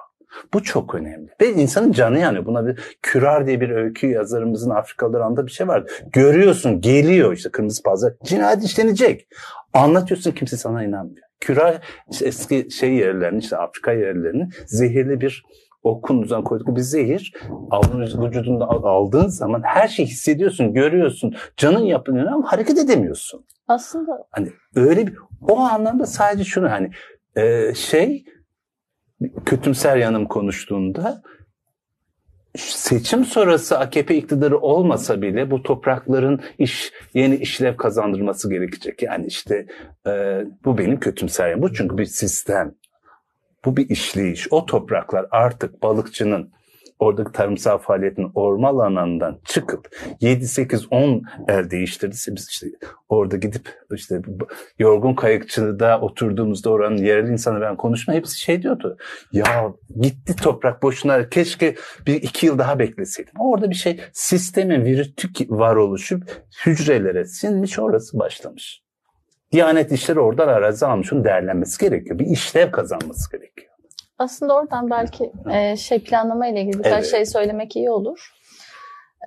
Bu 0.53 0.63
çok 0.63 0.95
önemli. 0.95 1.29
Ve 1.41 1.53
insanın 1.53 1.91
canı 1.91 2.19
yanıyor. 2.19 2.45
Buna 2.45 2.67
bir 2.67 2.97
Kürar 3.01 3.47
diye 3.47 3.61
bir 3.61 3.69
öykü 3.69 4.07
yazarımızın 4.07 4.69
Afrikalılar 4.69 5.21
anda 5.21 5.45
bir 5.45 5.51
şey 5.51 5.67
var. 5.67 5.83
Görüyorsun 6.13 6.81
geliyor 6.81 7.33
işte 7.33 7.49
kırmızı 7.49 7.83
pazar. 7.83 8.13
Cinayet 8.23 8.63
işlenecek. 8.63 9.27
Anlatıyorsun 9.73 10.31
kimse 10.31 10.57
sana 10.57 10.83
inanmıyor. 10.83 11.24
İşte 12.11 12.25
eski 12.25 12.71
şey 12.71 12.93
yerlerini 12.93 13.39
işte 13.39 13.57
Afrika 13.57 13.91
yerlerini 13.91 14.49
zehirli 14.65 15.21
bir 15.21 15.43
o 15.83 16.01
kunduzdan 16.01 16.43
koyduk 16.43 16.75
bir 16.75 16.81
zehir 16.81 17.33
vücudunda 18.23 18.65
aldığın 18.65 19.27
zaman 19.27 19.61
her 19.65 19.87
şeyi 19.87 20.07
hissediyorsun, 20.07 20.73
görüyorsun. 20.73 21.35
Canın 21.57 21.83
yapınıyor 21.83 22.31
ama 22.31 22.51
hareket 22.51 22.77
edemiyorsun. 22.77 23.45
Aslında 23.67 24.27
hani 24.31 24.51
öyle 24.75 25.07
bir 25.07 25.13
o 25.41 25.59
anlamda 25.59 26.05
sadece 26.05 26.43
şunu 26.43 26.71
hani 26.71 26.91
e, 27.35 27.73
şey 27.73 28.25
kötümser 29.45 29.97
yanım 29.97 30.25
konuştuğunda 30.25 31.21
seçim 32.57 33.25
sonrası 33.25 33.79
AKP 33.79 34.15
iktidarı 34.15 34.57
olmasa 34.57 35.21
bile 35.21 35.51
bu 35.51 35.63
toprakların 35.63 36.41
iş 36.57 36.91
yeni 37.13 37.35
işlev 37.35 37.77
kazandırması 37.77 38.49
gerekecek. 38.49 39.01
Yani 39.01 39.27
işte 39.27 39.65
e, 40.07 40.43
bu 40.65 40.77
benim 40.77 40.99
kötümser 40.99 41.49
yanım. 41.49 41.61
Bu 41.61 41.73
çünkü 41.73 41.97
bir 41.97 42.05
sistem. 42.05 42.75
Bu 43.65 43.77
bir 43.77 43.89
işleyiş. 43.89 44.47
O 44.51 44.65
topraklar 44.65 45.25
artık 45.31 45.83
balıkçının 45.83 46.51
oradaki 46.99 47.31
tarımsal 47.31 47.77
faaliyetin 47.77 48.31
orman 48.35 48.73
alanından 48.73 49.39
çıkıp 49.45 49.89
7, 50.21 50.47
8, 50.47 50.91
10 50.91 51.23
el 51.47 51.69
değiştirdiyse 51.69 52.35
biz 52.35 52.49
işte 52.49 52.67
orada 53.09 53.37
gidip 53.37 53.69
işte 53.93 54.21
yorgun 54.79 55.13
kayıkçıda 55.13 55.99
oturduğumuzda 56.01 56.69
oranın 56.69 56.97
yerel 56.97 57.29
insanı 57.29 57.61
ben 57.61 57.75
konuşma 57.75 58.13
hepsi 58.13 58.39
şey 58.39 58.61
diyordu. 58.61 58.97
Ya 59.31 59.73
gitti 60.01 60.35
toprak 60.35 60.83
boşuna 60.83 61.29
keşke 61.29 61.75
bir 62.07 62.15
iki 62.15 62.45
yıl 62.45 62.57
daha 62.57 62.79
bekleseydim. 62.79 63.33
Orada 63.39 63.69
bir 63.69 63.75
şey 63.75 63.99
sistemin 64.13 64.85
virütük 64.85 65.51
varoluşu 65.51 66.19
hücrelere 66.65 67.25
sinmiş 67.25 67.79
orası 67.79 68.19
başlamış. 68.19 68.85
Diyanet 69.51 69.91
işleri 69.91 70.19
oradan 70.19 70.47
arazi 70.47 70.85
almış. 70.85 71.13
Onun 71.13 71.23
değerlenmesi 71.23 71.85
gerekiyor. 71.85 72.19
Bir 72.19 72.25
işlev 72.25 72.71
kazanması 72.71 73.31
gerekiyor. 73.31 73.74
Aslında 74.17 74.55
oradan 74.55 74.89
belki 74.89 75.31
e, 75.53 75.77
şey 75.77 76.03
planlama 76.03 76.47
ile 76.47 76.61
ilgili 76.61 76.79
birkaç 76.79 76.93
evet. 76.93 77.11
şey 77.11 77.25
söylemek 77.25 77.75
iyi 77.75 77.89
olur. 77.89 78.31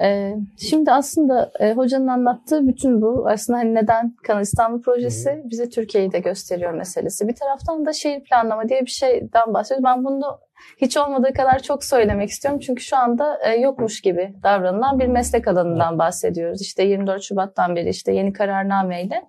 E, 0.03 0.35
şimdi 0.59 0.93
aslında 0.93 1.53
e, 1.61 1.73
hocanın 1.73 2.07
anlattığı 2.07 2.67
bütün 2.69 3.03
bu 3.03 3.27
aslında 3.29 3.59
hani 3.59 3.75
neden 3.75 4.17
Kanal 4.23 4.43
İstanbul 4.43 4.83
projesi 4.83 5.43
bize 5.45 5.69
Türkiye'yi 5.69 6.13
de 6.13 6.19
gösteriyor 6.19 6.73
meselesi. 6.73 7.29
Bir 7.29 7.35
taraftan 7.35 7.87
da 7.87 7.93
şehir 7.93 8.25
planlama 8.25 8.69
diye 8.69 8.81
bir 8.81 8.91
şeyden 8.91 9.55
bahsediyoruz. 9.55 9.85
Ben 9.85 10.05
bunu 10.05 10.41
hiç 10.77 10.97
olmadığı 10.97 11.33
kadar 11.33 11.59
çok 11.59 11.85
söylemek 11.85 12.29
istiyorum. 12.29 12.61
Çünkü 12.61 12.83
şu 12.83 12.97
anda 12.97 13.39
e, 13.45 13.57
yokmuş 13.57 14.01
gibi 14.01 14.35
davranılan 14.43 14.99
bir 14.99 15.07
meslek 15.07 15.49
alanından 15.49 15.99
bahsediyoruz. 15.99 16.63
İşte 16.63 16.83
24 16.83 17.23
Şubat'tan 17.23 17.77
beri 17.77 17.89
işte 17.89 18.13
yeni 18.13 18.33
kararnameyle. 18.33 19.23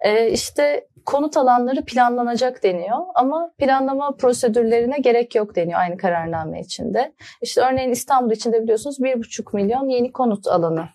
E, 0.00 0.30
işte 0.30 0.86
konut 1.06 1.36
alanları 1.36 1.84
planlanacak 1.84 2.62
deniyor 2.62 2.98
ama 3.14 3.50
planlama 3.58 4.16
prosedürlerine 4.16 4.98
gerek 4.98 5.34
yok 5.34 5.56
deniyor 5.56 5.80
aynı 5.80 5.96
kararname 5.96 6.60
içinde. 6.60 7.12
İşte 7.42 7.60
örneğin 7.60 7.90
İstanbul 7.90 8.32
içinde 8.32 8.62
biliyorsunuz 8.62 9.00
1,5 9.00 9.56
milyon 9.56 9.88
yeni 9.88 10.12
konut 10.12 10.46
alanı 10.46 10.88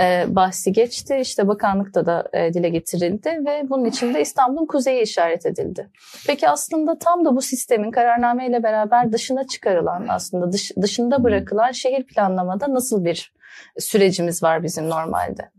e, 0.00 0.24
bahsi 0.28 0.72
geçti. 0.72 1.18
İşte 1.20 1.48
bakanlıkta 1.48 2.06
da 2.06 2.24
e, 2.32 2.54
dile 2.54 2.68
getirildi 2.68 3.28
ve 3.46 3.62
bunun 3.70 3.84
içinde 3.84 4.20
İstanbul'un 4.20 4.66
kuzeyi 4.66 5.02
işaret 5.02 5.46
edildi. 5.46 5.90
Peki 6.26 6.48
aslında 6.48 6.98
tam 6.98 7.24
da 7.24 7.36
bu 7.36 7.42
sistemin 7.42 7.90
kararnameyle 7.90 8.62
beraber 8.62 9.12
dışına 9.12 9.46
çıkarılan 9.46 10.06
aslında 10.08 10.52
dış, 10.52 10.76
dışında 10.82 11.24
bırakılan 11.24 11.72
şehir 11.72 12.04
planlamada 12.04 12.74
nasıl 12.74 13.04
bir 13.04 13.32
sürecimiz 13.78 14.42
var 14.42 14.62
bizim 14.62 14.90
normalde. 14.90 15.50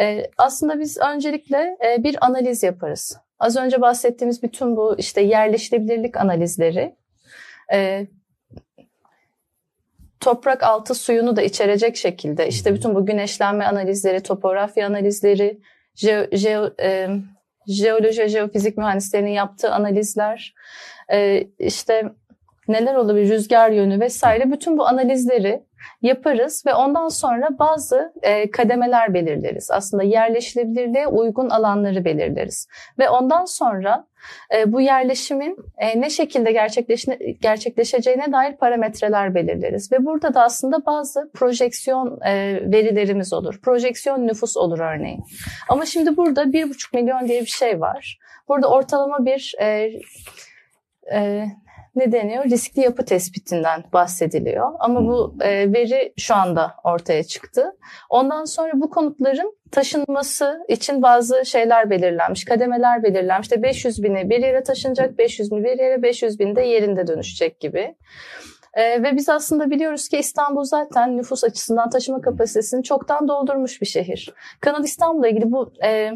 E, 0.00 0.30
aslında 0.38 0.78
biz 0.78 0.98
öncelikle 0.98 1.76
e, 1.84 2.02
bir 2.02 2.26
analiz 2.26 2.62
yaparız. 2.62 3.16
Az 3.38 3.56
önce 3.56 3.80
bahsettiğimiz 3.80 4.42
bütün 4.42 4.76
bu 4.76 4.94
işte 4.98 5.20
yerleşilebilirlik 5.20 6.16
analizleri 6.16 6.96
e, 7.72 8.06
toprak 10.20 10.62
altı 10.62 10.94
suyunu 10.94 11.36
da 11.36 11.42
içerecek 11.42 11.96
şekilde 11.96 12.48
işte 12.48 12.74
bütün 12.74 12.94
bu 12.94 13.06
güneşlenme 13.06 13.64
analizleri, 13.64 14.22
topografya 14.22 14.86
analizleri, 14.86 15.60
jeo, 15.94 16.26
jeo, 16.32 16.70
e, 16.82 17.08
jeoloji, 17.66 18.28
jeofizik 18.28 18.78
mühendislerinin 18.78 19.30
yaptığı 19.30 19.72
analizler, 19.72 20.54
e, 21.12 21.46
işte 21.58 22.12
neler 22.68 22.94
olabilir, 22.94 23.28
rüzgar 23.28 23.70
yönü 23.70 24.00
vesaire 24.00 24.52
bütün 24.52 24.78
bu 24.78 24.86
analizleri 24.86 25.62
yaparız 26.02 26.62
ve 26.66 26.74
ondan 26.74 27.08
sonra 27.08 27.48
bazı 27.58 28.12
e, 28.22 28.50
kademeler 28.50 29.14
belirleriz. 29.14 29.70
Aslında 29.70 30.02
yerleşilebilirliğe 30.02 31.06
uygun 31.06 31.50
alanları 31.50 32.04
belirleriz. 32.04 32.68
Ve 32.98 33.10
ondan 33.10 33.44
sonra 33.44 34.06
e, 34.54 34.72
bu 34.72 34.80
yerleşimin 34.80 35.56
e, 35.78 36.00
ne 36.00 36.10
şekilde 36.10 36.52
gerçekleşe, 36.52 37.18
gerçekleşeceğine 37.40 38.32
dair 38.32 38.56
parametreler 38.56 39.34
belirleriz. 39.34 39.92
Ve 39.92 40.04
burada 40.04 40.34
da 40.34 40.42
aslında 40.42 40.86
bazı 40.86 41.30
projeksiyon 41.34 42.20
e, 42.24 42.60
verilerimiz 42.72 43.32
olur. 43.32 43.60
Projeksiyon 43.62 44.26
nüfus 44.26 44.56
olur 44.56 44.78
örneğin. 44.78 45.24
Ama 45.68 45.86
şimdi 45.86 46.16
burada 46.16 46.42
1,5 46.42 46.96
milyon 46.96 47.28
diye 47.28 47.40
bir 47.40 47.46
şey 47.46 47.80
var. 47.80 48.18
Burada 48.48 48.70
ortalama 48.70 49.24
bir 49.24 49.54
e, 49.60 49.90
e, 51.12 51.44
ne 51.98 52.12
deniyor? 52.12 52.44
Riskli 52.44 52.80
yapı 52.80 53.04
tespitinden 53.04 53.84
bahsediliyor. 53.92 54.72
Ama 54.78 55.06
bu 55.06 55.32
hmm. 55.32 55.42
e, 55.42 55.72
veri 55.72 56.12
şu 56.16 56.34
anda 56.34 56.74
ortaya 56.84 57.24
çıktı. 57.24 57.76
Ondan 58.10 58.44
sonra 58.44 58.72
bu 58.74 58.90
konutların 58.90 59.58
taşınması 59.70 60.64
için 60.68 61.02
bazı 61.02 61.46
şeyler 61.46 61.90
belirlenmiş, 61.90 62.44
kademeler 62.44 63.02
belirlenmiş. 63.02 63.44
İşte 63.44 63.62
500 63.62 64.02
bini 64.02 64.30
bir 64.30 64.42
yere 64.42 64.62
taşınacak, 64.62 65.18
500 65.18 65.50
bin 65.50 65.64
bir 65.64 65.78
yere, 65.78 66.02
500 66.02 66.38
bin 66.38 66.56
de 66.56 66.62
yerinde 66.62 67.06
dönüşecek 67.06 67.60
gibi. 67.60 67.94
Ee, 68.74 69.02
ve 69.02 69.16
biz 69.16 69.28
aslında 69.28 69.70
biliyoruz 69.70 70.08
ki 70.08 70.18
İstanbul 70.18 70.64
zaten 70.64 71.16
nüfus 71.16 71.44
açısından 71.44 71.90
taşıma 71.90 72.20
kapasitesini 72.20 72.82
çoktan 72.82 73.28
doldurmuş 73.28 73.80
bir 73.80 73.86
şehir. 73.86 74.34
Kanal 74.60 74.84
İstanbul'la 74.84 75.28
ilgili 75.28 75.52
bu 75.52 75.72
e, 75.84 76.12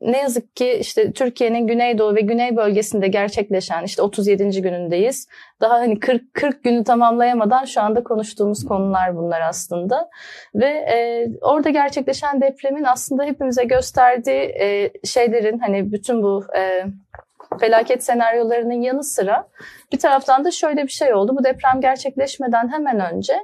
ne 0.00 0.18
yazık 0.18 0.56
ki 0.56 0.72
işte 0.80 1.12
Türkiye'nin 1.12 1.66
güneydoğu 1.66 2.14
ve 2.14 2.20
güney 2.20 2.56
bölgesinde 2.56 3.08
gerçekleşen 3.08 3.84
işte 3.84 4.02
37. 4.02 4.62
günündeyiz. 4.62 5.28
Daha 5.60 5.74
hani 5.74 6.00
40 6.00 6.34
40 6.34 6.64
günü 6.64 6.84
tamamlayamadan 6.84 7.64
şu 7.64 7.80
anda 7.80 8.04
konuştuğumuz 8.04 8.64
konular 8.64 9.16
bunlar 9.16 9.40
aslında. 9.40 10.10
Ve 10.54 10.66
e, 10.66 11.28
orada 11.40 11.70
gerçekleşen 11.70 12.40
depremin 12.40 12.84
aslında 12.84 13.24
hepimize 13.24 13.64
gösterdiği 13.64 14.54
e, 14.60 14.90
şeylerin 15.04 15.58
hani 15.58 15.92
bütün 15.92 16.22
bu 16.22 16.44
e, 16.56 16.84
felaket 17.58 18.04
senaryolarının 18.04 18.82
yanı 18.82 19.04
sıra 19.04 19.48
bir 19.92 19.98
taraftan 19.98 20.44
da 20.44 20.50
şöyle 20.50 20.82
bir 20.82 20.92
şey 20.92 21.14
oldu. 21.14 21.36
Bu 21.38 21.44
deprem 21.44 21.80
gerçekleşmeden 21.80 22.72
hemen 22.72 23.14
önce 23.14 23.34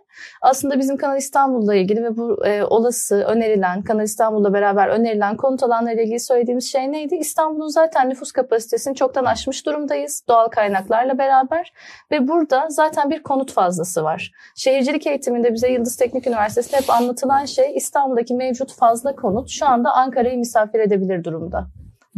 aslında 0.43 0.79
bizim 0.79 0.97
Kanal 0.97 1.17
İstanbul'la 1.17 1.75
ilgili 1.75 2.05
ve 2.05 2.17
bu 2.17 2.47
e, 2.47 2.65
olası 2.65 3.17
önerilen 3.17 3.83
Kanal 3.83 4.05
İstanbul'la 4.05 4.53
beraber 4.53 4.89
önerilen 4.89 5.37
konut 5.37 5.63
alanlarıyla 5.63 6.03
ilgili 6.03 6.21
söylediğimiz 6.21 6.73
şey 6.73 6.93
neydi? 6.93 7.15
İstanbul'un 7.15 7.69
zaten 7.69 8.11
nüfus 8.11 8.33
kapasitesini 8.33 8.95
çoktan 8.95 9.25
aşmış 9.25 9.67
durumdayız 9.67 10.25
doğal 10.29 10.49
kaynaklarla 10.49 11.19
beraber 11.19 11.73
ve 12.11 12.29
burada 12.29 12.67
zaten 12.69 13.11
bir 13.11 13.23
konut 13.23 13.53
fazlası 13.53 14.05
var. 14.05 14.33
Şehircilik 14.57 15.07
eğitiminde 15.07 15.53
bize 15.53 15.69
Yıldız 15.69 15.97
Teknik 15.97 16.27
Üniversitesi'nde 16.27 16.77
hep 16.77 16.91
anlatılan 16.91 17.45
şey 17.45 17.77
İstanbul'daki 17.77 18.35
mevcut 18.35 18.75
fazla 18.75 19.17
konut 19.17 19.49
şu 19.51 19.67
anda 19.67 19.93
Ankara'yı 19.93 20.39
misafir 20.39 20.81
edebilir 20.81 21.25
durumda 21.25 21.67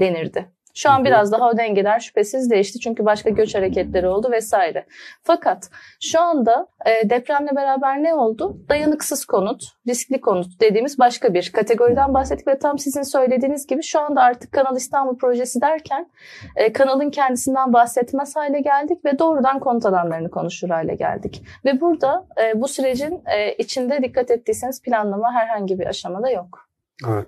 denirdi. 0.00 0.55
Şu 0.76 0.90
an 0.90 1.04
biraz 1.04 1.32
daha 1.32 1.48
o 1.48 1.56
dengeler 1.56 2.00
şüphesiz 2.00 2.50
değişti 2.50 2.80
çünkü 2.80 3.04
başka 3.04 3.30
göç 3.30 3.54
hareketleri 3.54 4.08
oldu 4.08 4.30
vesaire. 4.32 4.86
Fakat 5.22 5.70
şu 6.00 6.20
anda 6.20 6.66
e, 6.86 7.10
depremle 7.10 7.56
beraber 7.56 8.02
ne 8.02 8.14
oldu? 8.14 8.56
Dayanıksız 8.68 9.24
konut, 9.24 9.62
riskli 9.88 10.20
konut 10.20 10.60
dediğimiz 10.60 10.98
başka 10.98 11.34
bir 11.34 11.52
kategoriden 11.52 12.14
bahsettik 12.14 12.48
ve 12.48 12.58
tam 12.58 12.78
sizin 12.78 13.02
söylediğiniz 13.02 13.66
gibi 13.66 13.82
şu 13.82 14.00
anda 14.00 14.22
artık 14.22 14.52
Kanal 14.52 14.76
İstanbul 14.76 15.18
projesi 15.18 15.60
derken 15.60 16.10
e, 16.56 16.72
kanalın 16.72 17.10
kendisinden 17.10 17.72
bahsetmez 17.72 18.36
hale 18.36 18.60
geldik 18.60 19.04
ve 19.04 19.18
doğrudan 19.18 19.60
konut 19.60 19.86
alanlarını 19.86 20.30
konuşur 20.30 20.68
hale 20.68 20.94
geldik. 20.94 21.42
Ve 21.64 21.80
burada 21.80 22.26
e, 22.42 22.60
bu 22.60 22.68
sürecin 22.68 23.22
e, 23.36 23.52
içinde 23.52 24.02
dikkat 24.02 24.30
ettiyseniz 24.30 24.82
planlama 24.82 25.32
herhangi 25.32 25.78
bir 25.78 25.86
aşamada 25.86 26.30
yok. 26.30 26.65
Evet. 27.04 27.26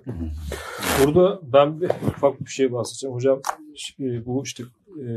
Burada 1.05 1.39
ben 1.43 1.81
bir 1.81 1.89
ufak 2.07 2.39
bir 2.39 2.49
şey 2.49 2.71
bahsedeceğim. 2.71 3.15
Hocam 3.15 3.41
e, 3.99 4.25
bu 4.25 4.43
işte 4.43 4.63
e, 5.05 5.11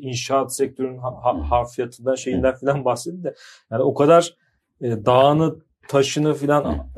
inşaat 0.00 0.54
sektörünün 0.54 0.98
ha, 0.98 1.14
ha, 1.22 1.50
harfiyatından 1.50 2.14
şeyinden 2.14 2.54
filan 2.54 2.84
bahsetti 2.84 3.24
de 3.24 3.34
yani 3.70 3.82
o 3.82 3.94
kadar 3.94 4.36
e, 4.80 5.04
dağını 5.04 5.56
taşını 5.88 6.34
filan 6.34 6.88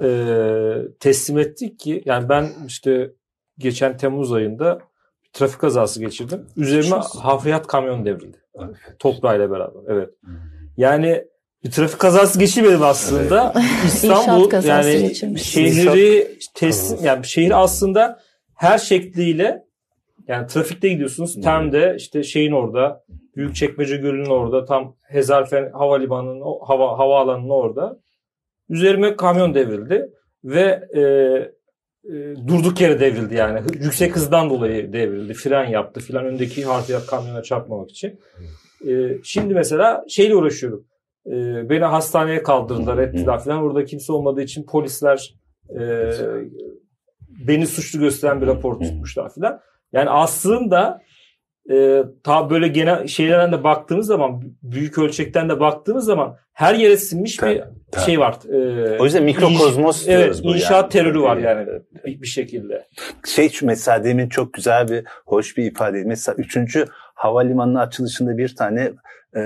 teslim 1.00 1.38
ettik 1.38 1.78
ki 1.78 2.02
yani 2.04 2.28
ben 2.28 2.48
işte 2.66 3.12
geçen 3.58 3.96
Temmuz 3.96 4.32
ayında 4.32 4.78
bir 5.24 5.30
trafik 5.32 5.61
kazası 5.61 6.00
geçirdim. 6.00 6.46
Üzerime 6.56 6.96
hafriyat 6.96 7.66
kamyon 7.66 8.04
devrildi. 8.04 8.38
Toprağıyla 8.98 9.50
beraber. 9.50 9.80
Evet. 9.88 10.11
Yani 10.76 11.24
bir 11.64 11.70
trafik 11.70 11.98
kazası 11.98 12.38
geçirmedim 12.38 12.82
aslında. 12.82 13.54
İstanbul 13.86 14.50
kazası 14.50 14.90
yani 14.90 15.38
şehri 15.38 16.38
teslim 16.54 17.04
yani 17.04 17.26
şehir 17.26 17.62
aslında 17.62 18.20
her 18.54 18.78
şekliyle 18.78 19.64
yani 20.28 20.46
trafikte 20.46 20.88
gidiyorsunuz. 20.88 21.40
Tem'de 21.40 21.94
işte 21.98 22.22
şeyin 22.22 22.52
orada 22.52 23.04
Büyükçekmece 23.36 23.96
Gölü'nün 23.96 24.30
orada 24.30 24.64
tam 24.64 24.96
Hezarfen 25.02 25.70
Havalimanı'nın 25.72 26.40
o 26.40 26.58
hava 26.68 26.98
havaalanının 26.98 27.50
orada. 27.50 28.00
Üzerime 28.68 29.16
kamyon 29.16 29.54
devrildi 29.54 30.11
ve 30.44 30.88
e, 30.94 31.00
e, 31.00 32.36
durduk 32.48 32.80
yere 32.80 33.00
devrildi 33.00 33.34
yani. 33.34 33.61
Yüksek 33.80 34.16
hızdan 34.16 34.50
dolayı 34.50 34.92
devrildi. 34.92 35.34
Fren 35.34 35.64
yaptı 35.64 36.00
filan 36.00 36.24
öndeki 36.24 36.64
harfiyat 36.64 37.06
kamyona 37.06 37.42
çarpmamak 37.42 37.90
için. 37.90 38.20
E, 38.88 38.92
şimdi 39.24 39.54
mesela 39.54 40.04
şeyle 40.08 40.34
uğraşıyorum. 40.34 40.86
E, 41.26 41.68
beni 41.70 41.84
hastaneye 41.84 42.42
kaldırdılar 42.42 42.98
ettiler 42.98 43.40
filan. 43.42 43.62
Orada 43.62 43.84
kimse 43.84 44.12
olmadığı 44.12 44.42
için 44.42 44.66
polisler 44.66 45.34
e, 45.80 46.10
beni 47.48 47.66
suçlu 47.66 48.00
gösteren 48.00 48.40
bir 48.40 48.46
rapor 48.46 48.80
tutmuşlar 48.80 49.34
filan. 49.34 49.60
Yani 49.92 50.10
aslında 50.10 51.02
e, 51.72 52.02
ta 52.24 52.50
böyle 52.50 52.68
genel 52.68 53.06
şeylerden 53.06 53.52
de 53.52 53.64
baktığımız 53.64 54.06
zaman 54.06 54.42
büyük 54.62 54.98
ölçekten 54.98 55.48
de 55.48 55.60
baktığımız 55.60 56.04
zaman 56.04 56.36
her 56.52 56.74
yere 56.74 56.96
sinmiş 56.96 57.36
Tabii, 57.36 57.54
bir 57.54 57.62
tabii. 57.92 58.04
şey 58.04 58.20
var. 58.20 58.36
E, 58.52 58.98
O 59.00 59.04
yüzden 59.04 59.22
mikrokozmos 59.22 60.02
İnş- 60.02 60.06
diyoruz 60.08 60.24
Evet, 60.40 60.44
bu 60.44 60.54
inşaat 60.56 60.72
yani. 60.94 61.04
terörü 61.04 61.20
var 61.20 61.36
yani 61.36 61.66
bir, 62.06 62.22
bir 62.22 62.26
şekilde. 62.26 62.86
Şey 63.26 63.48
şu 63.48 63.66
mesela 63.66 64.04
demin 64.04 64.28
çok 64.28 64.52
güzel 64.52 64.88
bir 64.88 65.04
hoş 65.26 65.56
bir 65.56 65.64
ifade. 65.72 66.02
Mesela 66.06 66.36
3. 66.38 66.76
havalimanının 67.14 67.78
açılışında 67.78 68.38
bir 68.38 68.56
tane 68.56 68.92
e, 69.37 69.41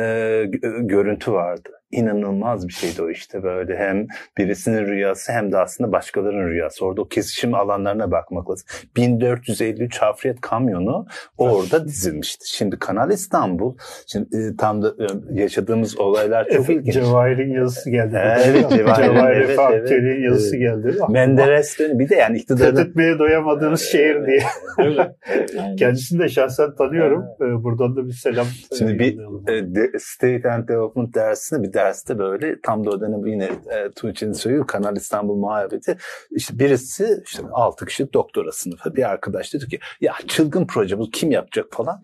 gö- 0.45 0.87
görüntü 0.89 1.33
vardı. 1.33 1.71
İnanılmaz 1.95 2.69
bir 2.69 2.73
şeydi 2.73 3.03
o 3.03 3.11
işte 3.11 3.43
böyle 3.43 3.77
hem 3.77 4.07
birisinin 4.39 4.87
rüyası 4.87 5.33
hem 5.33 5.53
de 5.53 5.59
aslında 5.59 5.93
başkalarının 5.93 6.49
rüyası. 6.49 6.85
Orada 6.85 7.03
o 7.03 7.09
kesişim 7.09 7.55
alanlarına 7.55 8.11
bakmak 8.11 8.51
lazım. 8.51 8.67
1453 8.97 9.99
hafriyat 9.99 10.41
kamyonu 10.41 11.07
orada 11.39 11.89
dizilmişti. 11.89 12.49
Şimdi 12.49 12.79
Kanal 12.79 13.11
İstanbul, 13.11 13.77
şimdi 14.07 14.37
e, 14.37 14.57
tam 14.57 14.83
da 14.83 14.89
e, 14.89 15.07
yaşadığımız 15.41 15.99
olaylar 15.99 16.49
çok 16.49 16.71
ilginç. 16.71 16.95
Cevahir'in 16.95 17.55
yazısı 17.55 17.91
geldi. 17.91 18.21
Evet, 18.25 18.71
Cevahir'in, 18.71 19.15
Cevahir 19.15 19.37
evet, 19.37 19.59
evet. 19.91 20.25
yazısı 20.25 20.57
geldi. 20.57 20.95
Menderes 21.09 21.79
dönemi 21.79 21.99
bir 21.99 22.09
de 22.09 22.15
yani 22.15 22.39
iktidarın 22.39 22.77
Fethetmeye 22.77 23.19
doyamadığınız 23.19 23.81
şehir 23.83 24.27
diye. 24.27 24.41
Kendisini 25.79 26.23
de 26.23 26.29
şahsen 26.29 26.75
tanıyorum. 26.75 27.25
Ee, 27.41 27.65
Buradan 27.65 27.97
da 27.97 28.07
bir 28.07 28.13
selam. 28.13 28.47
Şimdi 28.79 28.99
bir 28.99 29.19
e, 29.95 29.99
State 29.99 30.51
and 30.51 30.69
Development 30.69 31.15
dersinde 31.15 31.63
bir 31.63 31.73
derste 31.85 32.19
böyle 32.19 32.61
tam 32.61 32.87
da 32.87 32.91
o 32.91 33.01
dönem 33.01 33.27
yine 33.27 33.45
e, 33.45 33.91
Tuğçe'nin 33.97 34.33
söylüyor 34.33 34.67
Kanal 34.67 34.97
İstanbul 34.97 35.37
muhabbeti. 35.37 35.97
İşte 36.31 36.59
birisi 36.59 37.23
işte 37.27 37.43
6 37.53 37.87
kişi 37.87 38.13
doktora 38.13 38.53
sınıfı 38.53 38.95
bir 38.97 39.11
arkadaş 39.11 39.55
dedi 39.55 39.69
ki 39.69 39.79
ya 40.01 40.15
çılgın 40.29 40.67
proje 40.67 40.99
bu 40.99 41.11
kim 41.11 41.31
yapacak 41.31 41.67
falan. 41.71 42.03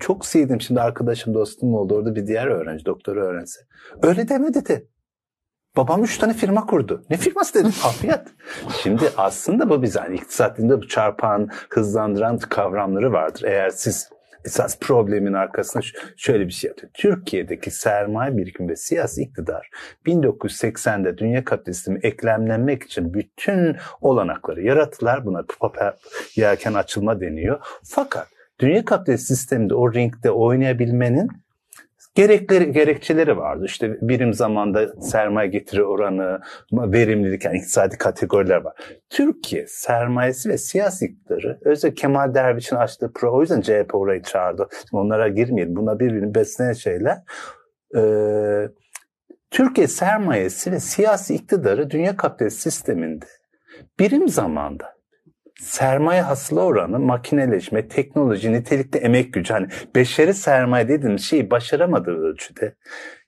Çok 0.00 0.26
sevdim 0.26 0.60
şimdi 0.60 0.80
arkadaşım 0.80 1.34
dostum 1.34 1.74
oldu 1.74 1.94
orada 1.94 2.14
bir 2.14 2.26
diğer 2.26 2.46
öğrenci 2.46 2.84
doktora 2.84 3.20
öğrenci. 3.20 3.52
Öyle 4.02 4.28
deme 4.28 4.54
dedi. 4.54 4.88
Babam 5.76 6.04
üç 6.04 6.18
tane 6.18 6.34
firma 6.34 6.66
kurdu. 6.66 7.04
Ne 7.10 7.16
firması 7.16 7.54
dedim? 7.54 7.70
Hafriyat. 7.70 8.28
Şimdi 8.82 9.04
aslında 9.16 9.70
bu 9.70 9.82
biz 9.82 9.96
hani 9.96 10.14
iktisat 10.14 10.58
bu 10.58 10.88
çarpan, 10.88 11.48
hızlandıran 11.70 12.38
kavramları 12.38 13.12
vardır. 13.12 13.42
Eğer 13.42 13.70
siz 13.70 14.10
esas 14.46 14.78
problemin 14.80 15.32
arkasında 15.32 15.84
şöyle 16.16 16.46
bir 16.46 16.52
şey 16.52 16.68
yapıyor. 16.68 16.92
Türkiye'deki 16.94 17.70
sermaye 17.70 18.36
birikimi 18.36 18.68
ve 18.68 18.76
siyasi 18.76 19.22
iktidar 19.22 19.70
1980'de 20.06 21.18
dünya 21.18 21.44
kapitalizmi 21.44 21.98
eklemlenmek 22.02 22.82
için 22.82 23.14
bütün 23.14 23.76
olanakları 24.00 24.62
yarattılar. 24.62 25.26
Buna 25.26 25.44
yelken 26.36 26.74
açılma 26.74 27.20
deniyor. 27.20 27.60
Fakat 27.84 28.28
dünya 28.58 28.84
kapitalist 28.84 29.26
sisteminde 29.26 29.74
o 29.74 29.92
ringde 29.92 30.30
oynayabilmenin 30.30 31.28
gerekleri, 32.16 32.72
gerekçeleri 32.72 33.36
vardı. 33.36 33.64
İşte 33.66 33.98
birim 34.00 34.34
zamanda 34.34 35.00
sermaye 35.00 35.48
getiri 35.48 35.84
oranı, 35.84 36.40
verimlilik 36.72 37.44
yani 37.44 37.56
iktisadi 37.56 37.98
kategoriler 37.98 38.56
var. 38.56 38.74
Türkiye 39.10 39.66
sermayesi 39.66 40.48
ve 40.48 40.58
siyasi 40.58 41.06
iktidarı 41.06 41.58
özellikle 41.64 42.00
Kemal 42.00 42.34
Derviş'in 42.34 42.76
açtığı 42.76 43.12
pro 43.12 43.36
o 43.36 43.40
yüzden 43.40 43.60
CHP 43.60 43.94
orayı 43.94 44.22
çağırdı. 44.22 44.68
Şimdi 44.70 44.96
onlara 45.02 45.28
girmeyelim. 45.28 45.76
Buna 45.76 46.00
birbirini 46.00 46.34
besleyen 46.34 46.72
şeyler. 46.72 47.18
Ee, 47.96 48.68
Türkiye 49.50 49.88
sermayesi 49.88 50.72
ve 50.72 50.80
siyasi 50.80 51.34
iktidarı 51.34 51.90
dünya 51.90 52.16
kapitalist 52.16 52.60
sisteminde 52.60 53.26
birim 54.00 54.28
zamanda 54.28 54.95
sermaye 55.60 56.20
hasıla 56.20 56.60
oranı, 56.60 56.98
makineleşme, 56.98 57.88
teknoloji, 57.88 58.52
nitelikli 58.52 58.98
emek 58.98 59.32
gücü 59.32 59.52
hani 59.52 59.68
beşeri 59.94 60.34
sermaye 60.34 60.88
dediğimiz 60.88 61.22
şeyi 61.22 61.50
başaramadığı 61.50 62.16
ölçüde 62.16 62.74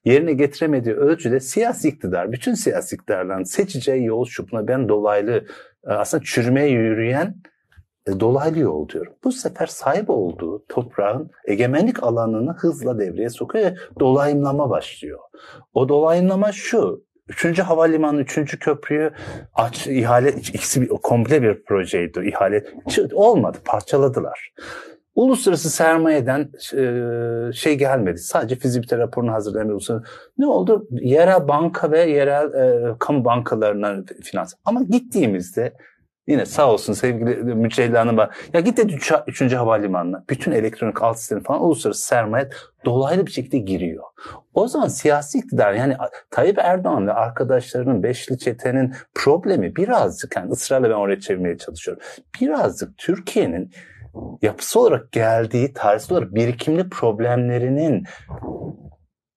yerine 0.05 0.33
getiremediği 0.33 0.95
ölçüde 0.95 1.41
siyasi 1.41 1.89
iktidar, 1.89 2.33
bütün 2.33 2.55
siyasi 2.55 2.95
iktidarların 2.97 3.43
seçeceği 3.43 4.05
yol 4.05 4.25
şu 4.25 4.51
buna 4.51 4.69
ben 4.69 4.89
dolaylı 4.89 5.47
e, 5.87 5.91
aslında 5.91 6.25
çürümeye 6.25 6.69
yürüyen 6.69 7.35
e, 8.07 8.21
dolaylı 8.21 8.59
yol 8.59 8.89
diyorum. 8.89 9.13
Bu 9.25 9.33
sefer 9.33 9.67
sahip 9.67 10.11
olduğu 10.11 10.65
toprağın 10.69 11.31
egemenlik 11.47 12.03
alanını 12.03 12.53
hızla 12.53 12.99
devreye 12.99 13.31
sokuyor 13.31 13.65
ve 13.65 13.75
dolayımlama 14.01 14.71
başlıyor. 14.71 15.19
O 15.75 15.89
dolayımlama 15.89 16.53
şu. 16.53 17.08
Üçüncü 17.29 17.63
havalimanı, 17.63 18.21
üçüncü 18.21 18.59
köprüyü 18.59 19.11
aç, 19.55 19.87
ihale, 19.87 20.31
ikisi 20.33 20.83
bir, 20.83 20.89
komple 20.89 21.43
bir 21.43 21.63
projeydi. 21.63 22.29
ihale 22.29 22.65
olmadı, 23.13 23.59
parçaladılar. 23.65 24.53
Uluslararası 25.15 25.71
sermayeden 25.71 26.51
e, 26.77 27.53
şey 27.53 27.79
gelmedi. 27.79 28.19
Sadece 28.19 28.57
fizibilite 28.57 28.99
raporunu 28.99 29.33
hazırlamıyorsun. 29.33 30.05
Ne 30.39 30.47
oldu? 30.47 30.89
Yerel 30.91 31.49
banka 31.49 31.91
ve 31.91 32.01
yerel 32.01 32.55
e, 32.55 32.95
kamu 32.99 33.25
bankalarına 33.25 34.05
finans. 34.23 34.55
Ama 34.65 34.83
gittiğimizde 34.83 35.73
Yine 36.29 36.47
sağ 36.47 36.73
olsun 36.73 36.93
sevgili 36.93 37.55
Mücella 37.55 38.01
Hanım 38.01 38.17
var. 38.17 38.37
Ya 38.53 38.61
git 38.61 38.79
de 38.79 38.83
3. 39.27 39.53
havalimanına. 39.53 40.25
Bütün 40.31 40.53
elektronik 40.53 41.03
alt 41.03 41.19
sistemi 41.19 41.43
falan 41.43 41.63
uluslararası 41.63 42.07
sermaye 42.07 42.49
dolaylı 42.85 43.27
bir 43.27 43.31
şekilde 43.31 43.59
giriyor. 43.59 44.05
O 44.55 44.69
zaman 44.69 44.89
siyasi 44.89 45.39
iktidar 45.39 45.73
yani 45.73 45.97
Tayyip 46.31 46.59
Erdoğan 46.59 47.07
ve 47.07 47.13
arkadaşlarının 47.13 48.03
Beşli 48.03 48.39
Çete'nin 48.39 48.95
problemi 49.15 49.77
birazcık 49.77 50.37
yani 50.37 50.51
ısrarla 50.51 50.91
ben 50.91 50.95
oraya 50.95 51.21
çevirmeye 51.21 51.59
çalışıyorum. 51.59 52.03
Birazcık 52.41 52.99
Türkiye'nin 52.99 53.73
yapısı 54.43 54.81
olarak 54.81 55.13
geldiği 55.13 55.73
tarihsel 55.73 56.19
olarak 56.19 56.35
birikimli 56.35 56.89
problemlerinin 56.89 58.05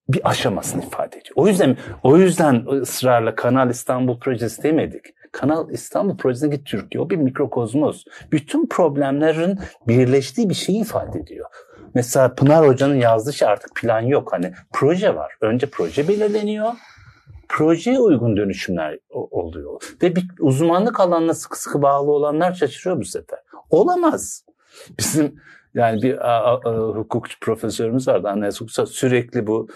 bir 0.10 0.30
aşamasını 0.30 0.84
ifade 0.84 1.18
ediyor. 1.18 1.34
O 1.36 1.48
yüzden 1.48 1.78
o 2.04 2.18
yüzden 2.18 2.66
ısrarla 2.82 3.36
Kanal 3.36 3.70
İstanbul 3.70 4.20
projesi 4.20 4.64
demedik. 4.64 5.06
Kanal 5.32 5.70
İstanbul 5.70 6.18
projesindeki 6.18 6.64
Türkiye 6.64 7.04
o 7.04 7.10
bir 7.10 7.18
mikrokozmos. 7.18 8.04
Bütün 8.32 8.68
problemlerin 8.68 9.60
birleştiği 9.88 10.50
bir 10.50 10.54
şeyi 10.54 10.82
ifade 10.82 11.20
ediyor. 11.20 11.46
Mesela 11.94 12.36
Pınar 12.36 12.68
Hoca'nın 12.68 12.96
yazdığı 12.96 13.34
şey 13.34 13.48
artık 13.48 13.76
plan 13.76 14.02
yok. 14.02 14.34
Hani 14.34 14.54
proje 14.74 15.16
var. 15.16 15.34
Önce 15.42 15.70
proje 15.70 16.08
belirleniyor. 16.08 16.74
Projeye 17.50 18.00
uygun 18.00 18.38
dönüşümler 18.38 18.98
oluyor. 19.10 19.82
Ve 20.02 20.16
bir 20.16 20.26
uzmanlık 20.40 21.00
alanına 21.00 21.34
sıkı 21.34 21.62
sıkı 21.62 21.82
bağlı 21.82 22.12
olanlar 22.12 22.54
şaşırıyor 22.54 23.00
bu 23.00 23.06
sefer. 23.06 23.40
Olamaz. 23.70 24.46
Bizim 25.00 25.42
yani 25.74 26.02
bir 26.02 26.30
a, 26.30 26.44
a, 26.44 26.70
a, 26.70 26.96
hukukçu 26.96 27.40
profesörümüz 27.40 28.08
vardı. 28.08 28.28
Anayasa 28.28 28.56
hukukçu 28.56 28.88
sürekli 28.88 29.48
bu 29.48 29.68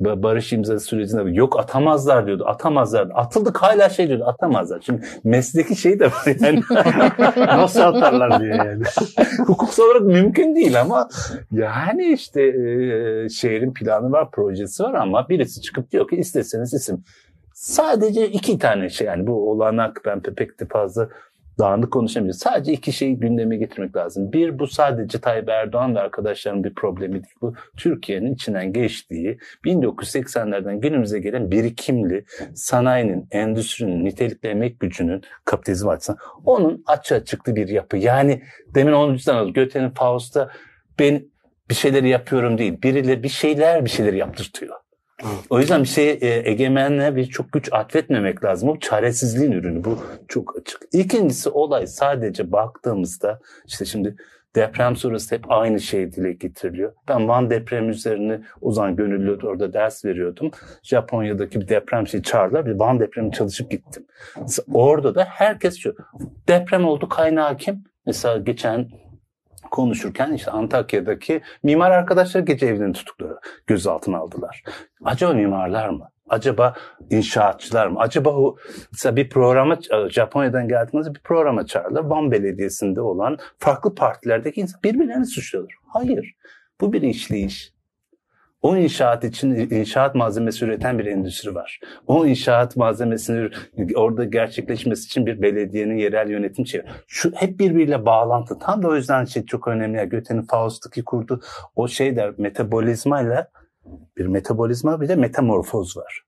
barış 0.00 0.52
imzası 0.52 0.86
sürecinde 0.86 1.30
yok 1.30 1.58
atamazlar 1.58 2.26
diyordu. 2.26 2.44
Atamazlar. 2.46 3.08
Atıldık 3.14 3.56
hala 3.62 3.88
şey 3.88 4.08
diyordu. 4.08 4.24
Atamazlar. 4.26 4.80
Şimdi 4.80 5.06
mesleki 5.24 5.76
şey 5.76 6.00
de 6.00 6.06
var 6.06 6.40
yani. 6.40 6.62
Nasıl 7.36 7.80
atarlar 7.80 8.40
diye 8.40 8.54
yani. 8.54 8.84
Hukuksal 9.46 9.84
olarak 9.84 10.02
mümkün 10.02 10.54
değil 10.54 10.80
ama 10.80 11.08
yani 11.50 12.06
işte 12.06 12.42
e, 12.42 13.28
şehrin 13.28 13.74
planı 13.74 14.12
var, 14.12 14.30
projesi 14.30 14.82
var 14.82 14.94
ama 14.94 15.28
birisi 15.28 15.60
çıkıp 15.60 15.90
diyor 15.90 16.08
ki 16.08 16.16
isteseniz 16.16 16.74
isim. 16.74 17.04
Sadece 17.54 18.28
iki 18.28 18.58
tane 18.58 18.88
şey 18.88 19.06
yani 19.06 19.26
bu 19.26 19.50
olanak 19.50 20.00
ben 20.04 20.20
pek 20.20 20.60
de 20.60 20.66
fazla 20.66 21.08
dağınık 21.58 21.92
konuşamayız. 21.92 22.38
Sadece 22.38 22.72
iki 22.72 22.92
şeyi 22.92 23.18
gündeme 23.18 23.56
getirmek 23.56 23.96
lazım. 23.96 24.32
Bir 24.32 24.58
bu 24.58 24.66
sadece 24.66 25.20
Tayyip 25.20 25.48
Erdoğan 25.48 25.94
ve 25.94 26.00
arkadaşlarının 26.00 26.64
bir 26.64 26.74
problemi 26.74 27.12
değil. 27.12 27.34
Bu 27.40 27.54
Türkiye'nin 27.76 28.34
içinden 28.34 28.72
geçtiği 28.72 29.38
1980'lerden 29.64 30.80
günümüze 30.80 31.18
gelen 31.18 31.50
birikimli 31.50 32.24
sanayinin, 32.54 33.28
endüstrinin, 33.30 34.04
nitelikli 34.04 34.48
emek 34.48 34.80
gücünün 34.80 35.22
kapitalizm 35.44 35.88
açısından 35.88 36.18
onun 36.44 36.82
açığa 36.86 37.24
çıktı 37.24 37.56
bir 37.56 37.68
yapı. 37.68 37.96
Yani 37.96 38.42
demin 38.74 38.92
onun 38.92 39.12
yüzden 39.12 39.34
aldım. 39.34 39.52
Göte'nin 39.52 39.90
Faust'ta 39.90 40.50
ben 40.98 41.22
bir 41.70 41.74
şeyleri 41.74 42.08
yapıyorum 42.08 42.58
değil. 42.58 42.82
Birileri 42.82 43.22
bir 43.22 43.28
şeyler 43.28 43.84
bir 43.84 43.90
şeyleri 43.90 44.16
yaptırtıyor. 44.16 44.83
O 45.50 45.60
yüzden 45.60 45.82
bir 45.82 45.88
şey 45.88 46.10
e, 46.10 46.50
egemenliğe 46.50 47.16
bir 47.16 47.26
çok 47.26 47.52
güç 47.52 47.68
atfetmemek 47.72 48.44
lazım. 48.44 48.68
O 48.68 48.78
çaresizliğin 48.78 49.52
ürünü. 49.52 49.84
Bu 49.84 49.98
çok 50.28 50.56
açık. 50.60 50.82
İkincisi 50.92 51.50
olay 51.50 51.86
sadece 51.86 52.52
baktığımızda 52.52 53.40
işte 53.66 53.84
şimdi 53.84 54.16
deprem 54.54 54.96
sonrası 54.96 55.34
hep 55.34 55.50
aynı 55.50 55.80
şey 55.80 56.12
dile 56.12 56.32
getiriliyor. 56.32 56.92
Ben 57.08 57.28
Van 57.28 57.50
depremi 57.50 57.88
üzerine 57.88 58.40
o 58.60 58.72
zaman 58.72 58.96
gönüllü 58.96 59.46
orada 59.46 59.72
ders 59.72 60.04
veriyordum. 60.04 60.50
Japonya'daki 60.82 61.60
bir 61.60 61.68
deprem 61.68 62.06
şey 62.06 62.22
çağırdılar. 62.22 62.66
Bir 62.66 62.72
Van 62.72 63.00
depremi 63.00 63.32
çalışıp 63.32 63.70
gittim. 63.70 64.06
Orada 64.72 65.14
da 65.14 65.24
herkes 65.24 65.78
şu 65.78 65.94
deprem 66.48 66.84
oldu 66.84 67.08
kaynağı 67.08 67.56
kim? 67.56 67.84
Mesela 68.06 68.38
geçen 68.38 68.88
konuşurken 69.74 70.32
işte 70.32 70.50
Antakya'daki 70.50 71.42
mimar 71.62 71.90
arkadaşlar 71.90 72.40
gece 72.40 72.66
evlerini 72.66 72.92
tutukları 72.92 73.38
gözaltına 73.66 74.18
aldılar. 74.18 74.62
Acaba 75.04 75.32
mimarlar 75.32 75.88
mı? 75.88 76.08
Acaba 76.28 76.74
inşaatçılar 77.10 77.86
mı? 77.86 78.00
Acaba 78.00 78.30
o 78.30 78.56
mesela 78.92 79.16
bir 79.16 79.28
programa 79.28 79.78
Japonya'dan 80.10 80.68
geldiğimizde 80.68 81.14
bir 81.14 81.20
programa 81.20 81.66
çağırdılar. 81.66 82.04
Van 82.04 82.32
Belediyesi'nde 82.32 83.00
olan 83.00 83.38
farklı 83.58 83.94
partilerdeki 83.94 84.60
insan 84.60 84.82
birbirlerini 84.84 85.26
suçluyorlar. 85.26 85.74
Hayır. 85.86 86.34
Bu 86.80 86.92
bir 86.92 87.02
işleyiş. 87.02 87.73
O 88.64 88.76
inşaat 88.76 89.24
için 89.24 89.54
inşaat 89.70 90.14
malzemesi 90.14 90.64
üreten 90.64 90.98
bir 90.98 91.06
endüstri 91.06 91.54
var. 91.54 91.80
O 92.06 92.26
inşaat 92.26 92.76
malzemesini 92.76 93.50
orada 93.94 94.24
gerçekleşmesi 94.24 95.06
için 95.06 95.26
bir 95.26 95.42
belediyenin 95.42 95.96
yerel 95.96 96.30
yönetim 96.30 96.66
şey. 96.66 96.82
Şu 97.06 97.32
hep 97.34 97.58
birbiriyle 97.58 98.06
bağlantı. 98.06 98.58
Tam 98.58 98.82
da 98.82 98.88
o 98.88 98.96
yüzden 98.96 99.24
şey 99.24 99.44
çok 99.44 99.68
önemli. 99.68 100.08
Göte'nin 100.08 100.42
Faust'taki 100.42 101.04
kurdu 101.04 101.40
o 101.76 101.88
şey 101.88 102.16
der 102.16 102.34
metabolizmayla 102.38 103.48
bir 104.16 104.26
metabolizma 104.26 105.00
bir 105.00 105.08
de 105.08 105.16
metamorfoz 105.16 105.96
var. 105.96 106.22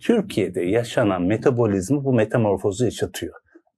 Türkiye'de 0.00 0.60
yaşanan 0.60 1.22
metabolizmi 1.22 2.04
bu 2.04 2.12
metamorfozu 2.12 2.84
yaşatıyor 2.84 3.34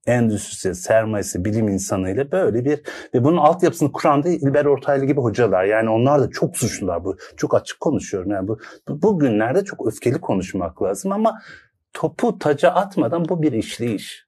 endüstrisi, 0.07 0.75
sermayesi, 0.75 1.45
bilim 1.45 1.67
insanıyla 1.67 2.31
böyle 2.31 2.65
bir 2.65 2.81
ve 3.13 3.23
bunun 3.23 3.37
altyapısını 3.37 3.91
kuran 3.91 4.23
da 4.23 4.29
İlber 4.29 4.65
Ortaylı 4.65 5.05
gibi 5.05 5.21
hocalar. 5.21 5.63
Yani 5.63 5.89
onlar 5.89 6.21
da 6.21 6.29
çok 6.29 6.57
suçlular 6.57 7.03
bu. 7.03 7.17
Çok 7.37 7.55
açık 7.55 7.79
konuşuyorum. 7.79 8.31
Yani 8.31 8.47
bu, 8.47 8.59
bu 8.87 9.01
bugünlerde 9.01 9.63
çok 9.63 9.87
öfkeli 9.87 10.21
konuşmak 10.21 10.83
lazım 10.83 11.11
ama 11.11 11.41
topu 11.93 12.39
taca 12.39 12.69
atmadan 12.69 13.29
bu 13.29 13.41
bir 13.41 13.51
işleyiş. 13.51 14.27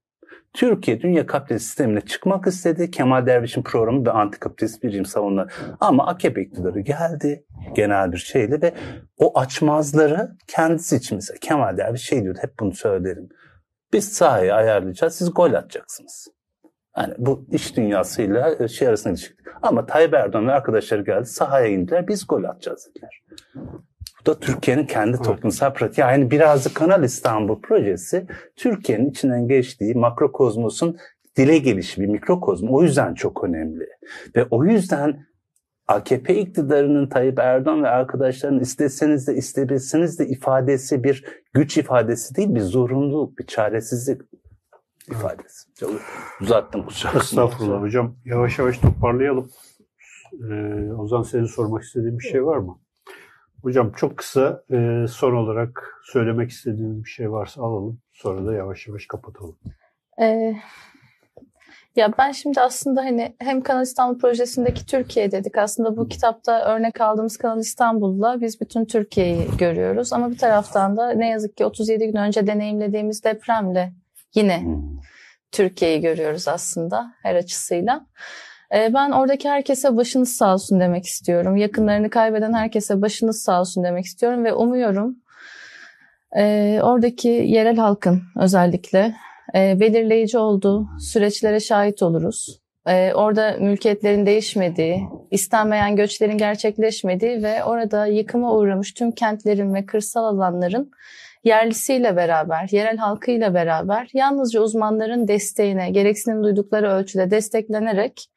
Türkiye 0.54 1.02
dünya 1.02 1.26
kapitalist 1.26 1.66
sistemine 1.66 2.02
çıkmak 2.02 2.48
istedi. 2.48 2.92
Kemal 2.92 3.26
Derviş'in 3.26 3.64
programı 3.64 4.06
ve 4.06 4.12
antikapitalist 4.12 4.84
bir 4.84 5.06
savundu. 5.06 5.48
Ama 5.80 6.08
AKP 6.08 6.42
iktidarı 6.42 6.80
geldi 6.80 7.46
genel 7.76 8.12
bir 8.12 8.18
şeyle 8.18 8.62
ve 8.62 8.74
o 9.18 9.40
açmazları 9.40 10.32
kendisi 10.48 10.96
için 10.96 11.16
mesela 11.16 11.38
Kemal 11.42 11.78
Derviş 11.78 12.02
şey 12.02 12.24
diyordu 12.24 12.40
hep 12.42 12.60
bunu 12.60 12.74
söylerim. 12.74 13.30
Biz 13.94 14.14
sahayı 14.14 14.54
ayarlayacağız, 14.54 15.16
siz 15.16 15.34
gol 15.34 15.54
atacaksınız. 15.54 16.28
Yani 16.98 17.14
bu 17.18 17.46
iş 17.52 17.78
dünyasıyla 17.78 18.56
e, 18.60 18.68
şey 18.68 18.88
arasında 18.88 19.14
ilişki. 19.14 19.34
Ama 19.62 19.86
Tayyip 19.86 20.14
Erdoğan 20.14 20.48
ve 20.48 20.52
arkadaşları 20.52 21.02
geldi 21.02 21.26
sahaya 21.26 21.68
indiler, 21.68 22.08
biz 22.08 22.28
gol 22.28 22.44
atacağız 22.44 22.90
dediler. 22.90 23.24
Bu 24.22 24.26
da 24.26 24.40
Türkiye'nin 24.40 24.86
kendi 24.86 25.18
toplumsal 25.18 25.74
pratiği. 25.74 26.08
Yani 26.08 26.32
birazcık 26.32 26.76
Kanal 26.76 27.04
İstanbul 27.04 27.62
projesi 27.62 28.28
Türkiye'nin 28.56 29.10
içinden 29.10 29.48
geçtiği 29.48 29.96
makrokozmosun 29.96 30.98
dile 31.38 31.58
gelişi 31.58 32.02
bir 32.02 32.08
mikrokozm. 32.08 32.68
O 32.68 32.84
yüzden 32.84 33.14
çok 33.14 33.44
önemli. 33.44 33.88
Ve 34.36 34.46
o 34.52 34.66
yüzden 34.66 35.26
AKP 35.88 36.40
iktidarının 36.40 37.08
Tayyip 37.10 37.40
Erdoğan 37.40 37.84
ve 37.84 37.90
arkadaşlarının 37.90 38.60
isteseniz 38.60 39.28
de 39.28 39.36
istemeseniz 39.36 40.20
de 40.20 40.28
ifadesi 40.28 41.04
bir 41.04 41.26
güç 41.54 41.78
ifadesi 41.78 42.36
değil, 42.36 42.56
bir 42.56 42.62
zorunluluk, 42.62 43.40
bir 43.40 43.46
çaresizlik 43.46 44.22
ifadesi. 45.12 45.74
Çok 45.80 45.92
uzattım 46.42 46.86
kusura 46.86 47.20
Estağfurullah 47.20 47.82
hocam. 47.82 48.16
Yavaş 48.26 48.60
yavaş 48.60 48.78
toparlayalım. 48.78 49.50
Ee, 50.34 50.92
Ozan 50.94 51.22
senin 51.22 51.46
sormak 51.46 51.84
istediğin 51.84 52.20
bir 52.20 52.24
şey 52.24 52.46
var 52.46 52.58
mı? 52.58 52.80
Hocam 53.62 53.92
çok 53.92 54.18
kısa 54.18 54.64
e, 54.72 55.06
son 55.10 55.36
olarak 55.36 56.02
söylemek 56.04 56.52
istediğiniz 56.52 57.04
bir 57.04 57.10
şey 57.10 57.32
varsa 57.32 57.62
alalım. 57.62 58.00
Sonra 58.14 58.46
da 58.46 58.54
yavaş 58.54 58.88
yavaş 58.88 59.06
kapatalım. 59.06 59.58
Ee, 60.22 60.56
ya 61.96 62.18
ben 62.18 62.32
şimdi 62.32 62.62
aslında 62.62 63.02
hani 63.02 63.36
hem 63.40 63.62
Kanal 63.62 63.84
İstanbul 63.84 64.20
projesindeki 64.20 64.86
Türkiye 64.86 65.32
dedik. 65.32 65.58
Aslında 65.58 65.98
bu 65.98 66.08
kitapta 66.08 66.66
örnek 66.66 67.02
aldığımız 67.02 67.38
Kanal 67.38 67.60
İstanbul'la 67.60 68.42
biz 68.42 68.62
bütün 68.62 68.86
Türkiye'yi 68.86 69.48
görüyoruz. 69.58 70.14
Ama 70.14 70.32
bir 70.32 70.38
taraftan 70.38 70.98
da 70.98 71.10
ne 71.10 71.30
yazık 71.30 71.58
ki 71.58 71.66
37 71.66 72.06
gün 72.06 72.16
önce 72.16 72.48
deneyimlediğimiz 72.48 73.24
depremle 73.24 73.94
yine 74.36 74.64
Türkiye'yi 75.52 76.02
görüyoruz 76.02 76.48
aslında 76.48 77.14
her 77.24 77.36
açısıyla. 77.36 78.06
Ee, 78.76 78.94
ben 78.94 79.12
oradaki 79.12 79.50
herkese 79.50 79.98
başınız 79.98 80.36
sağ 80.36 80.54
olsun 80.54 80.80
demek 80.80 81.06
istiyorum. 81.06 81.56
Yakınlarını 81.58 82.10
kaybeden 82.10 82.54
herkese 82.54 83.02
başınız 83.02 83.44
sağ 83.44 83.60
olsun 83.60 83.84
demek 83.84 84.06
istiyorum 84.06 84.44
ve 84.44 84.54
umuyorum 84.54 85.16
e, 86.38 86.80
oradaki 86.84 87.28
yerel 87.28 87.78
halkın 87.78 88.24
özellikle 88.40 89.16
e, 89.56 89.80
belirleyici 89.80 90.38
olduğu 90.38 90.88
süreçlere 91.00 91.60
şahit 91.60 92.04
oluruz. 92.04 92.62
E, 92.88 93.14
orada 93.14 93.58
mülkiyetlerin 93.60 94.26
değişmediği, 94.26 95.02
istenmeyen 95.32 95.96
göçlerin 95.96 96.38
gerçekleşmediği 96.38 97.44
ve 97.44 97.64
orada 97.64 98.06
yıkıma 98.06 98.56
uğramış 98.56 98.94
tüm 98.94 99.12
kentlerin 99.12 99.74
ve 99.74 99.86
kırsal 99.86 100.24
alanların 100.24 100.92
yerlisiyle 101.44 102.16
beraber, 102.16 102.68
yerel 102.72 102.98
halkıyla 102.98 103.54
beraber 103.54 104.10
yalnızca 104.14 104.62
uzmanların 104.62 105.28
desteğine, 105.28 105.90
gereksinim 105.90 106.44
duydukları 106.44 106.90
ölçüde 106.90 107.32
desteklenerek 107.32 108.30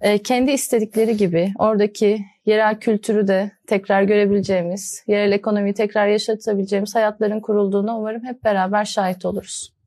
e, 0.00 0.18
kendi 0.18 0.50
istedikleri 0.50 1.16
gibi 1.16 1.52
oradaki 1.58 2.18
yerel 2.46 2.80
kültürü 2.80 3.28
de 3.28 3.50
tekrar 3.66 4.02
görebileceğimiz, 4.02 5.04
yerel 5.06 5.32
ekonomiyi 5.32 5.74
tekrar 5.74 6.06
yaşatabileceğimiz 6.06 6.94
hayatların 6.94 7.40
kurulduğunu 7.40 7.96
umarım 7.98 8.24
hep 8.24 8.44
beraber 8.44 8.84
şahit 8.84 9.24
oluruz. 9.24 9.79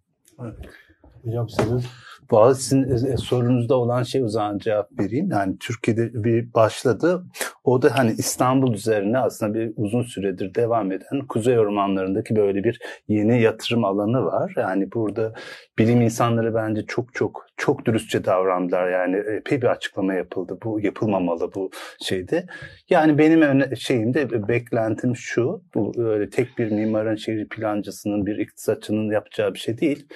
Hocam 1.24 1.50
senin 1.50 1.84
Valla 2.32 2.56
sizin 2.56 2.84
e, 3.06 3.18
sorunuzda 3.18 3.76
olan 3.76 4.04
şey 4.04 4.24
o 4.24 4.28
cevap 4.58 5.00
vereyim. 5.00 5.32
Yani 5.32 5.58
Türkiye'de 5.60 6.24
bir 6.24 6.54
başladı. 6.54 7.24
O 7.64 7.82
da 7.82 7.98
hani 7.98 8.12
İstanbul 8.12 8.74
üzerine 8.74 9.20
aslında 9.20 9.54
bir 9.54 9.74
uzun 9.76 10.04
süredir 10.04 10.56
devam 10.56 10.92
eden 10.92 11.28
kuzey 11.30 11.60
ormanlarındaki 11.60 12.36
böyle 12.36 12.64
bir 12.64 12.80
yeni 13.08 13.42
yatırım 13.42 13.86
alanı 13.86 14.26
var. 14.26 14.54
Yani 14.58 14.92
burada 14.92 15.34
bilim 15.78 16.02
insanları 16.02 16.56
bence 16.56 16.82
çok 16.88 17.14
çok 17.14 17.46
çok 17.58 17.86
dürüstçe 17.86 18.26
davrandılar. 18.26 18.92
Yani 18.92 19.18
epey 19.18 19.62
bir 19.62 19.68
açıklama 19.68 20.14
yapıldı. 20.14 20.58
Bu 20.64 20.80
yapılmamalı 20.80 21.54
bu 21.56 21.72
şeyde. 22.02 22.46
Yani 22.90 23.18
benim 23.18 23.76
şeyimde 23.76 24.48
beklentim 24.48 25.16
şu. 25.16 25.64
Bu 25.76 25.94
öyle 25.98 26.30
tek 26.30 26.58
bir 26.58 26.72
mimarın 26.72 27.16
şehir 27.16 27.50
plancısının 27.50 28.26
bir 28.26 28.38
iktisatçının 28.38 29.12
yapacağı 29.12 29.54
bir 29.54 29.60
şey 29.60 29.78
değil 29.78 30.08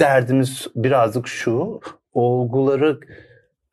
derdimiz 0.00 0.66
birazcık 0.74 1.28
şu. 1.28 1.80
Olguları 2.12 3.00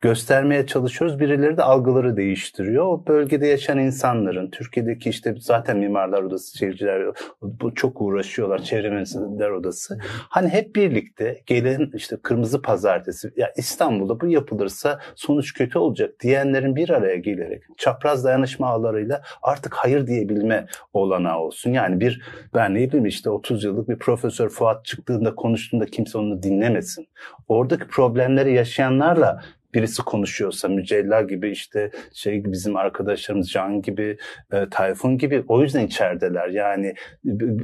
göstermeye 0.00 0.66
çalışıyoruz. 0.66 1.20
Birileri 1.20 1.56
de 1.56 1.62
algıları 1.62 2.16
değiştiriyor. 2.16 2.86
O 2.86 3.06
bölgede 3.06 3.46
yaşayan 3.46 3.78
insanların, 3.78 4.50
Türkiye'deki 4.50 5.10
işte 5.10 5.34
zaten 5.40 5.78
Mimarlar 5.78 6.22
Odası, 6.22 6.58
Şehirciler 6.58 7.02
bu 7.42 7.74
çok 7.74 8.00
uğraşıyorlar. 8.00 8.62
Çevre 8.62 8.90
Mühendisler 8.90 9.50
Odası. 9.50 9.98
Hani 10.02 10.48
hep 10.48 10.76
birlikte 10.76 11.40
gelen 11.46 11.90
işte 11.94 12.16
Kırmızı 12.22 12.62
Pazartesi, 12.62 13.32
ya 13.36 13.52
İstanbul'da 13.56 14.20
bu 14.20 14.26
yapılırsa 14.26 15.00
sonuç 15.14 15.54
kötü 15.54 15.78
olacak 15.78 16.14
diyenlerin 16.20 16.76
bir 16.76 16.90
araya 16.90 17.16
gelerek 17.16 17.62
çapraz 17.76 18.24
dayanışma 18.24 18.66
ağlarıyla 18.66 19.22
artık 19.42 19.74
hayır 19.74 20.06
diyebilme 20.06 20.66
olanağı 20.92 21.38
olsun. 21.38 21.72
Yani 21.72 22.00
bir 22.00 22.22
ben 22.54 22.74
ne 22.74 22.78
bileyim 22.78 23.06
işte 23.06 23.30
30 23.30 23.64
yıllık 23.64 23.88
bir 23.88 23.98
profesör 23.98 24.48
Fuat 24.48 24.84
çıktığında 24.84 25.34
konuştuğunda 25.34 25.86
kimse 25.86 26.18
onu 26.18 26.42
dinlemesin. 26.42 27.08
Oradaki 27.48 27.86
problemleri 27.86 28.54
yaşayanlarla 28.54 29.42
birisi 29.76 30.02
konuşuyorsa 30.02 30.68
Mücella 30.68 31.22
gibi 31.22 31.50
işte 31.50 31.90
şey 32.12 32.44
bizim 32.44 32.76
arkadaşlarımız 32.76 33.50
Can 33.50 33.82
gibi, 33.82 34.18
e, 34.52 34.68
Tayfun 34.70 35.18
gibi 35.18 35.44
o 35.48 35.62
yüzden 35.62 35.86
içerideler. 35.86 36.48
Yani 36.48 36.94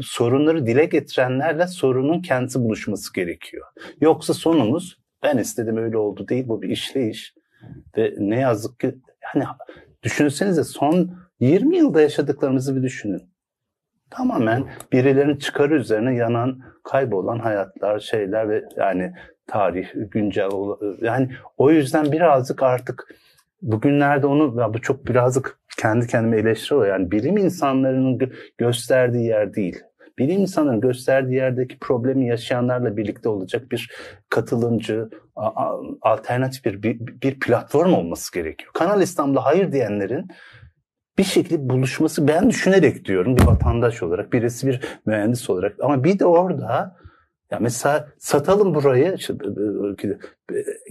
sorunları 0.02 0.66
dile 0.66 0.84
getirenlerle 0.84 1.66
sorunun 1.66 2.22
kendisi 2.22 2.60
buluşması 2.60 3.14
gerekiyor. 3.14 3.66
Yoksa 4.00 4.34
sonumuz 4.34 4.98
ben 5.22 5.38
istedim 5.38 5.76
öyle 5.76 5.96
oldu 5.96 6.28
değil 6.28 6.48
bu 6.48 6.62
bir 6.62 6.68
işleyiş. 6.68 7.34
Ve 7.96 8.14
ne 8.18 8.40
yazık 8.40 8.80
ki 8.80 8.94
yani 9.34 9.44
düşünsenize 10.02 10.64
son 10.64 11.14
20 11.40 11.76
yılda 11.76 12.02
yaşadıklarımızı 12.02 12.76
bir 12.76 12.82
düşünün. 12.82 13.22
Tamamen 14.10 14.64
birilerinin 14.92 15.36
çıkarı 15.36 15.74
üzerine 15.74 16.14
yanan, 16.14 16.60
kaybolan 16.84 17.38
hayatlar, 17.38 18.00
şeyler 18.00 18.48
ve 18.48 18.64
yani 18.76 19.12
tarih, 19.52 19.86
güncel 19.94 20.50
yani 21.00 21.30
o 21.58 21.70
yüzden 21.70 22.12
birazcık 22.12 22.62
artık 22.62 23.14
bugünlerde 23.62 24.26
onu 24.26 24.60
ya 24.60 24.74
bu 24.74 24.80
çok 24.80 25.06
birazcık 25.06 25.58
kendi 25.78 26.06
kendime 26.06 26.36
eleştiriyor. 26.36 26.86
Yani 26.86 27.10
bilim 27.10 27.36
insanlarının 27.36 28.20
gösterdiği 28.58 29.26
yer 29.26 29.54
değil. 29.54 29.80
Bilim 30.18 30.40
insanların 30.40 30.80
gösterdiği 30.80 31.34
yerdeki 31.34 31.78
problemi 31.78 32.26
yaşayanlarla 32.28 32.96
birlikte 32.96 33.28
olacak 33.28 33.70
bir 33.70 33.90
katılımcı, 34.28 35.10
alternatif 36.02 36.64
bir, 36.64 36.82
bir, 36.82 36.98
bir 37.22 37.40
platform 37.40 37.94
olması 37.94 38.32
gerekiyor. 38.32 38.72
Kanal 38.74 39.02
İstanbul'a 39.02 39.44
hayır 39.44 39.72
diyenlerin 39.72 40.28
bir 41.18 41.24
şekilde 41.24 41.68
buluşması 41.68 42.28
ben 42.28 42.50
düşünerek 42.50 43.04
diyorum 43.04 43.36
bir 43.36 43.42
vatandaş 43.42 44.02
olarak, 44.02 44.32
birisi 44.32 44.66
bir 44.66 44.80
mühendis 45.06 45.50
olarak 45.50 45.76
ama 45.80 46.04
bir 46.04 46.18
de 46.18 46.26
orada 46.26 46.96
ya 47.52 47.58
mesela 47.60 48.08
satalım 48.18 48.74
burayı, 48.74 49.14
işte, 49.14 49.34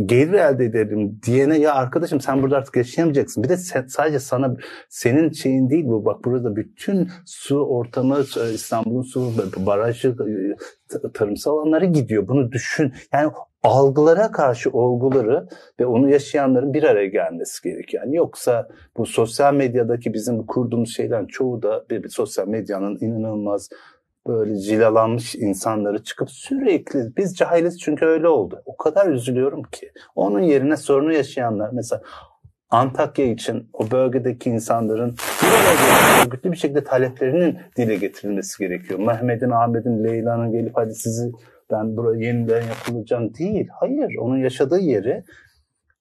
gelir 0.06 0.34
elde 0.34 0.66
edelim 0.66 1.20
diyene 1.26 1.60
ya 1.60 1.74
arkadaşım 1.74 2.22
sen 2.22 2.42
burada 2.42 2.58
artık 2.58 2.76
yaşayamayacaksın. 2.76 3.44
Bir 3.44 3.50
de 3.50 3.58
sadece 3.88 4.20
sana 4.20 4.56
senin 4.90 5.32
şeyin 5.32 5.70
değil 5.70 5.86
bu. 5.86 6.06
Bak 6.06 6.26
burada 6.26 6.56
bütün 6.56 7.10
su 7.26 7.58
ortamı 7.58 8.20
İstanbul'un 8.54 9.02
su 9.02 9.32
barajı 9.58 10.16
tarımsal 11.14 11.58
alanları 11.58 11.86
gidiyor. 11.86 12.28
Bunu 12.28 12.52
düşün. 12.52 12.94
Yani 13.14 13.32
algılara 13.64 14.32
karşı 14.32 14.70
olguları 14.70 15.48
ve 15.80 15.86
onu 15.86 16.10
yaşayanların 16.10 16.74
bir 16.74 16.84
araya 16.84 17.08
gelmesi 17.08 17.64
gerekiyor. 17.64 18.04
Yani 18.04 18.16
yoksa 18.16 18.68
bu 18.98 19.06
sosyal 19.06 19.54
medyadaki 19.54 20.14
bizim 20.14 20.46
kurduğumuz 20.46 20.96
şeylerin 20.96 21.28
çoğu 21.28 21.62
da 21.62 21.86
bir, 21.90 22.04
bir 22.04 22.10
sosyal 22.10 22.48
medyanın 22.48 22.98
inanılmaz 23.02 23.70
böyle 24.28 24.58
cilalanmış 24.58 25.36
insanları 25.36 26.04
çıkıp 26.04 26.32
sürekli 26.32 27.18
biz 27.18 27.36
cahiliz 27.36 27.80
çünkü 27.80 28.06
öyle 28.06 28.28
oldu. 28.28 28.62
O 28.66 28.78
kadar 28.78 29.08
üzülüyorum 29.08 29.64
ki. 29.64 29.92
Onun 30.16 30.40
yerine 30.40 30.78
sorunu 30.78 31.14
yaşayanlar 31.14 31.70
mesela 31.74 32.02
Antakya 32.72 33.26
için 33.26 33.70
o 33.74 33.92
bölgedeki 33.92 34.50
insanların 34.50 35.16
örgütlü 36.26 36.52
bir 36.52 36.58
şekilde 36.58 36.84
taleplerinin 36.84 37.58
dile 37.78 37.96
getirilmesi 37.96 38.64
gerekiyor. 38.64 39.00
Mehmet'in, 39.00 39.50
Ahmet'in, 39.50 40.04
Leyla'nın 40.04 40.52
gelip 40.52 40.78
hadi 40.78 40.94
sizi 40.94 41.32
ben 41.72 41.98
buraya 41.98 42.26
yeniden 42.26 42.62
yapılacağım 42.62 43.34
değil. 43.36 43.68
Hayır, 43.80 44.16
onun 44.18 44.38
yaşadığı 44.38 44.80
yeri 44.80 45.24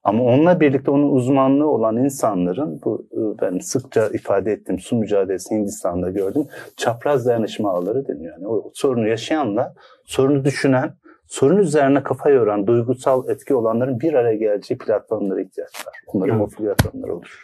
ama 0.03 0.25
onunla 0.25 0.61
birlikte 0.61 0.91
onun 0.91 1.11
uzmanlığı 1.11 1.69
olan 1.69 1.97
insanların 1.97 2.81
bu 2.85 3.09
e, 3.13 3.21
ben 3.43 3.59
sıkça 3.59 4.09
ifade 4.09 4.53
ettiğim 4.53 4.79
su 4.79 4.97
mücadelesi 4.97 5.55
Hindistan'da 5.55 6.11
gördüm. 6.11 6.47
Çapraz 6.77 7.27
dayanışma 7.27 7.71
ağları 7.71 8.09
deniyor. 8.09 8.33
Yani 8.33 8.49
o 8.49 8.71
sorunu 8.75 9.09
yaşayanla 9.09 9.75
sorunu 10.05 10.45
düşünen, 10.45 10.95
sorun 11.27 11.57
üzerine 11.57 12.03
kafa 12.03 12.31
yoran, 12.31 12.67
duygusal 12.67 13.29
etki 13.29 13.55
olanların 13.55 14.01
bir 14.01 14.15
araya 14.15 14.37
geleceği 14.37 14.79
platformlara 14.79 15.41
ihtiyaç 15.41 15.87
var. 15.87 15.95
Umarım 16.15 16.37
evet. 16.37 16.53
o 16.53 16.63
platformlar 16.63 17.09
olur. 17.09 17.41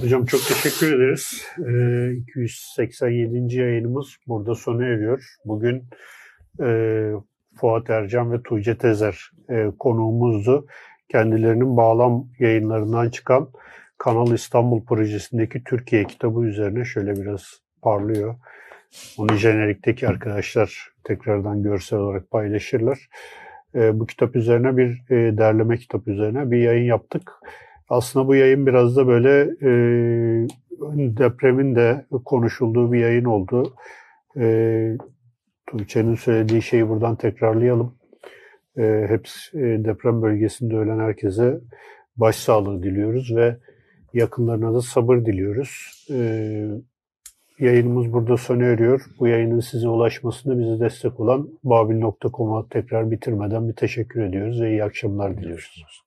Hocam 0.00 0.24
çok 0.24 0.40
teşekkür 0.40 0.96
ederiz. 0.96 1.42
Ee, 1.58 2.12
287. 2.12 3.56
yayınımız 3.56 4.16
burada 4.26 4.54
sona 4.54 4.84
eriyor. 4.84 5.24
Bugün 5.44 5.84
e, 6.60 7.10
Fuat 7.54 7.90
Ercan 7.90 8.32
ve 8.32 8.42
Tuğçe 8.42 8.78
Tezer 8.78 9.30
e, 9.50 9.66
konuğumuzdu 9.78 10.66
kendilerinin 11.12 11.76
bağlam 11.76 12.26
yayınlarından 12.38 13.10
çıkan 13.10 13.48
Kanal 13.98 14.32
İstanbul 14.32 14.84
projesindeki 14.84 15.64
Türkiye 15.64 16.04
kitabı 16.04 16.44
üzerine 16.44 16.84
şöyle 16.84 17.16
biraz 17.16 17.60
parlıyor. 17.82 18.34
Onu 19.18 19.34
jenerikteki 19.34 20.08
arkadaşlar 20.08 20.88
tekrardan 21.04 21.62
görsel 21.62 21.98
olarak 21.98 22.30
paylaşırlar. 22.30 23.08
E, 23.74 24.00
bu 24.00 24.06
kitap 24.06 24.36
üzerine 24.36 24.76
bir 24.76 25.10
e, 25.10 25.38
derleme 25.38 25.76
kitap 25.76 26.08
üzerine 26.08 26.50
bir 26.50 26.58
yayın 26.58 26.84
yaptık. 26.84 27.32
Aslında 27.88 28.28
bu 28.28 28.34
yayın 28.34 28.66
biraz 28.66 28.96
da 28.96 29.06
böyle 29.06 29.40
e, 29.40 29.70
depremin 30.96 31.74
de 31.74 32.06
konuşulduğu 32.24 32.92
bir 32.92 33.00
yayın 33.00 33.24
oldu. 33.24 33.74
E, 34.36 34.96
Tuğçe'nin 35.66 36.14
söylediği 36.14 36.62
şeyi 36.62 36.88
buradan 36.88 37.16
tekrarlayalım. 37.16 37.94
E, 38.78 39.06
hepsi 39.08 39.58
e, 39.58 39.84
deprem 39.84 40.22
bölgesinde 40.22 40.76
ölen 40.76 40.98
herkese 40.98 41.60
başsağlığı 42.16 42.82
diliyoruz 42.82 43.36
ve 43.36 43.56
yakınlarına 44.14 44.74
da 44.74 44.80
sabır 44.80 45.16
diliyoruz. 45.16 46.06
E, 46.10 46.16
yayınımız 47.58 48.12
burada 48.12 48.36
sona 48.36 48.64
eriyor. 48.64 49.04
Bu 49.18 49.28
yayının 49.28 49.60
size 49.60 49.88
ulaşmasında 49.88 50.58
bize 50.58 50.80
destek 50.80 51.20
olan 51.20 51.48
babil.com'a 51.64 52.66
tekrar 52.68 53.10
bitirmeden 53.10 53.68
bir 53.68 53.74
teşekkür 53.74 54.22
ediyoruz 54.22 54.60
ve 54.60 54.70
iyi 54.70 54.84
akşamlar 54.84 55.36
diliyoruz. 55.36 56.01